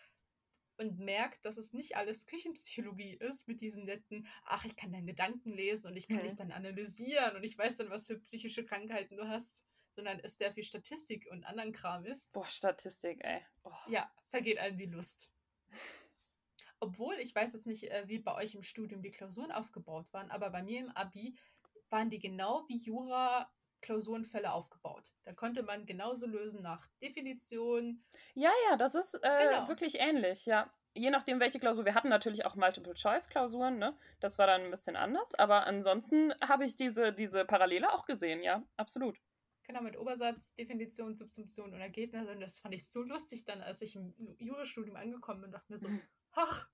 und 0.82 1.00
merkt, 1.00 1.46
dass 1.46 1.58
es 1.58 1.74
nicht 1.74 1.96
alles 1.96 2.26
Küchenpsychologie 2.26 3.14
ist 3.14 3.48
mit 3.48 3.62
diesem 3.62 3.86
netten, 3.86 4.28
ach, 4.44 4.66
ich 4.66 4.76
kann 4.76 4.92
deinen 4.92 5.06
Gedanken 5.06 5.52
lesen 5.52 5.88
und 5.88 5.96
ich 5.96 6.08
kann 6.08 6.18
mhm. 6.18 6.24
dich 6.24 6.36
dann 6.36 6.52
analysieren 6.52 7.36
und 7.36 7.44
ich 7.44 7.58
weiß 7.58 7.78
dann, 7.78 7.90
was 7.90 8.08
für 8.08 8.20
psychische 8.20 8.66
Krankheiten 8.66 9.16
du 9.16 9.28
hast, 9.28 9.64
sondern 9.92 10.20
es 10.20 10.38
sehr 10.38 10.52
viel 10.52 10.64
Statistik 10.64 11.28
und 11.32 11.44
anderen 11.44 11.72
Kram 11.72 12.06
ist. 12.06 12.34
Boah, 12.34 12.46
Statistik, 12.46 13.24
ey. 13.24 13.42
Oh. 13.64 13.72
Ja, 13.88 14.12
vergeht 14.28 14.58
einem 14.58 14.80
wie 14.80 14.88
Lust. 14.88 15.32
Obwohl, 16.80 17.14
ich 17.20 17.36
weiß 17.36 17.54
jetzt 17.54 17.68
nicht, 17.68 17.92
äh, 17.92 18.08
wie 18.08 18.18
bei 18.18 18.34
euch 18.34 18.56
im 18.56 18.64
Studium 18.64 19.04
die 19.04 19.12
Klausuren 19.12 19.52
aufgebaut 19.52 20.12
waren, 20.12 20.32
aber 20.32 20.50
bei 20.50 20.64
mir 20.64 20.80
im 20.80 20.90
Abi 20.90 21.38
waren 21.90 22.10
die 22.10 22.20
genau 22.20 22.68
wie 22.68 22.78
Jura 22.78 23.52
Klausurenfälle 23.82 24.52
aufgebaut. 24.52 25.12
Da 25.24 25.34
konnte 25.34 25.64
man 25.64 25.86
genauso 25.86 26.28
lösen 26.28 26.62
nach 26.62 26.88
Definition. 27.02 28.04
Ja, 28.34 28.52
ja, 28.70 28.78
das 28.78 28.96
ist 28.96 29.16
äh, 29.16 29.20
genau. 29.50 29.68
wirklich 29.68 30.00
ähnlich, 30.00 30.46
ja. 30.46 30.72
Je 30.94 31.10
nachdem, 31.10 31.40
welche 31.40 31.60
Klausur. 31.60 31.86
Wir 31.86 31.96
hatten 31.96 32.10
natürlich 32.10 32.46
auch 32.46 32.56
Multiple-Choice-Klausuren, 32.56 33.78
ne? 33.78 33.98
Das 34.20 34.38
war 34.38 34.48
dann 34.48 34.62
ein 34.62 34.72
bisschen 34.72 34.98
anders. 34.98 35.34
Aber 35.36 35.66
ansonsten 35.66 36.34
habe 36.44 36.66
ich 36.66 36.76
diese, 36.76 37.14
diese 37.14 37.46
Parallele 37.46 37.94
auch 37.94 38.06
gesehen, 38.06 38.44
ja, 38.44 38.64
absolut. 38.76 39.18
Genau, 39.64 39.82
mit 39.82 39.98
Obersatz, 39.98 40.54
Definition, 40.56 41.16
Subsumption 41.16 41.74
und 41.74 41.80
Ergebnis. 41.80 42.28
Und 42.28 42.42
das 42.42 42.60
fand 42.60 42.74
ich 42.74 42.90
so 42.90 43.02
lustig 43.04 43.46
dann, 43.46 43.62
als 43.62 43.82
ich 43.82 43.96
im 43.96 44.14
Jurastudium 44.38 44.98
angekommen 44.98 45.42
bin, 45.42 45.48
und 45.48 45.54
dachte 45.54 45.72
mir 45.72 45.80
so, 45.80 45.88
mhm. 45.88 46.02
ach. 46.34 46.70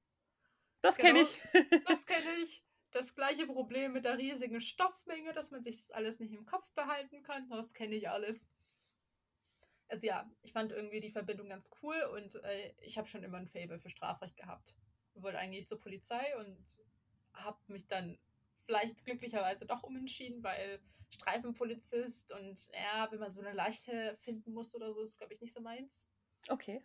Das 0.82 0.98
genau, 0.98 1.10
kenne 1.10 1.22
ich. 1.22 1.42
das 1.88 2.06
kenne 2.06 2.32
ich 2.42 2.67
das 2.98 3.16
gleiche 3.16 3.46
Problem 3.46 3.94
mit 3.94 4.06
der 4.06 4.18
riesigen 4.18 4.60
Stoffmenge, 4.60 5.34
dass 5.34 5.52
man 5.52 5.62
sich 5.62 5.78
das 5.78 5.92
alles 5.92 6.20
nicht 6.20 6.34
im 6.34 6.46
Kopf 6.46 6.70
behalten 6.72 7.22
kann. 7.24 7.50
Das 7.50 7.74
kenne 7.74 7.96
ich 7.96 8.10
alles. 8.10 8.50
Also 9.88 10.08
ja, 10.08 10.30
ich 10.42 10.52
fand 10.52 10.72
irgendwie 10.72 11.00
die 11.00 11.12
Verbindung 11.12 11.50
ganz 11.50 11.72
cool 11.82 11.96
und 12.14 12.36
äh, 12.44 12.74
ich 12.82 12.98
habe 12.98 13.08
schon 13.08 13.24
immer 13.24 13.38
ein 13.38 13.48
Fable 13.48 13.80
für 13.80 13.90
Strafrecht 13.90 14.36
gehabt. 14.36 14.76
Ich 15.14 15.22
wollte 15.22 15.38
eigentlich 15.38 15.68
zur 15.68 15.80
Polizei 15.80 16.38
und 16.38 16.84
habe 17.34 17.60
mich 17.68 17.88
dann 17.88 18.18
vielleicht 18.66 19.06
glücklicherweise 19.06 19.66
doch 19.66 19.84
umentschieden, 19.84 20.44
weil 20.44 20.82
Streifenpolizist 21.10 22.34
und 22.34 22.68
ja, 22.74 23.10
wenn 23.12 23.20
man 23.20 23.32
so 23.32 23.40
eine 23.40 23.54
Leiche 23.54 24.16
finden 24.20 24.54
muss 24.54 24.76
oder 24.76 24.94
so, 24.94 25.02
ist 25.02 25.18
glaube 25.18 25.34
ich 25.34 25.40
nicht 25.40 25.54
so 25.54 25.62
meins. 25.62 26.10
Okay. 26.50 26.84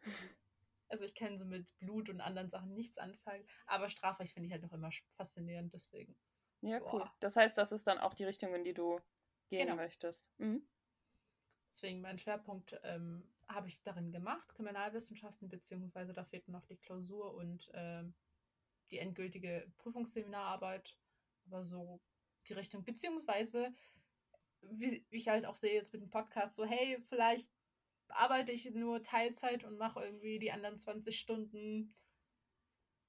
Also 0.93 1.07
ich 1.07 1.15
kann 1.15 1.39
so 1.39 1.47
mit 1.47 1.67
Blut 1.79 2.11
und 2.11 2.21
anderen 2.21 2.51
Sachen 2.51 2.75
nichts 2.75 2.99
anfangen, 2.99 3.47
aber 3.67 3.89
Strafrecht 3.89 4.35
finde 4.35 4.49
ich 4.49 4.53
halt 4.53 4.63
noch 4.63 4.75
immer 4.75 4.91
faszinierend, 5.13 5.73
deswegen. 5.73 6.15
Ja, 6.61 6.81
Boah. 6.81 6.93
cool. 6.93 7.11
Das 7.21 7.35
heißt, 7.35 7.57
das 7.57 7.73
ist 7.73 7.87
dann 7.87 7.97
auch 7.97 8.13
die 8.13 8.25
Richtung, 8.25 8.55
in 8.55 8.63
die 8.63 8.75
du 8.75 9.01
gehen 9.49 9.67
genau. 9.67 9.77
möchtest. 9.77 10.29
Mhm. 10.37 10.69
Deswegen 11.71 12.03
mein 12.03 12.19
Schwerpunkt 12.19 12.79
ähm, 12.83 13.27
habe 13.49 13.69
ich 13.69 13.83
darin 13.83 14.13
gemacht, 14.13 14.47
Kriminalwissenschaften, 14.51 15.49
beziehungsweise 15.49 16.13
da 16.13 16.25
fehlt 16.25 16.47
noch 16.49 16.67
die 16.67 16.77
Klausur 16.77 17.35
und 17.35 17.71
ähm, 17.73 18.15
die 18.91 18.99
endgültige 18.99 19.73
Prüfungsseminararbeit. 19.79 20.99
Aber 21.47 21.65
so 21.65 22.03
die 22.49 22.53
Richtung, 22.53 22.85
beziehungsweise 22.85 23.75
wie, 24.61 25.07
wie 25.09 25.17
ich 25.17 25.29
halt 25.29 25.47
auch 25.47 25.57
sehe 25.57 25.73
jetzt 25.73 25.95
mit 25.95 26.03
dem 26.03 26.11
Podcast, 26.11 26.57
so 26.57 26.67
hey, 26.67 27.03
vielleicht 27.09 27.51
arbeite 28.13 28.53
ich 28.53 28.71
nur 28.71 29.03
Teilzeit 29.03 29.65
und 29.65 29.79
mache 29.79 30.05
irgendwie 30.05 30.39
die 30.39 30.53
anderen 30.53 30.77
20 30.77 31.19
Stunden 31.19 31.95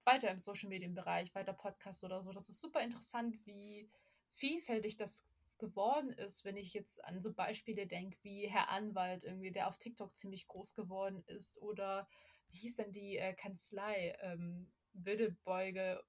weiter 0.03 0.29
im 0.29 0.39
Social 0.39 0.69
Medien 0.69 0.93
Bereich, 0.93 1.33
weiter 1.35 1.53
Podcast 1.53 2.03
oder 2.03 2.21
so. 2.21 2.31
Das 2.31 2.49
ist 2.49 2.59
super 2.59 2.81
interessant, 2.81 3.37
wie 3.45 3.89
vielfältig 4.31 4.97
das 4.97 5.25
geworden 5.57 6.11
ist, 6.11 6.43
wenn 6.43 6.57
ich 6.57 6.73
jetzt 6.73 7.03
an 7.05 7.21
so 7.21 7.33
Beispiele 7.33 7.87
denke, 7.87 8.17
wie 8.23 8.47
Herr 8.47 8.69
Anwalt 8.69 9.23
irgendwie, 9.23 9.51
der 9.51 9.67
auf 9.67 9.77
TikTok 9.77 10.15
ziemlich 10.15 10.47
groß 10.47 10.73
geworden 10.73 11.23
ist 11.27 11.61
oder 11.61 12.07
wie 12.49 12.57
hieß 12.57 12.75
denn 12.77 12.91
die 12.91 13.17
äh, 13.17 13.33
Kanzlei, 13.33 14.15
ähm, 14.21 14.71
Wildebeuge, 14.93 16.03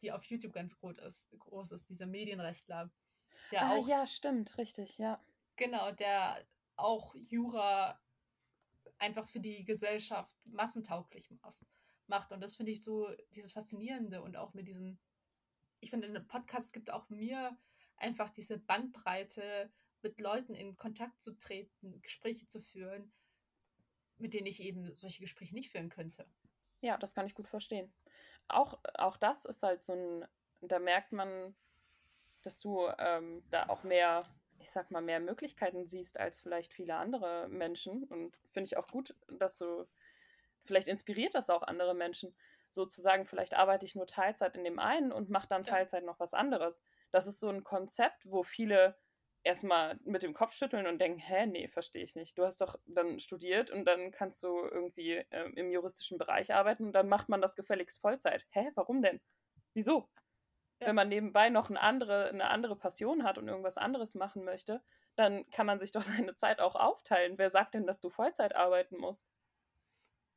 die 0.00 0.12
auf 0.12 0.24
YouTube 0.24 0.52
ganz 0.52 0.76
groß 0.76 0.98
ist, 0.98 1.30
groß 1.38 1.72
ist 1.72 1.88
dieser 1.88 2.06
Medienrechtler. 2.06 2.90
Der 3.50 3.62
ah, 3.62 3.76
auch, 3.76 3.88
ja, 3.88 4.06
stimmt, 4.06 4.56
richtig, 4.58 4.98
ja. 4.98 5.22
Genau, 5.56 5.92
der 5.92 6.44
auch 6.76 7.14
Jura 7.14 8.00
einfach 8.98 9.26
für 9.28 9.40
die 9.40 9.64
Gesellschaft 9.64 10.36
massentauglich 10.44 11.30
macht. 12.06 12.32
Und 12.32 12.40
das 12.40 12.56
finde 12.56 12.72
ich 12.72 12.82
so 12.82 13.08
dieses 13.30 13.52
Faszinierende 13.52 14.22
und 14.22 14.36
auch 14.36 14.54
mit 14.54 14.68
diesem 14.68 14.98
ich 15.80 15.90
finde, 15.90 16.08
ein 16.08 16.26
Podcast 16.26 16.72
gibt 16.72 16.90
auch 16.90 17.08
mir 17.08 17.56
einfach 17.96 18.30
diese 18.30 18.58
Bandbreite, 18.58 19.70
mit 20.02 20.20
Leuten 20.20 20.54
in 20.54 20.76
Kontakt 20.76 21.20
zu 21.22 21.36
treten, 21.36 22.00
Gespräche 22.02 22.46
zu 22.46 22.60
führen, 22.60 23.12
mit 24.18 24.34
denen 24.34 24.46
ich 24.46 24.62
eben 24.62 24.94
solche 24.94 25.20
Gespräche 25.20 25.54
nicht 25.54 25.70
führen 25.70 25.88
könnte. 25.88 26.26
Ja, 26.80 26.96
das 26.98 27.14
kann 27.14 27.26
ich 27.26 27.34
gut 27.34 27.48
verstehen. 27.48 27.92
Auch, 28.46 28.78
auch 28.94 29.16
das 29.16 29.44
ist 29.46 29.62
halt 29.62 29.82
so 29.82 29.94
ein, 29.94 30.24
da 30.60 30.78
merkt 30.78 31.12
man, 31.12 31.56
dass 32.42 32.60
du 32.60 32.86
ähm, 32.98 33.42
da 33.50 33.68
auch 33.68 33.82
mehr, 33.82 34.22
ich 34.60 34.70
sag 34.70 34.90
mal, 34.90 35.02
mehr 35.02 35.20
Möglichkeiten 35.20 35.86
siehst 35.86 36.18
als 36.18 36.40
vielleicht 36.40 36.72
viele 36.74 36.96
andere 36.96 37.48
Menschen. 37.48 38.04
Und 38.04 38.36
finde 38.50 38.66
ich 38.66 38.76
auch 38.76 38.86
gut, 38.88 39.14
dass 39.28 39.58
du, 39.58 39.86
vielleicht 40.64 40.88
inspiriert 40.88 41.34
das 41.34 41.50
auch 41.50 41.62
andere 41.62 41.94
Menschen, 41.94 42.34
sozusagen, 42.70 43.26
vielleicht 43.26 43.54
arbeite 43.54 43.86
ich 43.86 43.94
nur 43.94 44.06
Teilzeit 44.06 44.56
in 44.56 44.64
dem 44.64 44.78
einen 44.78 45.12
und 45.12 45.30
mache 45.30 45.48
dann 45.48 45.64
Teilzeit 45.64 46.04
noch 46.04 46.20
was 46.20 46.34
anderes. 46.34 46.82
Das 47.10 47.26
ist 47.26 47.40
so 47.40 47.48
ein 47.48 47.64
Konzept, 47.64 48.30
wo 48.30 48.42
viele 48.42 48.96
erstmal 49.46 49.98
mit 50.04 50.22
dem 50.22 50.34
Kopf 50.34 50.52
schütteln 50.52 50.86
und 50.86 50.98
denken, 50.98 51.20
hä, 51.20 51.46
nee, 51.46 51.68
verstehe 51.68 52.02
ich 52.02 52.16
nicht. 52.16 52.36
Du 52.36 52.44
hast 52.44 52.60
doch 52.60 52.76
dann 52.86 53.20
studiert 53.20 53.70
und 53.70 53.84
dann 53.84 54.10
kannst 54.10 54.42
du 54.42 54.48
irgendwie 54.48 55.12
äh, 55.12 55.50
im 55.54 55.70
juristischen 55.70 56.18
Bereich 56.18 56.52
arbeiten 56.52 56.84
und 56.86 56.92
dann 56.92 57.08
macht 57.08 57.28
man 57.28 57.40
das 57.40 57.54
gefälligst 57.54 58.00
Vollzeit. 58.00 58.46
Hä, 58.50 58.70
warum 58.74 59.02
denn? 59.02 59.20
Wieso? 59.72 60.08
Ja. 60.80 60.88
Wenn 60.88 60.94
man 60.94 61.08
nebenbei 61.08 61.48
noch 61.48 61.70
eine 61.70 61.80
andere, 61.80 62.28
eine 62.28 62.48
andere 62.48 62.76
Passion 62.76 63.24
hat 63.24 63.38
und 63.38 63.48
irgendwas 63.48 63.78
anderes 63.78 64.14
machen 64.14 64.44
möchte, 64.44 64.82
dann 65.14 65.48
kann 65.50 65.66
man 65.66 65.78
sich 65.78 65.90
doch 65.92 66.02
seine 66.26 66.36
Zeit 66.36 66.60
auch 66.60 66.74
aufteilen. 66.74 67.38
Wer 67.38 67.50
sagt 67.50 67.74
denn, 67.74 67.86
dass 67.86 68.00
du 68.00 68.10
Vollzeit 68.10 68.54
arbeiten 68.54 68.98
musst? 68.98 69.26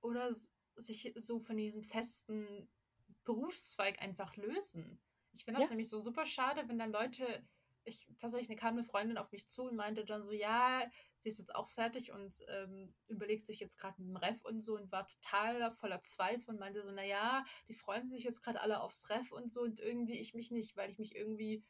Oder 0.01 0.33
sich 0.75 1.13
so 1.17 1.39
von 1.39 1.57
diesem 1.57 1.83
festen 1.83 2.69
Berufszweig 3.25 4.01
einfach 4.01 4.37
lösen. 4.37 5.01
Ich 5.33 5.43
finde 5.43 5.59
das 5.59 5.67
ja. 5.67 5.71
nämlich 5.71 5.89
so 5.89 5.99
super 5.99 6.25
schade, 6.25 6.63
wenn 6.67 6.79
dann 6.79 6.91
Leute 6.91 7.43
ich 7.83 8.07
tatsächlich 8.17 8.57
kam 8.57 8.75
eine 8.75 8.83
Freundin 8.83 9.17
auf 9.17 9.31
mich 9.31 9.47
zu 9.47 9.63
und 9.63 9.75
meinte 9.75 10.05
dann 10.05 10.23
so, 10.23 10.31
ja, 10.31 10.83
sie 11.17 11.29
ist 11.29 11.39
jetzt 11.39 11.55
auch 11.55 11.69
fertig 11.69 12.11
und 12.11 12.35
ähm, 12.47 12.93
überlegt 13.07 13.45
sich 13.45 13.59
jetzt 13.59 13.77
gerade 13.77 13.97
einen 13.99 14.17
Ref 14.17 14.43
und 14.43 14.61
so 14.61 14.75
und 14.75 14.91
war 14.91 15.07
total 15.07 15.71
voller 15.71 16.01
Zweifel 16.01 16.51
und 16.51 16.59
meinte 16.59 16.83
so, 16.83 16.91
naja, 16.91 17.43
die 17.67 17.73
freuen 17.73 18.05
sich 18.05 18.23
jetzt 18.23 18.41
gerade 18.41 18.61
alle 18.61 18.81
aufs 18.81 19.09
Ref 19.09 19.31
und 19.31 19.51
so 19.51 19.61
und 19.61 19.79
irgendwie 19.79 20.19
ich 20.19 20.33
mich 20.33 20.51
nicht, 20.51 20.75
weil 20.77 20.89
ich 20.89 20.99
mich 20.99 21.15
irgendwie 21.15 21.63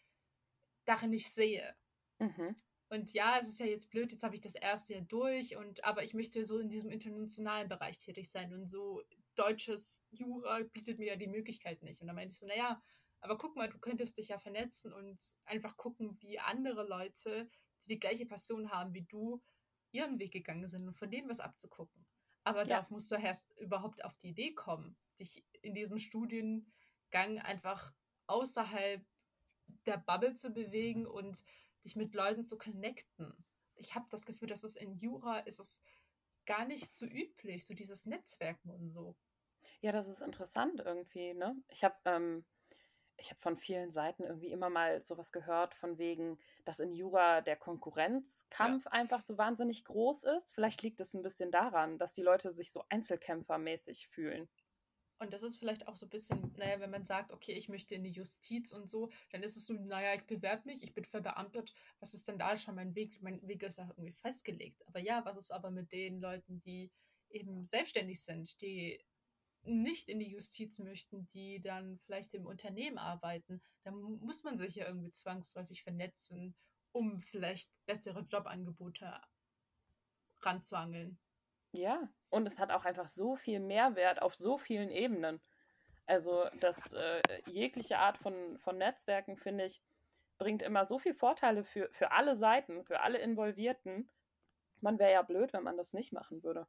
darin 0.86 1.12
nicht 1.12 1.30
sehe. 1.32 1.76
Mhm. 2.20 2.55
Und 2.89 3.14
ja, 3.14 3.38
es 3.39 3.47
ist 3.47 3.60
ja 3.60 3.68
jetzt 3.68 3.91
blöd, 3.91 4.12
jetzt 4.12 4.24
habe 4.24 4.34
ich 4.34 4.41
das 4.41 4.55
erste 4.55 4.93
Jahr 4.93 5.03
durch 5.03 5.55
und 5.55 5.84
aber 5.84 6.03
ich 6.03 6.16
möchte 6.16 6.43
so 6.43 6.57
in 6.57 6.70
diesem 6.70 6.89
internationalen 6.89 7.70
Bereich 7.70 7.99
tätig 7.99 8.32
sein 8.32 8.51
und 8.51 8.66
so 8.66 9.03
deutsches 9.36 10.03
Jura 10.12 10.62
bietet 10.74 10.99
mir 10.99 11.10
ja 11.10 11.16
die 11.16 11.28
Möglichkeit 11.28 11.82
nicht. 11.84 12.01
Und 12.01 12.07
dann 12.07 12.16
meinte 12.16 12.34
ich 12.34 12.39
so, 12.39 12.47
naja, 12.47 12.82
aber 13.22 13.38
guck 13.38 13.56
mal, 13.56 13.70
du 13.70 13.78
könntest 13.80 14.18
dich 14.18 14.30
ja 14.30 14.38
vernetzen 14.38 14.94
und 14.94 15.20
einfach 15.46 15.78
gucken, 15.78 16.18
wie 16.22 16.40
andere 16.40 16.88
Leute, 16.88 17.50
die 17.86 17.90
die 17.90 18.00
gleiche 18.00 18.26
Passion 18.26 18.72
haben 18.72 18.94
wie 18.94 19.04
du, 19.04 19.42
ihren 19.92 20.20
Weg 20.20 20.32
gegangen 20.32 20.68
sind 20.68 20.88
und 20.88 20.94
von 20.96 21.10
denen 21.10 21.30
was 21.30 21.40
abzugucken. 21.40 22.06
Aber 22.44 22.62
ja. 22.62 22.68
darauf 22.68 22.90
musst 22.90 23.12
du 23.12 23.16
erst 23.16 23.52
überhaupt 23.58 24.06
auf 24.06 24.18
die 24.18 24.30
Idee 24.30 24.54
kommen, 24.54 24.98
dich 25.20 25.46
in 25.62 25.74
diesem 25.74 26.00
Studiengang 26.00 27.40
einfach 27.40 27.94
außerhalb 28.28 29.06
der 29.86 29.98
Bubble 29.98 30.34
zu 30.34 30.52
bewegen 30.52 31.06
und 31.06 31.44
dich 31.84 31.96
mit 31.96 32.14
Leuten 32.14 32.44
zu 32.44 32.58
connecten. 32.58 33.34
Ich 33.76 33.96
habe 33.96 34.08
das 34.10 34.26
Gefühl, 34.26 34.48
dass 34.48 34.64
es 34.64 34.76
in 34.76 34.96
Jura 34.96 35.40
ist 35.40 35.60
es 35.60 35.82
gar 36.46 36.66
nicht 36.66 36.90
so 36.90 37.06
üblich, 37.06 37.66
so 37.66 37.74
dieses 37.74 38.06
Netzwerken 38.06 38.70
und 38.70 38.92
so. 38.92 39.16
Ja, 39.82 39.92
das 39.92 40.08
ist 40.08 40.22
interessant 40.22 40.82
irgendwie, 40.84 41.34
ne? 41.34 41.56
Ich 41.70 41.84
habe 41.84 41.96
ähm, 42.06 42.46
ich 43.20 43.30
habe 43.30 43.40
von 43.40 43.58
vielen 43.58 43.92
Seiten 43.92 44.24
irgendwie 44.24 44.52
immer 44.52 44.70
mal 44.70 45.02
sowas 45.02 45.32
gehört, 45.32 45.74
von 45.74 45.98
wegen, 45.98 46.40
dass 46.66 46.80
in 46.80 46.94
Jura 46.94 47.42
der 47.42 47.56
Konkurrenzkampf 47.56 48.86
ja. 48.86 48.92
einfach 48.92 49.22
so 49.22 49.38
wahnsinnig 49.38 49.86
groß 49.86 50.24
ist. 50.24 50.54
Vielleicht 50.54 50.82
liegt 50.82 51.02
es 51.02 51.14
ein 51.14 51.22
bisschen 51.22 51.52
daran, 51.52 51.98
dass 51.98 52.14
die 52.14 52.22
Leute 52.22 52.52
sich 52.52 52.72
so 52.72 52.84
einzelkämpfermäßig 52.90 54.08
fühlen. 54.08 54.50
Und 55.22 55.34
das 55.34 55.44
ist 55.44 55.58
vielleicht 55.58 55.86
auch 55.88 55.98
so 55.98 56.06
ein 56.06 56.10
bisschen, 56.10 56.54
naja, 56.56 56.80
wenn 56.80 56.92
man 56.92 57.04
sagt, 57.04 57.34
okay, 57.34 57.52
ich 57.52 57.68
möchte 57.68 57.94
in 57.94 58.06
die 58.06 58.12
Justiz 58.12 58.72
und 58.72 58.88
so, 58.88 59.10
dann 59.32 59.44
ist 59.44 59.58
es 59.58 59.66
so, 59.66 59.74
naja, 59.74 60.14
ich 60.16 60.26
bewerbe 60.26 60.64
mich, 60.66 60.82
ich 60.82 60.94
bin 60.94 61.04
verbeamtet, 61.04 61.74
was 62.00 62.14
ist 62.14 62.30
denn 62.30 62.40
da 62.40 62.56
schon 62.56 62.76
mein 62.76 62.96
Weg? 62.96 63.22
Mein 63.22 63.46
Weg 63.46 63.64
ist 63.64 63.78
ja 63.80 63.90
irgendwie 63.98 64.14
festgelegt. 64.14 64.88
Aber 64.88 65.00
ja, 65.00 65.26
was 65.26 65.36
ist 65.36 65.52
aber 65.52 65.72
mit 65.72 65.92
den 65.92 66.22
Leuten, 66.22 66.62
die 66.62 66.90
eben 67.30 67.66
selbstständig 67.66 68.22
sind, 68.22 68.62
die 68.62 69.04
nicht 69.64 70.10
in 70.10 70.20
die 70.20 70.30
Justiz 70.30 70.80
möchten, 70.80 71.28
die 71.28 71.62
dann 71.62 71.97
vielleicht 71.99 72.34
im 72.34 72.45
Unternehmen 72.45 72.97
arbeiten, 72.97 73.62
dann 73.84 73.95
muss 73.95 74.43
man 74.43 74.57
sich 74.57 74.76
ja 74.76 74.88
irgendwie 74.88 75.12
zwangsläufig 75.12 75.84
vernetzen, 75.84 76.55
um 76.91 77.20
vielleicht 77.20 77.70
bessere 77.86 78.22
Jobangebote 78.22 79.22
ranzuangeln. 80.41 81.20
Ja, 81.72 82.10
und 82.30 82.45
es 82.47 82.60
hat 82.60 82.72
auch 82.72 82.86
einfach 82.86 83.07
so 83.07 83.36
viel 83.36 83.60
Mehrwert 83.60 84.22
auf 84.22 84.36
so 84.36 84.57
vielen 84.57 84.89
Ebenen. 84.89 85.39
Also, 86.07 86.45
dass 86.60 86.91
äh, 86.93 87.22
jegliche 87.45 87.99
Art 87.99 88.18
von, 88.18 88.57
von 88.57 88.78
Netzwerken, 88.78 89.38
finde 89.38 89.66
ich, 89.66 89.80
bringt 90.39 90.64
immer 90.64 90.86
so 90.86 90.97
viele 90.97 91.14
Vorteile 91.14 91.64
für, 91.64 91.89
für 91.91 92.12
alle 92.12 92.36
Seiten, 92.36 92.84
für 92.86 93.01
alle 93.01 93.20
Involvierten. 93.20 94.10
Man 94.82 94.97
wäre 94.97 95.12
ja 95.12 95.22
blöd, 95.22 95.53
wenn 95.53 95.64
man 95.64 95.78
das 95.78 95.93
nicht 95.93 96.12
machen 96.12 96.41
würde. 96.41 96.66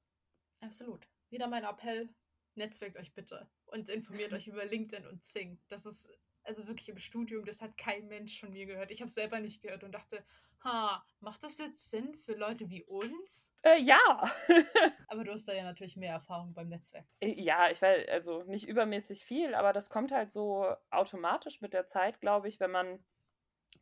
Absolut. 0.60 1.06
Wieder 1.30 1.46
mein 1.46 1.64
Appell, 1.64 2.10
netzwerkt 2.54 2.96
euch 2.96 3.14
bitte 3.14 3.48
und 3.66 3.88
informiert 3.88 4.32
euch 4.32 4.46
über 4.48 4.64
LinkedIn 4.64 5.06
und 5.06 5.24
Zing. 5.24 5.60
Das 5.68 5.86
ist 5.86 6.08
also 6.42 6.66
wirklich 6.66 6.88
im 6.88 6.98
Studium, 6.98 7.44
das 7.44 7.60
hat 7.60 7.76
kein 7.76 8.08
Mensch 8.08 8.40
von 8.40 8.52
mir 8.52 8.66
gehört. 8.66 8.90
Ich 8.90 9.00
habe 9.00 9.10
selber 9.10 9.40
nicht 9.40 9.62
gehört 9.62 9.84
und 9.84 9.92
dachte, 9.92 10.24
ha, 10.64 11.04
macht 11.20 11.42
das 11.42 11.58
jetzt 11.58 11.90
Sinn 11.90 12.14
für 12.14 12.34
Leute 12.34 12.68
wie 12.70 12.84
uns? 12.84 13.54
Äh, 13.62 13.80
ja. 13.80 14.30
aber 15.08 15.24
du 15.24 15.32
hast 15.32 15.46
da 15.48 15.52
ja 15.52 15.64
natürlich 15.64 15.96
mehr 15.96 16.12
Erfahrung 16.12 16.52
beim 16.54 16.68
Netzwerk. 16.68 17.06
Äh, 17.20 17.40
ja, 17.40 17.70
ich 17.70 17.80
weiß, 17.80 18.08
also 18.08 18.42
nicht 18.44 18.66
übermäßig 18.66 19.24
viel, 19.24 19.54
aber 19.54 19.72
das 19.72 19.90
kommt 19.90 20.12
halt 20.12 20.30
so 20.30 20.74
automatisch 20.90 21.60
mit 21.60 21.74
der 21.74 21.86
Zeit, 21.86 22.20
glaube 22.20 22.48
ich, 22.48 22.60
wenn 22.60 22.70
man, 22.70 23.02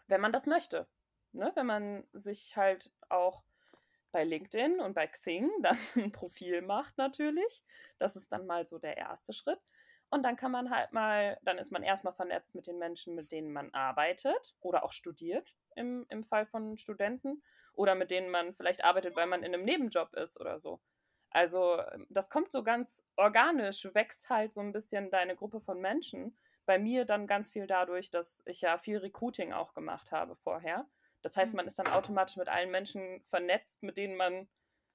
wenn 0.07 0.21
man 0.21 0.33
das 0.33 0.47
möchte. 0.47 0.89
Ne? 1.33 1.53
Wenn 1.55 1.66
man 1.66 2.05
sich 2.12 2.57
halt 2.57 2.93
auch 3.09 3.43
bei 4.12 4.24
LinkedIn 4.24 4.80
und 4.80 4.94
bei 4.94 5.06
Xing 5.06 5.50
dann 5.62 5.78
ein 5.96 6.12
Profil 6.12 6.62
macht 6.62 6.98
natürlich. 6.98 7.64
Das 7.98 8.16
ist 8.16 8.32
dann 8.32 8.46
mal 8.46 8.66
so 8.66 8.78
der 8.78 8.96
erste 8.96 9.32
Schritt. 9.32 9.61
Und 10.11 10.22
dann 10.22 10.36
kann 10.36 10.52
man 10.52 10.70
halt 10.70 10.92
mal, 10.92 11.38
dann 11.42 11.59
ist 11.59 11.70
man 11.70 11.82
erstmal 11.82 12.14
vernetzt 12.14 12.54
mit 12.54 12.66
den 12.66 12.78
Menschen, 12.78 13.14
mit 13.14 13.30
denen 13.30 13.52
man 13.52 13.72
arbeitet 13.74 14.56
oder 14.61 14.82
auch 14.84 14.92
studiert 14.92 15.54
im, 15.76 16.06
im 16.09 16.24
Fall 16.24 16.46
von 16.46 16.78
Studenten 16.78 17.42
oder 17.74 17.94
mit 17.94 18.11
denen 18.11 18.30
man 18.30 18.54
vielleicht 18.54 18.84
arbeitet, 18.84 19.16
weil 19.16 19.26
man 19.26 19.42
in 19.42 19.54
einem 19.54 19.64
Nebenjob 19.64 20.14
ist 20.14 20.40
oder 20.40 20.59
so. 20.59 20.80
Also 21.30 21.82
das 22.09 22.30
kommt 22.30 22.52
so 22.52 22.62
ganz 22.62 23.04
organisch, 23.16 23.86
wächst 23.92 24.30
halt 24.30 24.54
so 24.54 24.62
ein 24.62 24.72
bisschen 24.72 25.11
deine 25.11 25.36
Gruppe 25.36 25.61
von 25.61 25.78
Menschen. 25.78 26.38
Bei 26.64 26.78
mir 26.78 27.04
dann 27.04 27.26
ganz 27.26 27.50
viel 27.50 27.66
dadurch, 27.66 28.11
dass 28.11 28.42
ich 28.46 28.62
ja 28.62 28.78
viel 28.78 28.98
Recruiting 28.98 29.52
auch 29.52 29.74
gemacht 29.74 30.11
habe 30.11 30.36
vorher 30.36 30.86
das 31.23 31.37
heißt, 31.37 31.55
man 31.55 31.64
mhm. 31.64 31.69
ist 31.69 31.79
dann 31.79 31.89
automatisch 31.89 32.37
mit 32.37 32.49
allen 32.49 32.71
Menschen 32.71 33.23
vernetzt, 33.25 33.83
mit 33.83 33.97
denen 33.97 34.16
man 34.16 34.49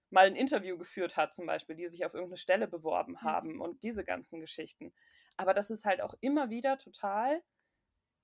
mal 0.09 0.27
ein 0.27 0.35
Interview 0.35 0.77
geführt 0.77 1.17
hat, 1.17 1.33
zum 1.33 1.45
Beispiel, 1.45 1.75
die 1.75 1.87
sich 1.87 2.05
auf 2.05 2.13
irgendeine 2.13 2.37
Stelle 2.37 2.67
beworben 2.67 3.21
haben 3.21 3.59
und 3.59 3.83
diese 3.83 4.03
ganzen 4.03 4.39
Geschichten. 4.39 4.93
Aber 5.37 5.53
das 5.53 5.69
ist 5.69 5.85
halt 5.85 6.01
auch 6.01 6.13
immer 6.21 6.49
wieder 6.49 6.77
total 6.77 7.41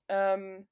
ähm, 0.08 0.68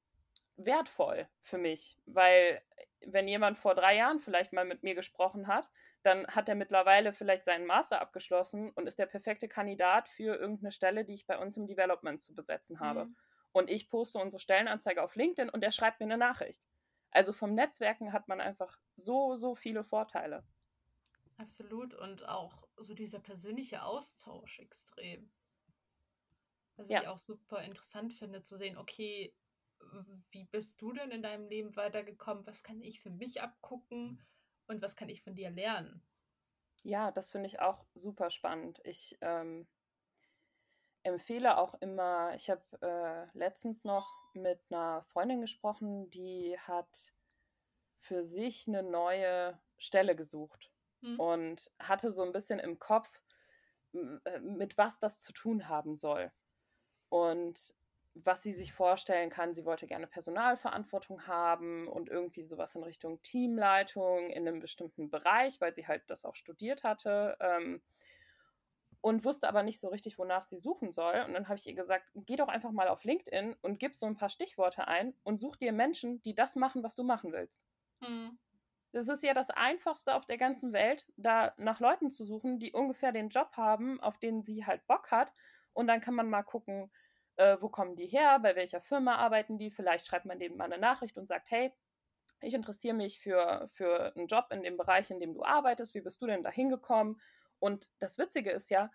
wertvoll 0.58 1.28
für 1.42 1.58
mich, 1.58 1.98
weil 2.06 2.62
wenn 3.06 3.28
jemand 3.28 3.58
vor 3.58 3.76
drei 3.76 3.96
Jahren 3.96 4.20
vielleicht 4.20 4.54
mal 4.54 4.66
mit 4.66 4.84
mir 4.84 4.96
gesprochen 4.96 5.48
hat, 5.48 5.70
dann 6.04 6.28
hat 6.28 6.50
er 6.50 6.56
mittlerweile 6.56 7.14
vielleicht 7.14 7.46
seinen 7.46 7.66
Master 7.66 8.02
abgeschlossen 8.02 8.72
und 8.72 8.88
ist 8.88 9.00
der 9.00 9.06
perfekte 9.06 9.48
Kandidat 9.48 10.10
für 10.10 10.36
irgendeine 10.36 10.72
Stelle, 10.72 11.06
die 11.06 11.14
ich 11.14 11.28
bei 11.28 11.38
uns 11.38 11.58
im 11.58 11.68
Development 11.68 12.22
zu 12.22 12.34
besetzen 12.34 12.80
habe. 12.80 13.06
Mhm. 13.06 13.16
Und 13.52 13.70
ich 13.70 13.90
poste 13.90 14.20
unsere 14.20 14.40
Stellenanzeige 14.40 15.04
auf 15.04 15.16
LinkedIn 15.16 15.50
und 15.50 15.64
er 15.64 15.72
schreibt 15.72 16.00
mir 16.00 16.06
eine 16.06 16.18
Nachricht. 16.18 16.62
Also 17.12 17.34
vom 17.34 17.54
Netzwerken 17.54 18.14
hat 18.14 18.28
man 18.28 18.42
einfach 18.42 18.80
so, 18.96 19.36
so 19.36 19.56
viele 19.56 19.84
Vorteile. 19.84 20.44
Absolut. 21.38 21.94
Und 21.94 22.28
auch 22.28 22.68
so 22.78 22.94
dieser 22.94 23.20
persönliche 23.20 23.84
Austausch 23.84 24.60
extrem. 24.60 25.32
Was 26.76 26.90
ja. 26.90 27.02
ich 27.02 27.08
auch 27.08 27.18
super 27.18 27.64
interessant 27.64 28.14
finde, 28.14 28.42
zu 28.42 28.58
sehen, 28.58 28.78
okay, 28.78 29.34
wie 30.32 30.46
bist 30.46 30.82
du 30.82 30.92
denn 30.92 31.12
in 31.12 31.24
deinem 31.24 31.48
Leben 31.48 31.76
weitergekommen? 31.76 32.46
Was 32.46 32.64
kann 32.64 32.82
ich 32.82 33.02
für 33.02 33.10
mich 33.10 33.42
abgucken? 33.42 34.22
Und 34.68 34.82
was 34.82 34.96
kann 34.96 35.10
ich 35.10 35.22
von 35.22 35.36
dir 35.36 35.50
lernen? 35.50 36.04
Ja, 36.84 37.12
das 37.12 37.32
finde 37.32 37.48
ich 37.48 37.60
auch 37.60 37.86
super 37.96 38.30
spannend. 38.30 38.80
Ich 38.84 39.18
ähm, 39.22 39.68
empfehle 41.08 41.58
auch 41.58 41.74
immer, 41.82 42.36
ich 42.36 42.50
habe 42.50 42.62
äh, 42.82 43.38
letztens 43.38 43.84
noch 43.84 44.14
mit 44.34 44.60
einer 44.70 45.04
Freundin 45.04 45.42
gesprochen, 45.42 46.10
die 46.12 46.58
hat 46.60 47.14
für 48.00 48.24
sich 48.24 48.68
eine 48.68 48.84
neue 48.84 49.60
Stelle 49.78 50.16
gesucht 50.16 50.72
hm. 51.02 51.20
und 51.20 51.72
hatte 51.80 52.12
so 52.12 52.24
ein 52.24 52.32
bisschen 52.32 52.60
im 52.60 52.80
Kopf, 52.80 53.10
äh, 53.94 54.40
mit 54.40 54.78
was 54.78 55.00
das 55.00 55.20
zu 55.20 55.34
tun 55.34 55.68
haben 55.68 55.96
soll. 55.96 56.32
Und 57.10 57.74
was 58.26 58.44
sie 58.44 58.54
sich 58.54 58.74
vorstellen 58.74 59.30
kann. 59.30 59.54
Sie 59.54 59.66
wollte 59.66 59.88
gerne 59.88 60.08
Personalverantwortung 60.08 61.28
haben 61.28 61.88
und 61.88 62.10
irgendwie 62.10 62.44
sowas 62.44 62.76
in 62.76 62.84
Richtung 62.84 63.22
Teamleitung 63.22 64.30
in 64.30 64.48
einem 64.48 64.60
bestimmten 64.60 65.10
Bereich, 65.10 65.60
weil 65.62 65.74
sie 65.74 65.88
halt 65.88 66.04
das 66.08 66.26
auch 66.26 66.36
studiert 66.36 66.84
hatte. 66.84 67.38
Ähm, 67.40 67.82
und 69.02 69.24
wusste 69.24 69.48
aber 69.48 69.64
nicht 69.64 69.80
so 69.80 69.90
richtig, 69.90 70.18
wonach 70.18 70.44
sie 70.44 70.58
suchen 70.58 70.92
soll. 70.92 71.24
Und 71.26 71.34
dann 71.34 71.48
habe 71.48 71.58
ich 71.58 71.68
ihr 71.68 71.76
gesagt, 71.76 72.06
geh 72.16 72.36
doch 72.36 72.48
einfach 72.48 72.72
mal 72.72 72.88
auf 72.88 73.04
LinkedIn 73.04 73.56
und 73.62 73.80
gib 73.80 73.96
so 73.96 74.06
ein 74.06 74.16
paar 74.16 74.30
Stichworte 74.30 74.88
ein 74.88 75.14
und 75.24 75.38
such 75.38 75.58
dir 75.58 75.72
Menschen, 75.72 76.22
die 76.24 76.36
das 76.36 76.56
machen, 76.56 76.84
was 76.84 76.96
du 76.96 77.04
machen 77.04 77.32
willst. 77.32 77.62
Mhm. 78.02 78.38
Das 78.92 79.08
ist 79.10 79.24
ja 79.24 79.34
das 79.34 79.50
Einfachste 79.50 80.16
auf 80.16 80.26
der 80.26 80.38
ganzen 80.38 80.74
Welt, 80.74 81.06
da 81.18 81.54
nach 81.58 81.80
Leuten 81.80 82.10
zu 82.10 82.26
suchen, 82.26 82.58
die 82.60 82.72
ungefähr 82.72 83.12
den 83.12 83.30
Job 83.30 83.52
haben, 83.56 84.00
auf 84.02 84.18
den 84.18 84.44
sie 84.44 84.66
halt 84.66 84.86
Bock 84.88 85.12
hat. 85.12 85.34
Und 85.74 85.88
dann 85.88 86.02
kann 86.02 86.16
man 86.16 86.30
mal 86.30 86.44
gucken, 86.44 86.92
äh, 87.36 87.58
wo 87.60 87.70
kommen 87.70 87.96
die 87.96 88.08
her, 88.08 88.40
bei 88.40 88.56
welcher 88.56 88.82
Firma 88.82 89.16
arbeiten 89.16 89.58
die. 89.58 89.70
Vielleicht 89.70 90.08
schreibt 90.08 90.26
man 90.26 90.40
denen 90.40 90.58
mal 90.58 90.66
eine 90.66 90.80
Nachricht 90.80 91.18
und 91.18 91.28
sagt, 91.28 91.52
hey, 91.52 91.72
ich 92.42 92.54
interessiere 92.54 92.96
mich 92.96 93.20
für, 93.20 93.68
für 93.74 94.16
einen 94.16 94.28
Job 94.28 94.48
in 94.52 94.64
dem 94.64 94.78
Bereich, 94.78 95.10
in 95.12 95.20
dem 95.20 95.34
du 95.34 95.44
arbeitest. 95.44 95.94
Wie 95.94 96.02
bist 96.02 96.22
du 96.22 96.28
denn 96.28 96.44
da 96.44 96.52
hingekommen? 96.52 97.20
Und 97.60 97.90
das 98.00 98.18
Witzige 98.18 98.52
ist 98.52 98.70
ja, 98.70 98.92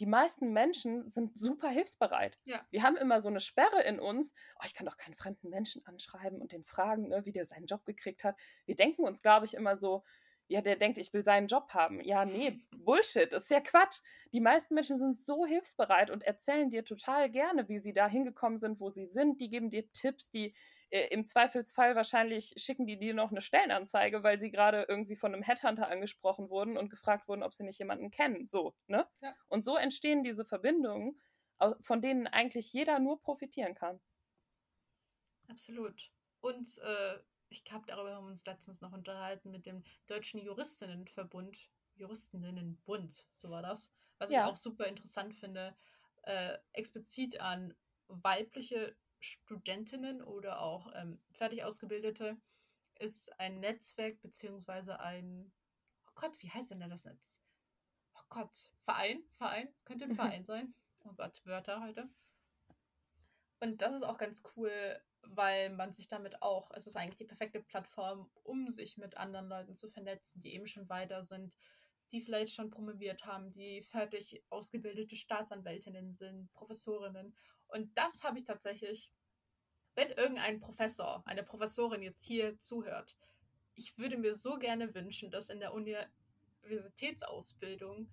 die 0.00 0.06
meisten 0.06 0.52
Menschen 0.52 1.06
sind 1.06 1.38
super 1.38 1.68
hilfsbereit. 1.68 2.38
Ja. 2.44 2.66
Wir 2.70 2.82
haben 2.82 2.96
immer 2.96 3.20
so 3.20 3.28
eine 3.28 3.40
Sperre 3.40 3.82
in 3.82 4.00
uns. 4.00 4.34
Oh, 4.56 4.64
ich 4.66 4.74
kann 4.74 4.86
doch 4.86 4.96
keinen 4.96 5.14
fremden 5.14 5.50
Menschen 5.50 5.86
anschreiben 5.86 6.40
und 6.40 6.52
den 6.52 6.64
fragen, 6.64 7.08
ne, 7.08 7.24
wie 7.26 7.32
der 7.32 7.44
seinen 7.44 7.66
Job 7.66 7.84
gekriegt 7.84 8.24
hat. 8.24 8.36
Wir 8.66 8.74
denken 8.74 9.04
uns, 9.04 9.22
glaube 9.22 9.46
ich, 9.46 9.54
immer 9.54 9.76
so, 9.76 10.02
ja, 10.48 10.60
der 10.60 10.76
denkt, 10.76 10.98
ich 10.98 11.12
will 11.12 11.22
seinen 11.22 11.46
Job 11.46 11.72
haben. 11.74 12.00
Ja, 12.00 12.24
nee, 12.24 12.60
Bullshit, 12.84 13.32
das 13.32 13.44
ist 13.44 13.50
ja 13.50 13.60
Quatsch. 13.60 14.00
Die 14.32 14.40
meisten 14.40 14.74
Menschen 14.74 14.98
sind 14.98 15.18
so 15.18 15.46
hilfsbereit 15.46 16.10
und 16.10 16.24
erzählen 16.24 16.70
dir 16.70 16.84
total 16.84 17.30
gerne, 17.30 17.68
wie 17.68 17.78
sie 17.78 17.92
da 17.92 18.08
hingekommen 18.08 18.58
sind, 18.58 18.80
wo 18.80 18.90
sie 18.90 19.06
sind. 19.06 19.40
Die 19.40 19.48
geben 19.48 19.70
dir 19.70 19.90
Tipps, 19.92 20.28
die 20.28 20.54
äh, 20.94 21.08
im 21.08 21.24
Zweifelsfall 21.24 21.96
wahrscheinlich 21.96 22.54
schicken 22.56 22.86
die 22.86 22.96
dir 22.96 23.14
noch 23.14 23.32
eine 23.32 23.40
Stellenanzeige, 23.40 24.22
weil 24.22 24.38
sie 24.38 24.52
gerade 24.52 24.86
irgendwie 24.88 25.16
von 25.16 25.34
einem 25.34 25.42
Headhunter 25.42 25.88
angesprochen 25.88 26.50
wurden 26.50 26.76
und 26.76 26.88
gefragt 26.88 27.26
wurden, 27.26 27.42
ob 27.42 27.52
sie 27.52 27.64
nicht 27.64 27.80
jemanden 27.80 28.12
kennen. 28.12 28.46
So, 28.46 28.76
ne? 28.86 29.04
Ja. 29.20 29.34
Und 29.48 29.64
so 29.64 29.76
entstehen 29.76 30.22
diese 30.22 30.44
Verbindungen, 30.44 31.20
von 31.80 32.00
denen 32.00 32.28
eigentlich 32.28 32.72
jeder 32.72 33.00
nur 33.00 33.20
profitieren 33.20 33.74
kann. 33.74 34.00
Absolut. 35.48 36.12
Und 36.40 36.78
äh, 36.78 37.18
ich 37.48 37.64
glaube, 37.64 37.86
darüber 37.86 38.14
haben 38.14 38.26
wir 38.26 38.30
uns 38.30 38.46
letztens 38.46 38.80
noch 38.80 38.92
unterhalten 38.92 39.50
mit 39.50 39.66
dem 39.66 39.82
Deutschen 40.06 40.40
Juristinnenverbund, 40.40 41.70
Juristinnenbund, 41.96 43.28
so 43.34 43.50
war 43.50 43.62
das. 43.62 43.90
Was 44.18 44.30
ja. 44.30 44.46
ich 44.46 44.52
auch 44.52 44.56
super 44.56 44.86
interessant 44.86 45.34
finde, 45.34 45.74
äh, 46.22 46.56
explizit 46.72 47.40
an 47.40 47.74
weibliche 48.06 48.94
Studentinnen 49.24 50.22
oder 50.22 50.60
auch 50.60 50.92
ähm, 50.94 51.20
fertig 51.32 51.64
ausgebildete, 51.64 52.36
ist 52.98 53.38
ein 53.40 53.60
Netzwerk 53.60 54.20
beziehungsweise 54.20 55.00
ein, 55.00 55.52
oh 56.06 56.12
Gott, 56.14 56.40
wie 56.42 56.50
heißt 56.50 56.70
denn 56.70 56.80
da 56.80 56.88
das 56.88 57.04
Netz? 57.04 57.40
Oh 58.14 58.22
Gott, 58.28 58.70
Verein, 58.80 59.24
Verein, 59.32 59.68
könnte 59.84 60.04
ein 60.04 60.12
mhm. 60.12 60.16
Verein 60.16 60.44
sein. 60.44 60.74
Oh 61.04 61.12
Gott, 61.12 61.44
Wörter 61.44 61.80
heute. 61.82 62.08
Und 63.60 63.80
das 63.82 63.94
ist 63.94 64.02
auch 64.02 64.18
ganz 64.18 64.42
cool, 64.56 64.70
weil 65.22 65.70
man 65.70 65.94
sich 65.94 66.06
damit 66.06 66.42
auch, 66.42 66.70
es 66.72 66.86
ist 66.86 66.96
eigentlich 66.96 67.16
die 67.16 67.24
perfekte 67.24 67.60
Plattform, 67.60 68.30
um 68.42 68.70
sich 68.70 68.98
mit 68.98 69.16
anderen 69.16 69.48
Leuten 69.48 69.74
zu 69.74 69.88
vernetzen, 69.88 70.42
die 70.42 70.54
eben 70.54 70.66
schon 70.66 70.88
weiter 70.88 71.24
sind, 71.24 71.54
die 72.12 72.20
vielleicht 72.20 72.54
schon 72.54 72.70
promoviert 72.70 73.24
haben, 73.24 73.52
die 73.52 73.82
fertig 73.82 74.44
ausgebildete 74.50 75.16
Staatsanwältinnen 75.16 76.12
sind, 76.12 76.52
Professorinnen. 76.52 77.34
Und 77.74 77.98
das 77.98 78.22
habe 78.22 78.38
ich 78.38 78.44
tatsächlich, 78.44 79.10
wenn 79.96 80.10
irgendein 80.10 80.60
Professor, 80.60 81.24
eine 81.26 81.42
Professorin 81.42 82.02
jetzt 82.02 82.24
hier 82.24 82.56
zuhört, 82.60 83.16
ich 83.74 83.98
würde 83.98 84.16
mir 84.16 84.36
so 84.36 84.58
gerne 84.58 84.94
wünschen, 84.94 85.32
dass 85.32 85.48
in 85.48 85.58
der 85.58 85.74
Universitätsausbildung 85.74 88.08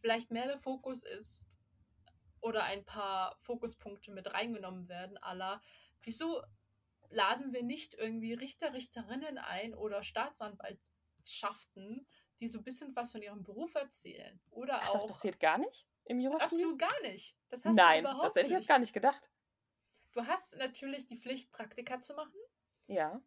vielleicht 0.00 0.30
mehr 0.30 0.46
der 0.46 0.58
Fokus 0.58 1.02
ist 1.02 1.58
oder 2.40 2.62
ein 2.62 2.84
paar 2.84 3.36
Fokuspunkte 3.40 4.12
mit 4.12 4.34
reingenommen 4.34 4.88
werden, 4.88 5.18
aller 5.18 5.60
wieso 6.02 6.40
laden 7.10 7.52
wir 7.52 7.64
nicht 7.64 7.94
irgendwie 7.94 8.34
Richter, 8.34 8.72
Richterinnen 8.72 9.36
ein 9.36 9.74
oder 9.74 10.04
Staatsanwaltschaften, 10.04 12.06
die 12.38 12.46
so 12.46 12.58
ein 12.58 12.64
bisschen 12.64 12.94
was 12.94 13.10
von 13.10 13.22
ihrem 13.22 13.42
Beruf 13.42 13.74
erzählen? 13.74 14.40
Oder 14.50 14.80
Ach, 14.80 14.90
auch. 14.90 15.08
Das 15.08 15.16
passiert 15.16 15.40
gar 15.40 15.58
nicht 15.58 15.88
im 16.04 16.20
Jura? 16.20 16.42
Absolut 16.44 16.78
gar 16.78 17.02
nicht. 17.02 17.36
Das 17.48 17.64
hast 17.64 17.76
Nein, 17.76 18.04
du 18.04 18.10
überhaupt 18.10 18.26
das 18.26 18.36
hätte 18.36 18.46
ich 18.46 18.52
jetzt 18.52 18.68
gar 18.68 18.78
nicht 18.78 18.92
gedacht. 18.92 19.30
Du 20.12 20.26
hast 20.26 20.56
natürlich 20.58 21.06
die 21.06 21.16
Pflicht, 21.16 21.50
Praktika 21.52 22.00
zu 22.00 22.14
machen. 22.14 22.38
Ja. 22.86 23.22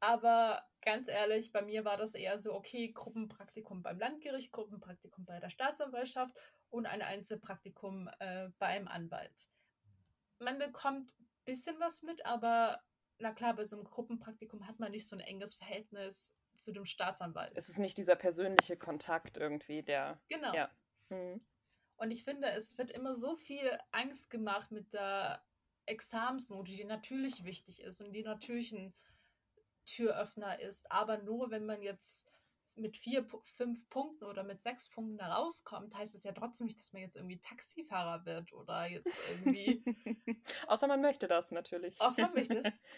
Aber 0.00 0.62
ganz 0.82 1.08
ehrlich, 1.08 1.52
bei 1.52 1.62
mir 1.62 1.84
war 1.84 1.96
das 1.96 2.14
eher 2.14 2.38
so, 2.38 2.52
okay, 2.54 2.92
Gruppenpraktikum 2.92 3.82
beim 3.82 3.98
Landgericht, 3.98 4.52
Gruppenpraktikum 4.52 5.24
bei 5.24 5.40
der 5.40 5.50
Staatsanwaltschaft 5.50 6.36
und 6.70 6.86
ein 6.86 7.02
Einzelpraktikum 7.02 8.10
äh, 8.18 8.50
bei 8.58 8.66
einem 8.66 8.88
Anwalt. 8.88 9.48
Man 10.38 10.58
bekommt 10.58 11.14
bisschen 11.44 11.78
was 11.80 12.02
mit, 12.02 12.26
aber 12.26 12.82
na 13.18 13.32
klar, 13.32 13.54
bei 13.54 13.64
so 13.64 13.76
einem 13.76 13.84
Gruppenpraktikum 13.84 14.66
hat 14.66 14.78
man 14.78 14.90
nicht 14.90 15.08
so 15.08 15.16
ein 15.16 15.20
enges 15.20 15.54
Verhältnis 15.54 16.34
zu 16.54 16.72
dem 16.72 16.84
Staatsanwalt. 16.84 17.52
Es 17.54 17.68
ist 17.68 17.78
nicht 17.78 17.96
dieser 17.96 18.16
persönliche 18.16 18.76
Kontakt 18.76 19.36
irgendwie, 19.38 19.82
der. 19.82 20.20
Genau. 20.28 20.52
Ja. 20.54 20.70
Mhm. 21.08 21.40
Und 21.96 22.10
ich 22.10 22.24
finde, 22.24 22.48
es 22.50 22.76
wird 22.78 22.90
immer 22.90 23.14
so 23.14 23.36
viel 23.36 23.78
Angst 23.92 24.30
gemacht 24.30 24.70
mit 24.70 24.92
der 24.92 25.42
Examensnote, 25.86 26.72
die 26.72 26.84
natürlich 26.84 27.44
wichtig 27.44 27.80
ist 27.82 28.00
und 28.00 28.12
die 28.12 28.22
natürlich 28.22 28.72
ein 28.72 28.94
Türöffner 29.86 30.60
ist, 30.60 30.90
aber 30.90 31.18
nur 31.18 31.50
wenn 31.50 31.64
man 31.64 31.80
jetzt 31.80 32.28
mit 32.74 32.96
vier, 32.96 33.26
fünf 33.42 33.88
Punkten 33.88 34.24
oder 34.24 34.44
mit 34.44 34.60
sechs 34.60 34.90
Punkten 34.90 35.16
da 35.16 35.32
rauskommt, 35.34 35.94
heißt 35.94 36.14
es 36.14 36.24
ja 36.24 36.32
trotzdem 36.32 36.66
nicht, 36.66 36.78
dass 36.78 36.92
man 36.92 37.02
jetzt 37.02 37.16
irgendwie 37.16 37.40
Taxifahrer 37.40 38.26
wird 38.26 38.52
oder 38.52 38.86
jetzt 38.86 39.18
irgendwie. 39.30 39.82
Außer 40.66 40.86
man 40.86 41.00
möchte 41.00 41.26
das 41.26 41.50
natürlich. 41.50 41.98
Außer 42.00 42.22
man 42.22 42.34
möchte 42.34 42.58
es. 42.58 42.82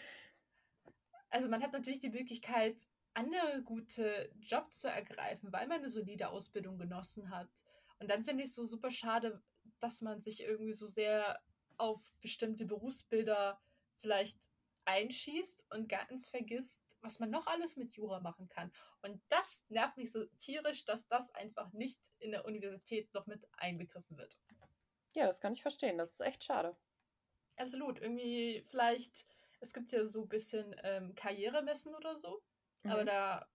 Also 1.31 1.47
man 1.47 1.61
hat 1.61 1.73
natürlich 1.73 1.99
die 1.99 2.09
Möglichkeit, 2.09 2.75
andere 3.13 3.61
gute 3.61 4.33
Jobs 4.39 4.79
zu 4.79 4.89
ergreifen, 4.89 5.53
weil 5.53 5.67
man 5.67 5.77
eine 5.77 5.87
solide 5.87 6.29
Ausbildung 6.29 6.79
genossen 6.79 7.29
hat. 7.29 7.51
Und 7.99 8.09
dann 8.09 8.23
finde 8.23 8.43
ich 8.43 8.49
es 8.49 8.55
so 8.55 8.63
super 8.63 8.91
schade, 8.91 9.41
dass 9.79 10.01
man 10.01 10.21
sich 10.21 10.41
irgendwie 10.41 10.73
so 10.73 10.85
sehr 10.85 11.39
auf 11.77 12.01
bestimmte 12.21 12.65
Berufsbilder 12.65 13.61
vielleicht 13.95 14.49
einschießt 14.85 15.65
und 15.69 15.87
ganz 15.87 16.27
vergisst, 16.27 16.83
was 17.01 17.19
man 17.19 17.29
noch 17.29 17.47
alles 17.47 17.75
mit 17.75 17.93
Jura 17.93 18.19
machen 18.19 18.47
kann. 18.47 18.71
Und 19.01 19.21
das 19.29 19.63
nervt 19.69 19.97
mich 19.97 20.11
so 20.11 20.25
tierisch, 20.39 20.85
dass 20.85 21.07
das 21.07 21.33
einfach 21.35 21.71
nicht 21.73 21.99
in 22.19 22.31
der 22.31 22.45
Universität 22.45 23.13
noch 23.13 23.27
mit 23.27 23.47
einbegriffen 23.53 24.17
wird. 24.17 24.37
Ja, 25.13 25.25
das 25.27 25.39
kann 25.39 25.53
ich 25.53 25.61
verstehen. 25.61 25.97
Das 25.97 26.13
ist 26.13 26.21
echt 26.21 26.43
schade. 26.43 26.75
Absolut. 27.57 27.99
Irgendwie 27.99 28.63
vielleicht, 28.67 29.27
es 29.59 29.73
gibt 29.73 29.91
ja 29.91 30.07
so 30.07 30.23
ein 30.23 30.29
bisschen 30.29 30.75
ähm, 30.83 31.13
Karrieremessen 31.15 31.93
oder 31.93 32.15
so, 32.15 32.41
mhm. 32.83 32.91
aber 32.91 33.05
da, 33.05 33.47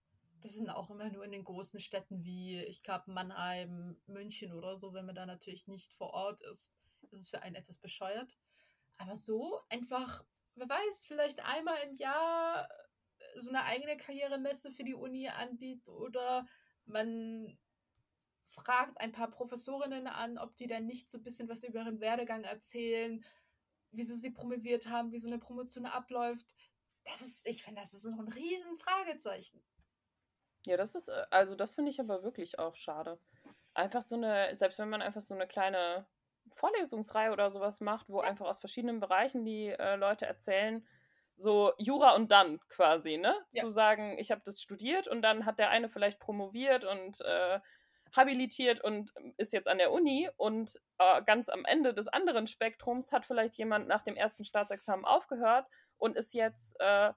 das 0.45 0.55
sind 0.55 0.69
auch 0.69 0.89
immer 0.89 1.09
nur 1.09 1.25
in 1.25 1.31
den 1.31 1.43
großen 1.43 1.79
Städten 1.79 2.23
wie, 2.23 2.61
ich 2.61 2.83
glaube, 2.83 3.11
Mannheim, 3.11 3.97
München 4.07 4.53
oder 4.53 4.77
so, 4.77 4.93
wenn 4.93 5.05
man 5.05 5.15
da 5.15 5.25
natürlich 5.25 5.67
nicht 5.67 5.93
vor 5.93 6.13
Ort 6.13 6.41
ist, 6.41 6.77
ist 7.11 7.21
es 7.21 7.29
für 7.29 7.41
einen 7.41 7.55
etwas 7.55 7.77
bescheuert. 7.77 8.37
Aber 8.97 9.15
so 9.15 9.59
einfach 9.69 10.23
wer 10.55 10.69
weiß, 10.69 11.05
vielleicht 11.05 11.43
einmal 11.43 11.77
im 11.83 11.95
Jahr 11.95 12.67
äh, 13.19 13.39
so 13.39 13.49
eine 13.49 13.63
eigene 13.63 13.97
Karrieremesse 13.97 14.71
für 14.71 14.83
die 14.83 14.95
Uni 14.95 15.27
anbietet 15.27 15.87
oder 15.87 16.47
man 16.85 17.57
fragt 18.45 18.99
ein 19.01 19.11
paar 19.11 19.29
Professorinnen 19.29 20.07
an, 20.07 20.37
ob 20.37 20.55
die 20.55 20.67
dann 20.67 20.85
nicht 20.85 21.09
so 21.09 21.17
ein 21.17 21.23
bisschen 21.23 21.49
was 21.49 21.63
über 21.63 21.79
ihren 21.79 21.99
Werdegang 21.99 22.43
erzählen, 22.43 23.23
wieso 23.91 24.15
sie 24.15 24.31
promoviert 24.31 24.87
haben, 24.87 25.11
wie 25.11 25.19
so 25.19 25.27
eine 25.27 25.39
Promotion 25.39 25.85
abläuft. 25.85 26.55
Das 27.03 27.21
ist, 27.21 27.47
ich 27.47 27.63
finde, 27.63 27.81
das 27.81 27.93
ist 27.93 28.05
noch 28.05 28.19
ein 28.19 28.29
riesen 28.29 28.75
Fragezeichen. 28.77 29.61
Ja, 30.65 30.77
das 30.77 30.95
ist, 30.95 31.09
äh, 31.09 31.25
also 31.29 31.55
das 31.55 31.75
finde 31.75 31.91
ich 31.91 31.99
aber 31.99 32.23
wirklich 32.23 32.59
auch 32.59 32.75
schade. 32.75 33.19
Einfach 33.73 34.01
so 34.01 34.15
eine, 34.15 34.55
selbst 34.55 34.79
wenn 34.79 34.89
man 34.89 35.01
einfach 35.01 35.21
so 35.21 35.35
eine 35.35 35.47
kleine 35.47 36.07
Vorlesungsreihe 36.53 37.31
oder 37.31 37.51
sowas 37.51 37.81
macht, 37.81 38.09
wo 38.09 38.19
einfach 38.19 38.45
aus 38.45 38.59
verschiedenen 38.59 38.99
Bereichen 38.99 39.45
die 39.45 39.67
äh, 39.69 39.95
Leute 39.95 40.25
erzählen, 40.25 40.87
so 41.37 41.73
Jura 41.77 42.15
und 42.15 42.31
dann 42.31 42.59
quasi, 42.69 43.17
ne? 43.17 43.35
Ja. 43.51 43.63
Zu 43.63 43.71
sagen, 43.71 44.17
ich 44.19 44.31
habe 44.31 44.41
das 44.45 44.61
studiert 44.61 45.07
und 45.07 45.21
dann 45.21 45.45
hat 45.45 45.59
der 45.59 45.69
eine 45.69 45.89
vielleicht 45.89 46.19
promoviert 46.19 46.85
und 46.85 47.19
äh, 47.21 47.59
habilitiert 48.15 48.81
und 48.81 49.11
ist 49.37 49.51
jetzt 49.51 49.67
an 49.67 49.77
der 49.77 49.91
Uni 49.91 50.29
und 50.37 50.71
äh, 50.99 51.21
ganz 51.23 51.49
am 51.49 51.65
Ende 51.65 51.93
des 51.93 52.07
anderen 52.07 52.47
Spektrums 52.47 53.11
hat 53.11 53.25
vielleicht 53.25 53.55
jemand 53.57 53.87
nach 53.87 54.01
dem 54.01 54.15
ersten 54.15 54.45
Staatsexamen 54.45 55.03
aufgehört 55.03 55.67
und 55.97 56.15
ist 56.15 56.33
jetzt, 56.33 56.79
äh, 56.79 57.11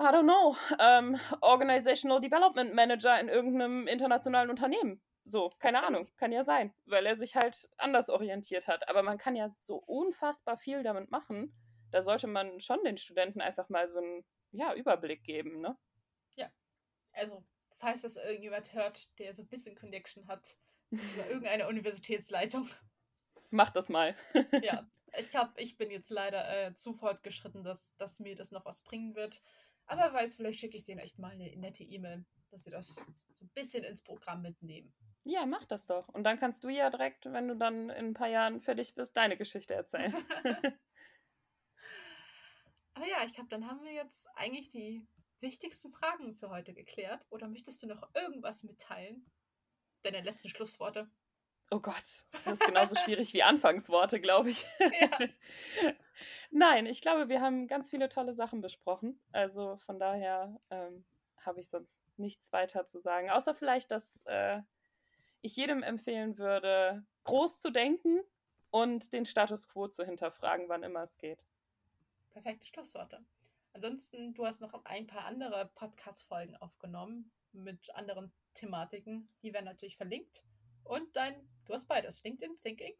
I 0.00 0.12
don't 0.12 0.24
know, 0.24 0.56
ähm, 0.78 1.18
Organizational 1.40 2.20
Development 2.20 2.72
Manager 2.72 3.18
in 3.18 3.28
irgendeinem 3.28 3.86
internationalen 3.88 4.50
Unternehmen. 4.50 5.00
So, 5.24 5.50
keine 5.58 5.78
Absolut. 5.78 5.96
Ahnung, 5.96 6.10
kann 6.16 6.32
ja 6.32 6.42
sein, 6.42 6.72
weil 6.86 7.04
er 7.04 7.16
sich 7.16 7.36
halt 7.36 7.68
anders 7.76 8.08
orientiert 8.08 8.68
hat. 8.68 8.88
Aber 8.88 9.02
man 9.02 9.18
kann 9.18 9.36
ja 9.36 9.50
so 9.50 9.76
unfassbar 9.76 10.56
viel 10.56 10.82
damit 10.82 11.10
machen. 11.10 11.52
Da 11.90 12.00
sollte 12.00 12.26
man 12.26 12.60
schon 12.60 12.82
den 12.84 12.96
Studenten 12.96 13.40
einfach 13.40 13.68
mal 13.68 13.88
so 13.88 13.98
einen 13.98 14.24
ja, 14.52 14.72
Überblick 14.74 15.24
geben, 15.24 15.60
ne? 15.60 15.76
Also, 17.18 17.44
falls 17.72 18.02
das 18.02 18.16
irgendjemand 18.16 18.72
hört, 18.72 19.08
der 19.18 19.34
so 19.34 19.42
ein 19.42 19.48
bisschen 19.48 19.74
Connection 19.74 20.26
hat 20.28 20.56
über 20.90 21.26
irgendeine 21.28 21.68
Universitätsleitung. 21.68 22.68
Mach 23.50 23.70
das 23.70 23.88
mal. 23.88 24.14
Ja, 24.62 24.86
ich 25.18 25.30
glaube, 25.30 25.52
ich 25.56 25.76
bin 25.76 25.90
jetzt 25.90 26.10
leider 26.10 26.66
äh, 26.66 26.74
zu 26.74 26.92
fortgeschritten, 26.92 27.64
dass, 27.64 27.96
dass 27.96 28.20
mir 28.20 28.34
das 28.34 28.52
noch 28.52 28.64
was 28.64 28.82
bringen 28.82 29.14
wird. 29.14 29.40
Aber 29.88 30.12
weiß, 30.12 30.36
vielleicht 30.36 30.60
schicke 30.60 30.76
ich 30.76 30.84
denen 30.84 31.00
echt 31.00 31.18
mal 31.18 31.32
eine 31.32 31.54
nette 31.56 31.82
E-Mail, 31.82 32.24
dass 32.50 32.64
sie 32.64 32.70
das 32.70 32.94
so 32.94 33.02
ein 33.40 33.50
bisschen 33.54 33.84
ins 33.84 34.02
Programm 34.02 34.42
mitnehmen. 34.42 34.92
Ja, 35.24 35.44
mach 35.46 35.64
das 35.64 35.86
doch. 35.86 36.08
Und 36.08 36.24
dann 36.24 36.38
kannst 36.38 36.62
du 36.64 36.68
ja 36.68 36.90
direkt, 36.90 37.26
wenn 37.26 37.48
du 37.48 37.56
dann 37.56 37.90
in 37.90 38.06
ein 38.06 38.14
paar 38.14 38.28
Jahren 38.28 38.60
fertig 38.60 38.94
bist, 38.94 39.16
deine 39.16 39.36
Geschichte 39.36 39.74
erzählen. 39.74 40.14
Aber 42.94 43.06
ja, 43.06 43.24
ich 43.24 43.34
glaube, 43.34 43.48
dann 43.48 43.66
haben 43.66 43.82
wir 43.84 43.92
jetzt 43.92 44.28
eigentlich 44.34 44.70
die 44.70 45.06
wichtigsten 45.40 45.90
Fragen 45.90 46.34
für 46.34 46.50
heute 46.50 46.74
geklärt. 46.74 47.24
Oder 47.30 47.48
möchtest 47.48 47.82
du 47.82 47.86
noch 47.86 48.02
irgendwas 48.14 48.62
mitteilen? 48.62 49.30
Deine 50.02 50.22
letzten 50.22 50.48
Schlussworte. 50.48 51.10
Oh 51.70 51.80
Gott, 51.80 52.24
das 52.32 52.46
ist 52.46 52.64
genauso 52.64 52.96
schwierig 52.96 53.34
wie 53.34 53.42
Anfangsworte, 53.42 54.20
glaube 54.20 54.50
ich. 54.50 54.64
Ja. 55.00 55.94
Nein, 56.50 56.86
ich 56.86 57.00
glaube, 57.00 57.28
wir 57.28 57.40
haben 57.40 57.66
ganz 57.66 57.90
viele 57.90 58.08
tolle 58.08 58.34
Sachen 58.34 58.60
besprochen. 58.60 59.20
Also 59.32 59.76
von 59.78 59.98
daher 59.98 60.60
ähm, 60.70 61.04
habe 61.44 61.60
ich 61.60 61.68
sonst 61.68 62.02
nichts 62.16 62.52
weiter 62.52 62.86
zu 62.86 62.98
sagen. 62.98 63.30
Außer 63.30 63.54
vielleicht, 63.54 63.90
dass 63.90 64.22
äh, 64.26 64.60
ich 65.40 65.56
jedem 65.56 65.82
empfehlen 65.82 66.38
würde, 66.38 67.04
groß 67.24 67.60
zu 67.60 67.70
denken 67.70 68.20
und 68.70 69.12
den 69.12 69.26
Status 69.26 69.68
quo 69.68 69.88
zu 69.88 70.04
hinterfragen, 70.04 70.68
wann 70.68 70.82
immer 70.82 71.02
es 71.02 71.16
geht. 71.18 71.44
Perfekte 72.30 72.66
Schlussworte. 72.66 73.24
Ansonsten, 73.72 74.34
du 74.34 74.46
hast 74.46 74.60
noch 74.60 74.84
ein 74.84 75.06
paar 75.06 75.24
andere 75.24 75.70
Podcast-Folgen 75.74 76.56
aufgenommen 76.56 77.30
mit 77.52 77.94
anderen 77.94 78.32
Thematiken. 78.54 79.28
Die 79.42 79.52
werden 79.52 79.66
natürlich 79.66 79.96
verlinkt. 79.96 80.44
Und 80.84 81.14
dein, 81.16 81.48
du 81.66 81.74
hast 81.74 81.86
beides, 81.86 82.22
LinkedIn, 82.24 82.56
Thinking, 82.56 82.94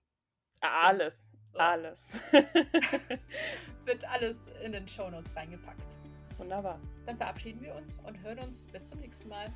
Alles, 0.61 1.31
So. 1.53 1.59
alles. 1.59 2.21
wird 3.85 4.05
alles 4.05 4.49
in 4.65 4.73
den 4.73 4.87
Shownotes 4.87 5.35
reingepackt. 5.35 5.97
Wunderbar. 6.37 6.79
Dann 7.07 7.17
verabschieden 7.17 7.61
wir 7.63 7.75
uns 7.75 7.99
und 8.07 8.21
hören 8.23 8.39
uns 8.41 8.67
bis 8.67 8.89
zum 8.89 9.01
nächsten 9.01 9.29
Mal. 9.29 9.53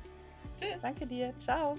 Tschüss. 0.59 0.81
Danke 0.81 1.05
dir. 1.07 1.33
Ciao. 1.39 1.77